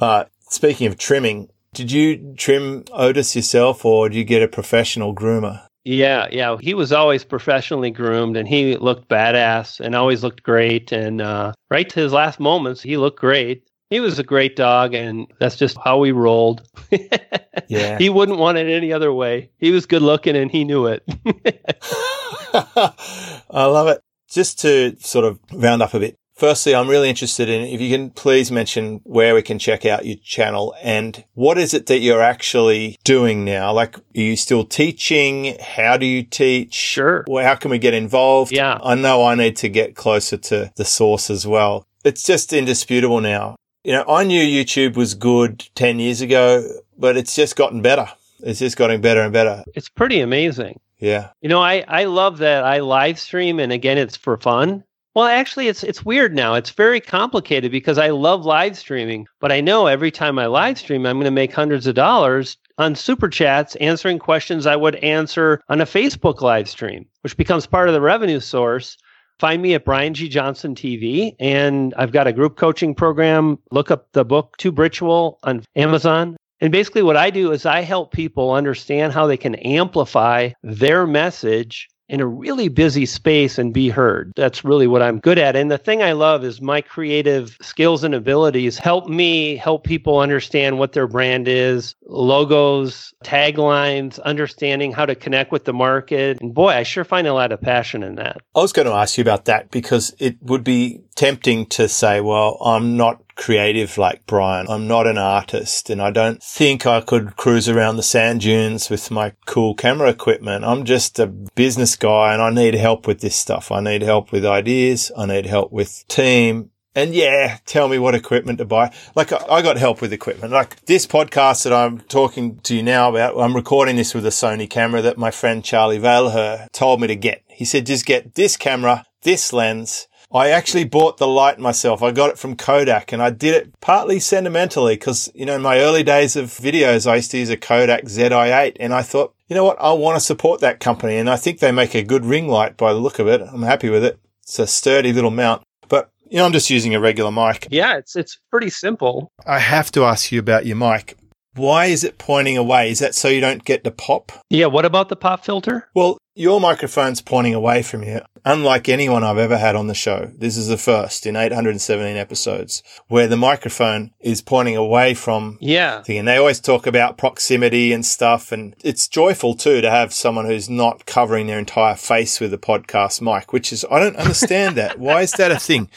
uh, 0.00 0.24
speaking 0.48 0.86
of 0.86 0.96
trimming, 0.96 1.48
did 1.74 1.90
you 1.90 2.34
trim 2.36 2.84
Otis 2.92 3.34
yourself 3.34 3.84
or 3.84 4.08
did 4.08 4.16
you 4.16 4.24
get 4.24 4.42
a 4.42 4.48
professional 4.48 5.14
groomer? 5.14 5.62
Yeah, 5.84 6.28
yeah. 6.30 6.56
He 6.60 6.74
was 6.74 6.92
always 6.92 7.24
professionally 7.24 7.90
groomed 7.90 8.36
and 8.36 8.46
he 8.46 8.76
looked 8.76 9.08
badass 9.08 9.80
and 9.80 9.94
always 9.94 10.22
looked 10.22 10.42
great. 10.42 10.92
And 10.92 11.20
uh, 11.20 11.52
right 11.70 11.88
to 11.88 12.00
his 12.00 12.12
last 12.12 12.38
moments, 12.38 12.82
he 12.82 12.96
looked 12.96 13.18
great. 13.18 13.68
He 13.90 14.00
was 14.00 14.18
a 14.18 14.22
great 14.22 14.54
dog, 14.54 14.92
and 14.92 15.26
that's 15.40 15.56
just 15.56 15.78
how 15.82 15.98
we 15.98 16.12
rolled. 16.12 16.62
yeah. 17.68 17.96
He 17.96 18.10
wouldn't 18.10 18.38
want 18.38 18.58
it 18.58 18.70
any 18.70 18.92
other 18.92 19.12
way. 19.12 19.50
He 19.56 19.70
was 19.70 19.86
good 19.86 20.02
looking 20.02 20.36
and 20.36 20.50
he 20.50 20.64
knew 20.64 20.86
it. 20.86 21.02
I 22.54 23.64
love 23.64 23.88
it. 23.88 24.02
Just 24.28 24.60
to 24.60 24.94
sort 25.00 25.24
of 25.24 25.38
round 25.52 25.80
up 25.80 25.94
a 25.94 26.00
bit. 26.00 26.16
Firstly, 26.34 26.74
I'm 26.74 26.88
really 26.88 27.08
interested 27.08 27.48
in 27.48 27.62
if 27.62 27.80
you 27.80 27.90
can 27.90 28.10
please 28.10 28.52
mention 28.52 29.00
where 29.04 29.34
we 29.34 29.42
can 29.42 29.58
check 29.58 29.84
out 29.84 30.06
your 30.06 30.18
channel 30.22 30.72
and 30.82 31.24
what 31.34 31.58
is 31.58 31.74
it 31.74 31.86
that 31.86 31.98
you're 31.98 32.22
actually 32.22 32.96
doing 33.02 33.44
now? 33.44 33.72
Like, 33.72 33.96
are 33.96 34.02
you 34.12 34.36
still 34.36 34.64
teaching? 34.64 35.56
How 35.60 35.96
do 35.96 36.06
you 36.06 36.22
teach? 36.22 36.74
Sure. 36.74 37.24
Well, 37.26 37.44
how 37.44 37.56
can 37.56 37.72
we 37.72 37.78
get 37.78 37.94
involved? 37.94 38.52
Yeah. 38.52 38.78
I 38.84 38.94
know 38.94 39.24
I 39.24 39.34
need 39.34 39.56
to 39.56 39.68
get 39.68 39.96
closer 39.96 40.36
to 40.36 40.70
the 40.76 40.84
source 40.84 41.28
as 41.28 41.44
well. 41.44 41.86
It's 42.04 42.22
just 42.22 42.52
indisputable 42.52 43.20
now 43.20 43.56
you 43.88 43.94
know, 43.94 44.04
I 44.06 44.22
knew 44.22 44.44
YouTube 44.44 44.98
was 44.98 45.14
good 45.14 45.66
10 45.74 45.98
years 45.98 46.20
ago, 46.20 46.62
but 46.98 47.16
it's 47.16 47.34
just 47.34 47.56
gotten 47.56 47.80
better. 47.80 48.06
It's 48.40 48.58
just 48.58 48.76
getting 48.76 49.00
better 49.00 49.22
and 49.22 49.32
better. 49.32 49.64
It's 49.74 49.88
pretty 49.88 50.20
amazing. 50.20 50.78
Yeah. 50.98 51.30
You 51.40 51.48
know, 51.48 51.62
I, 51.62 51.86
I 51.88 52.04
love 52.04 52.36
that 52.38 52.64
I 52.64 52.80
live 52.80 53.18
stream 53.18 53.58
and 53.58 53.72
again 53.72 53.96
it's 53.96 54.14
for 54.14 54.36
fun. 54.36 54.84
Well, 55.14 55.24
actually 55.24 55.68
it's 55.68 55.82
it's 55.82 56.04
weird 56.04 56.34
now. 56.34 56.52
It's 56.52 56.68
very 56.68 57.00
complicated 57.00 57.72
because 57.72 57.96
I 57.96 58.10
love 58.10 58.44
live 58.44 58.76
streaming, 58.76 59.26
but 59.40 59.52
I 59.52 59.62
know 59.62 59.86
every 59.86 60.10
time 60.10 60.38
I 60.38 60.48
live 60.48 60.78
stream 60.78 61.06
I'm 61.06 61.16
going 61.16 61.24
to 61.24 61.30
make 61.30 61.54
hundreds 61.54 61.86
of 61.86 61.94
dollars 61.94 62.58
on 62.76 62.94
super 62.94 63.30
chats 63.30 63.74
answering 63.76 64.18
questions 64.18 64.66
I 64.66 64.76
would 64.76 64.96
answer 64.96 65.62
on 65.70 65.80
a 65.80 65.86
Facebook 65.86 66.42
live 66.42 66.68
stream, 66.68 67.06
which 67.22 67.38
becomes 67.38 67.66
part 67.66 67.88
of 67.88 67.94
the 67.94 68.02
revenue 68.02 68.40
source. 68.40 68.98
Find 69.38 69.62
me 69.62 69.74
at 69.74 69.84
Brian 69.84 70.14
G. 70.14 70.28
Johnson 70.28 70.74
TV, 70.74 71.36
and 71.38 71.94
I've 71.96 72.10
got 72.10 72.26
a 72.26 72.32
group 72.32 72.56
coaching 72.56 72.94
program. 72.94 73.58
Look 73.70 73.90
up 73.90 74.10
the 74.12 74.24
book 74.24 74.56
Tube 74.56 74.78
Ritual 74.78 75.38
on 75.44 75.62
Amazon. 75.76 76.36
And 76.60 76.72
basically, 76.72 77.02
what 77.02 77.16
I 77.16 77.30
do 77.30 77.52
is 77.52 77.64
I 77.64 77.82
help 77.82 78.12
people 78.12 78.52
understand 78.52 79.12
how 79.12 79.28
they 79.28 79.36
can 79.36 79.54
amplify 79.56 80.50
their 80.64 81.06
message 81.06 81.88
in 82.08 82.20
a 82.20 82.26
really 82.26 82.68
busy 82.68 83.06
space 83.06 83.58
and 83.58 83.72
be 83.72 83.88
heard. 83.88 84.32
That's 84.36 84.64
really 84.64 84.86
what 84.86 85.02
I'm 85.02 85.18
good 85.18 85.38
at. 85.38 85.56
And 85.56 85.70
the 85.70 85.78
thing 85.78 86.02
I 86.02 86.12
love 86.12 86.44
is 86.44 86.60
my 86.60 86.80
creative 86.80 87.56
skills 87.60 88.04
and 88.04 88.14
abilities 88.14 88.78
help 88.78 89.08
me 89.08 89.56
help 89.56 89.84
people 89.84 90.18
understand 90.18 90.78
what 90.78 90.92
their 90.92 91.06
brand 91.06 91.48
is, 91.48 91.94
logos, 92.06 93.12
taglines, 93.24 94.20
understanding 94.22 94.92
how 94.92 95.06
to 95.06 95.14
connect 95.14 95.52
with 95.52 95.64
the 95.64 95.72
market. 95.72 96.40
And 96.40 96.54
boy, 96.54 96.70
I 96.70 96.82
sure 96.82 97.04
find 97.04 97.26
a 97.26 97.34
lot 97.34 97.52
of 97.52 97.60
passion 97.60 98.02
in 98.02 98.14
that. 98.16 98.40
I 98.54 98.60
was 98.60 98.72
going 98.72 98.86
to 98.86 98.94
ask 98.94 99.18
you 99.18 99.22
about 99.22 99.44
that 99.46 99.70
because 99.70 100.14
it 100.18 100.36
would 100.42 100.64
be 100.64 101.02
tempting 101.14 101.66
to 101.66 101.88
say, 101.88 102.20
well, 102.20 102.58
I'm 102.64 102.96
not 102.96 103.27
creative 103.38 103.96
like 103.96 104.26
Brian. 104.26 104.66
I'm 104.68 104.86
not 104.86 105.06
an 105.06 105.16
artist 105.16 105.88
and 105.88 106.02
I 106.02 106.10
don't 106.10 106.42
think 106.42 106.84
I 106.84 107.00
could 107.00 107.36
cruise 107.36 107.68
around 107.68 107.96
the 107.96 108.02
sand 108.02 108.42
dunes 108.42 108.90
with 108.90 109.10
my 109.10 109.32
cool 109.46 109.74
camera 109.74 110.10
equipment. 110.10 110.64
I'm 110.64 110.84
just 110.84 111.18
a 111.18 111.26
business 111.28 111.96
guy 111.96 112.34
and 112.34 112.42
I 112.42 112.50
need 112.50 112.74
help 112.74 113.06
with 113.06 113.20
this 113.20 113.36
stuff. 113.36 113.72
I 113.72 113.80
need 113.80 114.02
help 114.02 114.32
with 114.32 114.44
ideas. 114.44 115.10
I 115.16 115.24
need 115.24 115.46
help 115.46 115.72
with 115.72 116.04
team. 116.08 116.70
And 116.94 117.14
yeah, 117.14 117.58
tell 117.64 117.86
me 117.86 118.00
what 118.00 118.16
equipment 118.16 118.58
to 118.58 118.64
buy. 118.64 118.92
Like 119.14 119.32
I 119.32 119.62
got 119.62 119.78
help 119.78 120.00
with 120.00 120.12
equipment. 120.12 120.52
Like 120.52 120.84
this 120.86 121.06
podcast 121.06 121.62
that 121.62 121.72
I'm 121.72 122.00
talking 122.00 122.58
to 122.64 122.74
you 122.74 122.82
now 122.82 123.08
about, 123.08 123.38
I'm 123.38 123.54
recording 123.54 123.94
this 123.94 124.14
with 124.14 124.26
a 124.26 124.30
Sony 124.30 124.68
camera 124.68 125.00
that 125.02 125.16
my 125.16 125.30
friend 125.30 125.64
Charlie 125.64 126.00
Vailher 126.00 126.66
told 126.72 127.00
me 127.00 127.06
to 127.06 127.14
get. 127.14 127.44
He 127.46 127.64
said, 127.64 127.86
just 127.86 128.04
get 128.04 128.34
this 128.34 128.56
camera, 128.56 129.04
this 129.22 129.52
lens, 129.52 130.07
I 130.32 130.50
actually 130.50 130.84
bought 130.84 131.16
the 131.16 131.26
light 131.26 131.58
myself. 131.58 132.02
I 132.02 132.10
got 132.10 132.30
it 132.30 132.38
from 132.38 132.54
Kodak 132.54 133.12
and 133.12 133.22
I 133.22 133.30
did 133.30 133.54
it 133.54 133.80
partly 133.80 134.20
sentimentally 134.20 134.94
because, 134.94 135.30
you 135.34 135.46
know, 135.46 135.56
in 135.56 135.62
my 135.62 135.78
early 135.78 136.02
days 136.02 136.36
of 136.36 136.46
videos, 136.46 137.06
I 137.10 137.16
used 137.16 137.30
to 137.30 137.38
use 137.38 137.48
a 137.48 137.56
Kodak 137.56 138.04
ZI8 138.04 138.76
and 138.78 138.92
I 138.92 139.00
thought, 139.02 139.34
you 139.48 139.56
know 139.56 139.64
what? 139.64 139.80
I 139.80 139.92
want 139.92 140.16
to 140.16 140.20
support 140.20 140.60
that 140.60 140.80
company. 140.80 141.16
And 141.16 141.30
I 141.30 141.36
think 141.36 141.60
they 141.60 141.72
make 141.72 141.94
a 141.94 142.02
good 142.02 142.26
ring 142.26 142.48
light 142.48 142.76
by 142.76 142.92
the 142.92 142.98
look 142.98 143.18
of 143.18 143.26
it. 143.26 143.40
I'm 143.40 143.62
happy 143.62 143.88
with 143.88 144.04
it. 144.04 144.18
It's 144.42 144.58
a 144.58 144.66
sturdy 144.66 145.12
little 145.12 145.30
mount, 145.30 145.62
but 145.88 146.10
you 146.28 146.38
know, 146.38 146.44
I'm 146.44 146.52
just 146.52 146.68
using 146.68 146.94
a 146.94 147.00
regular 147.00 147.32
mic. 147.32 147.68
Yeah, 147.70 147.96
it's, 147.96 148.14
it's 148.14 148.38
pretty 148.50 148.70
simple. 148.70 149.32
I 149.46 149.58
have 149.58 149.90
to 149.92 150.04
ask 150.04 150.30
you 150.30 150.40
about 150.40 150.66
your 150.66 150.76
mic. 150.76 151.16
Why 151.54 151.86
is 151.86 152.04
it 152.04 152.18
pointing 152.18 152.56
away? 152.56 152.90
Is 152.90 152.98
that 153.00 153.14
so 153.14 153.28
you 153.28 153.40
don't 153.40 153.64
get 153.64 153.82
the 153.82 153.90
pop? 153.90 154.30
Yeah. 154.50 154.66
What 154.66 154.84
about 154.84 155.08
the 155.08 155.16
pop 155.16 155.44
filter? 155.44 155.88
Well, 155.94 156.18
Your 156.38 156.60
microphone's 156.60 157.20
pointing 157.20 157.52
away 157.52 157.82
from 157.82 158.04
you, 158.04 158.20
unlike 158.44 158.88
anyone 158.88 159.24
I've 159.24 159.38
ever 159.38 159.58
had 159.58 159.74
on 159.74 159.88
the 159.88 159.92
show. 159.94 160.30
This 160.38 160.56
is 160.56 160.68
the 160.68 160.76
first 160.76 161.26
in 161.26 161.34
817 161.34 162.16
episodes 162.16 162.80
where 163.08 163.26
the 163.26 163.36
microphone 163.36 164.12
is 164.20 164.40
pointing 164.40 164.76
away 164.76 165.14
from 165.14 165.58
Yeah. 165.60 166.00
thing. 166.04 166.18
And 166.18 166.28
they 166.28 166.36
always 166.36 166.60
talk 166.60 166.86
about 166.86 167.18
proximity 167.18 167.92
and 167.92 168.06
stuff. 168.06 168.52
And 168.52 168.76
it's 168.84 169.08
joyful 169.08 169.56
too 169.56 169.80
to 169.80 169.90
have 169.90 170.14
someone 170.14 170.44
who's 170.46 170.70
not 170.70 171.06
covering 171.06 171.48
their 171.48 171.58
entire 171.58 171.96
face 171.96 172.38
with 172.38 172.54
a 172.54 172.58
podcast 172.58 173.20
mic, 173.20 173.52
which 173.52 173.72
is, 173.72 173.84
I 173.90 173.98
don't 173.98 174.14
understand 174.14 174.76
that. 174.76 174.96
Why 175.00 175.22
is 175.22 175.32
that 175.32 175.50
a 175.50 175.58
thing? 175.58 175.88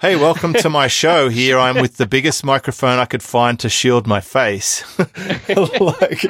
Hey, 0.00 0.14
welcome 0.14 0.52
to 0.52 0.70
my 0.70 0.86
show. 0.86 1.28
Here 1.28 1.58
I'm 1.58 1.74
with 1.80 1.96
the 1.96 2.06
biggest 2.06 2.44
microphone 2.44 3.00
I 3.00 3.04
could 3.04 3.20
find 3.20 3.58
to 3.58 3.68
shield 3.68 4.06
my 4.06 4.20
face. 4.20 4.84
like, 5.48 6.24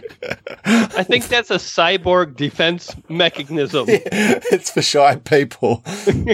I 0.64 1.02
think 1.02 1.28
that's 1.28 1.50
a 1.50 1.56
cyborg 1.56 2.34
defense 2.34 2.96
mechanism. 3.10 3.84
it's 3.88 4.70
for 4.70 4.80
shy 4.80 5.16
people. 5.16 5.84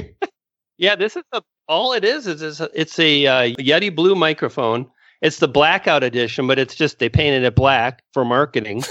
Yeah, 0.77 0.97
this 0.97 1.15
is 1.15 1.23
a, 1.31 1.41
all 1.69 1.93
it 1.93 2.05
is. 2.05 2.27
Is 2.27 2.43
it's 2.43 2.59
a, 2.59 2.69
it's 2.75 2.99
a 2.99 3.27
uh, 3.27 3.43
Yeti 3.57 3.95
Blue 3.95 4.17
microphone. 4.17 4.91
It's 5.23 5.39
the 5.39 5.47
blackout 5.47 6.03
edition, 6.03 6.49
but 6.49 6.59
it's 6.59 6.75
just 6.75 6.99
they 6.99 7.09
painted 7.09 7.45
it 7.45 7.55
black 7.55 8.03
for 8.13 8.25
marketing. 8.25 8.83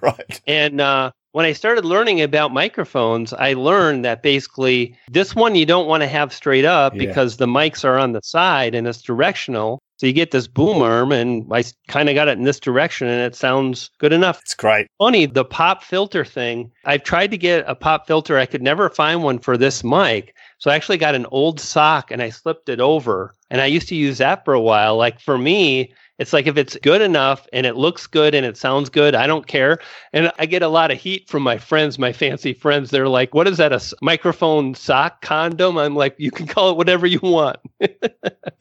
right. 0.00 0.40
And 0.48 0.80
uh, 0.80 1.12
when 1.32 1.46
I 1.46 1.52
started 1.52 1.84
learning 1.84 2.20
about 2.20 2.52
microphones, 2.52 3.32
I 3.32 3.52
learned 3.52 4.04
that 4.04 4.22
basically 4.22 4.96
this 5.10 5.34
one 5.34 5.54
you 5.54 5.66
don't 5.66 5.86
want 5.86 6.02
to 6.02 6.08
have 6.08 6.32
straight 6.32 6.64
up 6.64 6.94
Yeah. 6.94 7.06
because 7.06 7.36
the 7.36 7.46
mics 7.46 7.84
are 7.84 7.98
on 7.98 8.12
the 8.12 8.20
side 8.22 8.74
and 8.74 8.86
it's 8.86 9.02
directional. 9.02 9.78
So 9.98 10.06
you 10.06 10.14
get 10.14 10.30
this 10.30 10.46
boom 10.46 10.80
arm, 10.80 11.12
and 11.12 11.44
I 11.52 11.62
kind 11.88 12.08
of 12.08 12.14
got 12.14 12.26
it 12.26 12.38
in 12.38 12.44
this 12.44 12.58
direction, 12.58 13.06
and 13.06 13.20
it 13.20 13.36
sounds 13.36 13.90
good 13.98 14.14
enough. 14.14 14.40
It's 14.40 14.54
great. 14.54 14.86
Funny, 14.96 15.26
the 15.26 15.44
pop 15.44 15.84
filter 15.84 16.24
thing. 16.24 16.72
I've 16.86 17.02
tried 17.02 17.30
to 17.32 17.36
get 17.36 17.64
a 17.68 17.74
pop 17.74 18.06
filter. 18.06 18.38
I 18.38 18.46
could 18.46 18.62
never 18.62 18.88
find 18.88 19.22
one 19.22 19.38
for 19.38 19.58
this 19.58 19.84
mic. 19.84 20.34
So 20.56 20.70
I 20.70 20.74
actually 20.74 20.96
got 20.96 21.14
an 21.14 21.26
old 21.30 21.60
sock 21.60 22.10
and 22.10 22.22
I 22.22 22.30
slipped 22.30 22.70
it 22.70 22.80
over. 22.80 23.34
And 23.50 23.60
I 23.60 23.66
used 23.66 23.88
to 23.88 23.94
use 23.94 24.16
that 24.18 24.42
for 24.44 24.54
a 24.54 24.60
while. 24.60 24.96
Like 24.96 25.20
for 25.20 25.36
me, 25.36 25.92
it's 26.20 26.34
like 26.34 26.46
if 26.46 26.58
it's 26.58 26.76
good 26.82 27.00
enough 27.00 27.48
and 27.50 27.64
it 27.64 27.76
looks 27.76 28.06
good 28.06 28.34
and 28.34 28.44
it 28.44 28.58
sounds 28.58 28.90
good, 28.90 29.14
I 29.14 29.26
don't 29.26 29.46
care. 29.46 29.78
And 30.12 30.30
I 30.38 30.44
get 30.44 30.62
a 30.62 30.68
lot 30.68 30.90
of 30.90 30.98
heat 30.98 31.28
from 31.30 31.42
my 31.42 31.56
friends, 31.56 31.98
my 31.98 32.12
fancy 32.12 32.52
friends. 32.52 32.90
They're 32.90 33.08
like, 33.08 33.34
what 33.34 33.48
is 33.48 33.56
that, 33.56 33.72
A 33.72 33.80
microphone 34.02 34.74
sock 34.74 35.22
condom? 35.22 35.78
I'm 35.78 35.96
like, 35.96 36.14
you 36.18 36.30
can 36.30 36.46
call 36.46 36.70
it 36.70 36.76
whatever 36.76 37.06
you 37.06 37.20
want. 37.22 37.56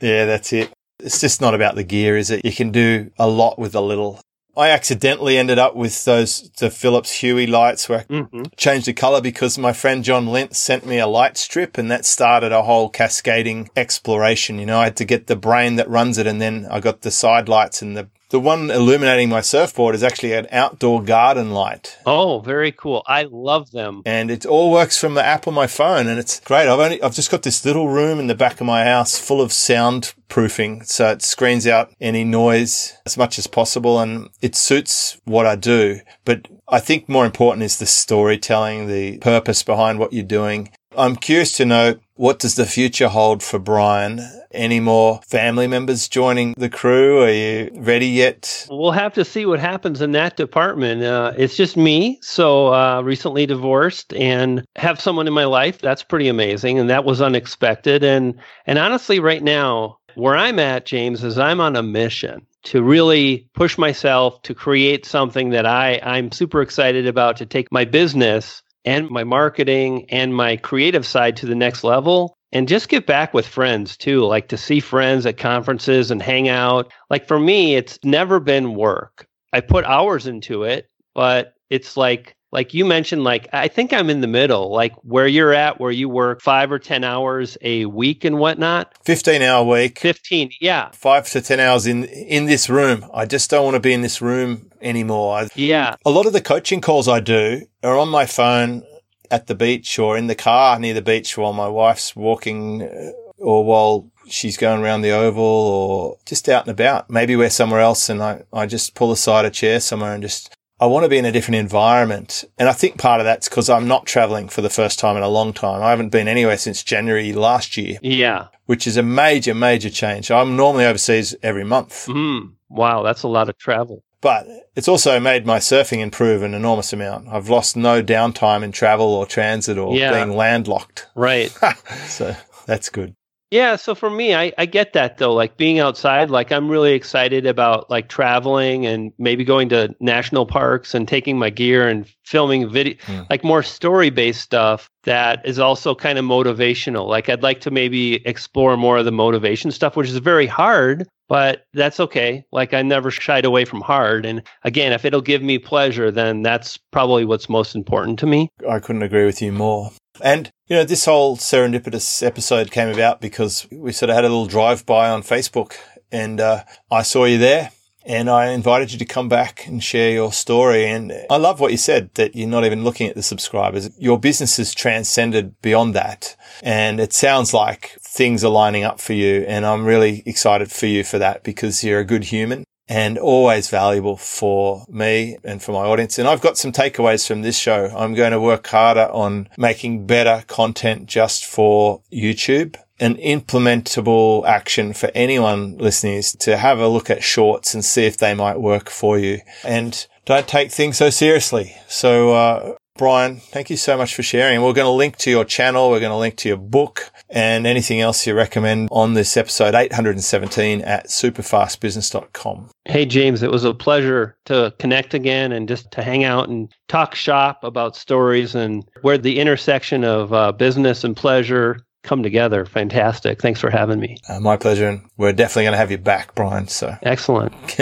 Yeah, 0.02 0.24
that's 0.24 0.54
it. 0.54 0.72
It's 1.00 1.20
just 1.20 1.42
not 1.42 1.54
about 1.54 1.76
the 1.76 1.84
gear, 1.84 2.16
is 2.16 2.32
it? 2.32 2.46
You 2.46 2.54
can 2.54 2.72
do 2.72 3.12
a 3.20 3.28
lot 3.28 3.60
with 3.60 3.76
a 3.76 3.82
little. 3.82 4.22
I 4.58 4.70
accidentally 4.70 5.38
ended 5.38 5.60
up 5.60 5.76
with 5.76 6.04
those 6.06 6.50
the 6.60 6.70
Philips 6.70 7.12
Hue 7.12 7.46
lights 7.48 7.88
where 7.88 8.00
I 8.00 8.04
hmm 8.04 8.44
changed 8.58 8.88
the 8.88 8.94
color 8.94 9.22
because 9.22 9.58
my 9.58 9.74
friend 9.74 10.04
John 10.04 10.28
Lentz 10.28 10.60
sent 10.60 10.86
me 10.86 11.00
a 11.00 11.08
light 11.08 11.38
strip 11.38 11.78
and 11.78 11.90
that 11.92 12.06
started 12.06 12.52
a 12.52 12.64
whole 12.64 12.90
cascading 12.90 13.70
exploration. 13.76 14.60
You 14.60 14.66
know, 14.66 14.80
I 14.80 14.86
had 14.86 14.98
to 14.98 15.06
get 15.06 15.28
the 15.28 15.36
brain 15.36 15.76
that 15.78 15.90
runs 15.90 16.18
it 16.18 16.28
and 16.28 16.42
then 16.42 16.68
I 16.70 16.80
got 16.80 17.02
the 17.02 17.12
side 17.12 17.48
lights 17.48 17.82
and 17.82 17.96
the 17.96 18.10
the 18.30 18.40
one 18.40 18.70
illuminating 18.70 19.30
my 19.30 19.42
surfboard 19.42 19.96
is 19.96 20.04
actually 20.04 20.34
an 20.34 20.48
outdoor 20.52 21.02
garden 21.04 21.52
light. 21.52 21.98
Oh, 22.06 22.40
very 22.40 22.72
cool. 22.72 23.04
I 23.08 23.24
love 23.30 23.72
them. 23.72 24.04
and 24.06 24.30
it 24.30 24.46
all 24.46 24.72
works 24.72 24.98
from 25.00 25.16
the 25.16 25.26
app 25.26 25.48
on 25.48 25.54
my 25.54 25.68
phone 25.68 26.08
and 26.08 26.20
it's 26.20 26.40
great. 26.40 26.68
I've 26.68 26.80
only, 26.80 27.02
I've 27.02 27.16
just 27.16 27.32
got 27.32 27.44
this 27.44 27.66
little 27.66 27.90
room 27.90 28.20
in 28.20 28.28
the 28.28 28.36
back 28.36 28.62
of 28.62 28.68
my 28.68 28.84
house 28.84 29.18
full 29.18 29.42
of 29.42 29.50
soundproofing. 29.52 30.86
So 30.86 31.12
it 31.12 31.22
screens 31.22 31.68
out 31.68 31.92
any 32.00 32.24
noise 32.24 32.94
as 33.06 33.18
much 33.18 33.38
as 33.40 33.48
possible 33.48 34.00
and 34.00 34.30
it 34.42 34.56
suits 34.56 35.20
what 35.26 35.46
I 35.46 35.56
do. 35.56 36.00
But 36.26 36.48
I 36.68 36.80
think 36.80 37.10
more 37.10 37.26
important 37.26 37.64
is 37.64 37.80
the 37.80 37.86
storytelling, 37.86 38.88
the 38.88 39.18
purpose 39.20 39.64
behind 39.64 40.00
what 40.00 40.14
you're 40.14 40.24
doing. 40.24 40.72
I'm 41.00 41.16
curious 41.16 41.56
to 41.56 41.66
know 41.66 41.98
what 42.16 42.40
does 42.40 42.56
the 42.56 42.66
future 42.66 43.08
hold 43.08 43.42
for 43.42 43.58
Brian? 43.58 44.20
Any 44.52 44.82
more 44.82 45.22
family 45.26 45.66
members 45.66 46.10
joining 46.10 46.54
the 46.58 46.70
crew? 46.70 47.24
Are 47.24 47.32
you 47.32 47.70
ready 47.74 48.08
yet? 48.08 48.68
We'll 48.70 48.92
have 48.92 49.14
to 49.14 49.24
see 49.24 49.46
what 49.46 49.62
happens 49.62 50.02
in 50.02 50.12
that 50.12 50.36
department. 50.36 51.02
Uh, 51.02 51.32
it's 51.38 51.56
just 51.56 51.78
me, 51.78 52.20
so 52.22 52.74
uh, 52.74 53.02
recently 53.02 53.46
divorced 53.46 54.14
and 54.14 54.66
have 54.76 55.00
someone 55.00 55.26
in 55.26 55.34
my 55.34 55.46
life. 55.46 55.80
That's 55.80 56.04
pretty 56.04 56.28
amazing, 56.28 56.78
and 56.78 56.90
that 56.90 57.06
was 57.06 57.22
unexpected. 57.22 58.04
And 58.04 58.38
and 58.68 58.78
honestly, 58.78 59.22
right 59.22 59.42
now, 59.42 60.00
where 60.16 60.36
I'm 60.36 60.60
at, 60.60 60.86
James, 60.86 61.24
is 61.24 61.40
I'm 61.40 61.62
on 61.62 61.78
a 61.78 61.84
mission 61.84 62.46
to 62.64 62.84
really 62.84 63.48
push 63.54 63.78
myself 63.78 64.42
to 64.42 64.54
create 64.54 65.06
something 65.06 65.52
that 65.52 65.66
I 65.66 66.02
I'm 66.04 66.34
super 66.34 66.62
excited 66.62 67.08
about 67.08 67.38
to 67.38 67.46
take 67.46 67.72
my 67.72 67.86
business 67.86 68.62
and 68.86 69.10
my 69.10 69.24
marketing 69.24 70.06
and 70.10 70.34
my 70.36 70.58
creative 70.58 71.06
side 71.06 71.38
to 71.38 71.46
the 71.46 71.56
next 71.56 71.84
level. 71.84 72.36
And 72.52 72.68
just 72.68 72.90
get 72.90 73.06
back 73.06 73.34
with 73.34 73.46
friends 73.46 73.96
too 73.96 74.26
like 74.26 74.48
to 74.48 74.58
see 74.58 74.80
friends 74.80 75.26
at 75.26 75.38
conferences 75.38 76.10
and 76.10 76.22
hang 76.22 76.50
out. 76.50 76.92
Like 77.10 77.28
for 77.28 77.40
me 77.40 77.76
it's 77.76 78.00
never 78.04 78.40
been 78.40 78.74
work. 78.74 79.28
I 79.54 79.62
put 79.62 79.86
hours 79.86 80.26
into 80.26 80.64
it 80.64 80.90
but 81.20 81.54
it's 81.70 81.98
like 81.98 82.36
like 82.52 82.74
you 82.74 82.86
mentioned 82.86 83.24
like 83.24 83.48
i 83.54 83.68
think 83.68 83.92
i'm 83.94 84.10
in 84.10 84.22
the 84.22 84.28
middle 84.28 84.72
like 84.72 84.94
where 85.04 85.28
you're 85.28 85.54
at 85.54 85.80
where 85.80 85.92
you 85.92 86.10
work 86.10 86.42
five 86.42 86.72
or 86.72 86.80
ten 86.80 87.04
hours 87.04 87.58
a 87.62 87.86
week 87.86 88.24
and 88.24 88.38
whatnot. 88.38 88.94
15 89.04 89.42
hour 89.42 89.66
week. 89.66 90.00
15 90.00 90.52
yeah. 90.62 90.90
Five 90.94 91.30
to 91.32 91.42
10 91.42 91.60
hours 91.60 91.86
in, 91.88 92.06
in 92.06 92.46
this 92.46 92.70
room. 92.70 93.06
I 93.14 93.26
just 93.26 93.50
don't 93.50 93.66
want 93.66 93.76
to 93.76 93.80
be 93.80 93.94
in 93.94 94.02
this 94.02 94.22
room 94.22 94.69
anymore. 94.82 95.48
Yeah 95.56 95.96
a 96.06 96.10
lot 96.10 96.26
of 96.26 96.34
the 96.34 96.42
coaching 96.42 96.82
calls 96.82 97.08
I 97.08 97.20
do 97.20 97.66
are 97.84 97.98
on 97.98 98.10
my 98.10 98.26
phone 98.26 98.84
at 99.32 99.48
the 99.48 99.56
beach 99.56 100.00
or 100.00 100.18
in 100.18 100.28
the 100.28 100.36
car 100.36 100.80
near 100.80 100.94
the 100.94 101.02
beach 101.02 101.38
while 101.38 101.54
my 101.54 101.68
wife's 101.68 102.16
walking 102.16 102.82
uh, 102.82 103.12
or 103.38 103.64
while 103.64 104.10
she's 104.28 104.58
going 104.58 104.82
around 104.82 105.02
the 105.02 105.12
oval 105.12 105.44
or 105.44 106.18
just 106.26 106.50
out 106.50 106.64
and 106.64 106.72
about. 106.72 107.10
Maybe 107.10 107.36
we're 107.36 107.50
somewhere 107.50 107.80
else 107.80 108.10
and 108.10 108.24
I, 108.24 108.44
I 108.52 108.66
just 108.66 108.96
pull 108.96 109.12
aside 109.12 109.46
a 109.46 109.50
chair 109.50 109.80
somewhere 109.80 110.14
and 110.14 110.24
just, 110.24 110.56
I 110.80 110.88
want 110.88 111.04
to 111.04 111.10
be 111.10 111.18
in 111.18 111.26
a 111.26 111.32
different 111.32 111.58
environment. 111.58 112.44
And 112.58 112.68
I 112.68 112.74
think 112.74 112.98
part 112.98 113.22
of 113.22 113.26
that's 113.26 113.48
because 113.50 113.70
I'm 113.70 113.88
not 113.88 114.06
traveling 114.08 114.50
for 114.50 114.62
the 114.62 114.70
first 114.70 114.98
time 114.98 115.16
in 115.16 115.24
a 115.24 115.30
long 115.30 115.54
time. 115.54 115.84
I 115.84 115.92
haven't 115.92 116.10
been 116.10 116.28
anywhere 116.28 116.58
since 116.58 116.84
January 116.84 117.34
last 117.34 117.78
year, 117.78 118.00
yeah 118.02 118.48
which 118.66 118.86
is 118.86 118.98
a 118.98 119.04
major, 119.04 119.54
major 119.56 119.90
change. 119.90 120.30
I'm 120.32 120.56
normally 120.56 120.86
overseas 120.86 121.36
every 121.44 121.66
month. 121.66 122.06
mm, 122.08 122.54
wow 122.70 123.04
that's 123.04 123.24
a 123.24 123.28
lot 123.28 123.50
of 123.50 123.58
travel 123.58 124.04
But 124.22 124.46
it's 124.76 124.88
also 124.90 125.20
made 125.20 125.46
my 125.46 125.60
surfing 125.60 126.00
improve 126.00 126.44
an 126.44 126.54
enormous 126.54 126.92
amount. 126.92 127.30
I've 127.30 127.48
lost 127.50 127.78
no 127.78 128.04
downtime 128.04 128.64
in 128.64 128.72
travel 128.72 129.08
or 129.14 129.26
transit 129.26 129.78
or 129.78 129.96
Yeah. 129.96 130.12
being 130.14 130.36
landlocked. 130.36 131.08
right 131.16 131.50
so 132.08 132.36
that's 132.66 132.90
good. 132.90 133.14
Yeah, 133.52 133.78
so 133.78 133.96
for 133.96 134.12
me, 134.12 134.36
I, 134.36 134.54
I 134.60 134.68
get 134.68 134.94
that 134.94 135.18
though. 135.18 135.34
Like 135.34 135.58
being 135.58 135.80
outside, 135.80 136.30
like 136.30 136.52
I'm 136.52 136.70
really 136.70 136.94
excited 136.94 137.48
about 137.48 137.90
like 137.90 138.08
traveling 138.08 138.86
and 138.86 139.12
maybe 139.18 139.44
going 139.44 139.70
to 139.70 139.96
national 140.00 140.46
parks 140.46 140.94
and 140.94 141.08
taking 141.08 141.40
my 141.40 141.50
gear 141.50 141.88
and 141.88 142.06
filming 142.26 142.70
video, 142.70 142.94
Hmm. 143.06 143.22
like 143.32 143.44
more 143.44 143.64
story 143.64 144.12
based 144.12 144.42
stuff 144.42 144.88
that 145.06 145.42
is 145.48 145.58
also 145.58 145.96
kind 145.96 146.20
of 146.20 146.26
motivational. 146.26 147.08
Like 147.08 147.28
I'd 147.28 147.42
like 147.42 147.62
to 147.62 147.72
maybe 147.72 148.16
explore 148.28 148.78
more 148.78 148.98
of 149.00 149.06
the 149.06 149.12
motivation 149.12 149.72
stuff, 149.72 149.96
which 149.96 150.10
is 150.10 150.18
very 150.18 150.46
hard, 150.46 151.08
but 151.30 151.66
that's 151.74 152.00
okay. 152.02 152.44
Like 152.52 152.74
I 152.74 152.82
never 152.82 153.10
shied 153.10 153.46
away 153.46 153.64
from 153.64 153.80
hard. 153.80 154.26
And 154.26 154.44
again, 154.64 154.92
if 154.92 155.06
it'll 155.06 155.22
give 155.22 155.42
me 155.42 155.60
pleasure, 155.60 156.12
then 156.12 156.42
that's 156.42 156.76
probably 156.76 157.24
what's 157.24 157.48
most 157.48 157.76
important 157.76 158.20
to 158.20 158.26
me. 158.26 158.50
I 158.68 158.80
couldn't 158.80 159.04
agree 159.04 159.26
with 159.26 159.42
you 159.42 159.54
more. 159.54 159.92
And, 160.22 160.52
you 160.68 160.76
know, 160.76 160.84
this 160.84 161.06
whole 161.06 161.38
serendipitous 161.38 162.26
episode 162.26 162.72
came 162.72 162.90
about 162.90 163.22
because 163.22 163.66
we 163.72 163.94
sort 163.94 164.10
of 164.10 164.16
had 164.16 164.26
a 164.26 164.30
little 164.30 164.48
drive 164.48 164.86
by 164.86 165.10
on 165.10 165.22
Facebook 165.22 165.76
and 166.12 166.42
uh, 166.42 166.64
I 166.92 167.04
saw 167.04 167.26
you 167.26 167.38
there 167.38 167.72
and 168.10 168.28
I 168.28 168.48
invited 168.48 168.92
you 168.92 168.98
to 168.98 169.06
come 169.06 169.30
back 169.30 169.68
and 169.68 169.84
share 169.84 170.12
your 170.12 170.34
story. 170.34 170.88
And 170.88 171.14
I 171.30 171.38
love 171.38 171.60
what 171.60 171.72
you 171.72 171.78
said 171.78 172.12
that 172.16 172.36
you're 172.36 172.50
not 172.50 172.66
even 172.66 172.84
looking 172.84 173.08
at 173.08 173.16
the 173.16 173.22
subscribers. 173.22 173.92
Your 174.00 174.20
business 174.20 174.58
has 174.58 174.74
transcended 174.74 175.62
beyond 175.62 175.94
that. 175.94 176.36
And 176.64 177.00
it 177.00 177.14
sounds 177.14 177.54
like 177.54 178.00
things 178.02 178.44
are 178.44 178.50
lining 178.50 178.84
up 178.84 179.00
for 179.00 179.14
you. 179.14 179.46
And 179.48 179.64
I'm 179.64 179.86
really 179.86 180.24
excited 180.26 180.72
for 180.72 180.88
you 180.88 181.04
for 181.04 181.20
that 181.20 181.44
because 181.44 181.84
you're 181.84 182.00
a 182.00 182.04
good 182.04 182.24
human 182.24 182.64
and 182.88 183.20
always 183.20 183.70
valuable 183.70 184.18
for 184.18 184.88
me 184.90 185.38
and 185.44 185.62
for 185.62 185.74
my 185.74 185.86
audience. 185.86 186.18
And 186.18 186.28
I've 186.28 186.42
got 186.42 186.58
some 186.58 186.72
takeaways 186.72 187.28
from 187.28 187.44
this 187.44 187.60
show. 187.60 187.94
I'm 187.96 188.16
going 188.16 188.32
to 188.32 188.42
work 188.42 188.66
harder 188.66 189.08
on 189.12 189.48
making 189.56 190.08
better 190.08 190.44
content 190.48 191.06
just 191.06 191.46
for 191.46 192.02
YouTube. 192.12 192.76
An 193.00 193.16
implementable 193.16 194.46
action 194.46 194.94
for 194.94 195.10
anyone 195.16 195.78
listening 195.78 196.16
is 196.16 196.34
to 196.34 196.58
have 196.58 196.80
a 196.80 196.88
look 196.88 197.10
at 197.10 197.24
shorts 197.24 197.74
and 197.74 197.84
see 197.84 198.06
if 198.06 198.18
they 198.18 198.34
might 198.34 198.60
work 198.60 198.90
for 198.90 199.18
you. 199.18 199.40
And 199.64 200.06
don't 200.26 200.48
take 200.48 200.72
things 200.72 200.98
so 200.98 201.10
seriously. 201.10 201.76
So, 201.88 202.34
uh, 202.34 202.76
Brian, 203.00 203.38
thank 203.38 203.70
you 203.70 203.78
so 203.78 203.96
much 203.96 204.14
for 204.14 204.24
sharing. 204.24 204.62
We're 204.62 204.74
going 204.74 204.86
to 204.86 204.92
link 204.92 205.16
to 205.20 205.32
your 205.32 205.46
channel. 205.46 205.90
We're 205.90 206.02
going 206.02 206.12
to 206.12 206.18
link 206.18 206.36
to 206.40 206.50
your 206.50 206.58
book 206.58 207.10
and 207.30 207.66
anything 207.66 208.02
else 208.02 208.28
you 208.28 208.34
recommend 208.34 208.90
on 208.92 209.14
this 209.14 209.38
episode 209.38 209.74
817 209.74 210.82
at 210.82 211.08
superfastbusiness.com. 211.08 212.70
Hey, 212.84 213.06
James, 213.06 213.42
it 213.42 213.52
was 213.52 213.64
a 213.64 213.74
pleasure 213.74 214.36
to 214.48 214.74
connect 214.80 215.14
again 215.14 215.54
and 215.54 215.66
just 215.66 215.90
to 215.92 216.04
hang 216.04 216.26
out 216.26 216.50
and 216.50 216.70
talk 216.90 217.16
shop 217.16 217.64
about 217.64 217.96
stories 217.96 218.54
and 218.54 218.84
where 219.02 219.18
the 219.18 219.40
intersection 219.40 220.04
of 220.04 220.34
uh, 220.34 220.52
business 220.52 221.06
and 221.06 221.16
pleasure 221.16 221.78
come 222.04 222.24
together. 222.24 222.66
Fantastic. 222.66 223.42
Thanks 223.42 223.60
for 223.60 223.70
having 223.70 224.00
me. 224.00 224.18
Uh, 224.28 224.40
my 224.40 224.58
pleasure. 224.58 224.88
And 224.88 225.02
we're 225.18 225.34
definitely 225.34 225.64
going 225.64 225.74
to 225.74 225.78
have 225.78 225.92
you 225.92 225.98
back, 225.98 226.36
Brian. 226.36 226.68
So 226.68 226.96
excellent. 227.02 227.54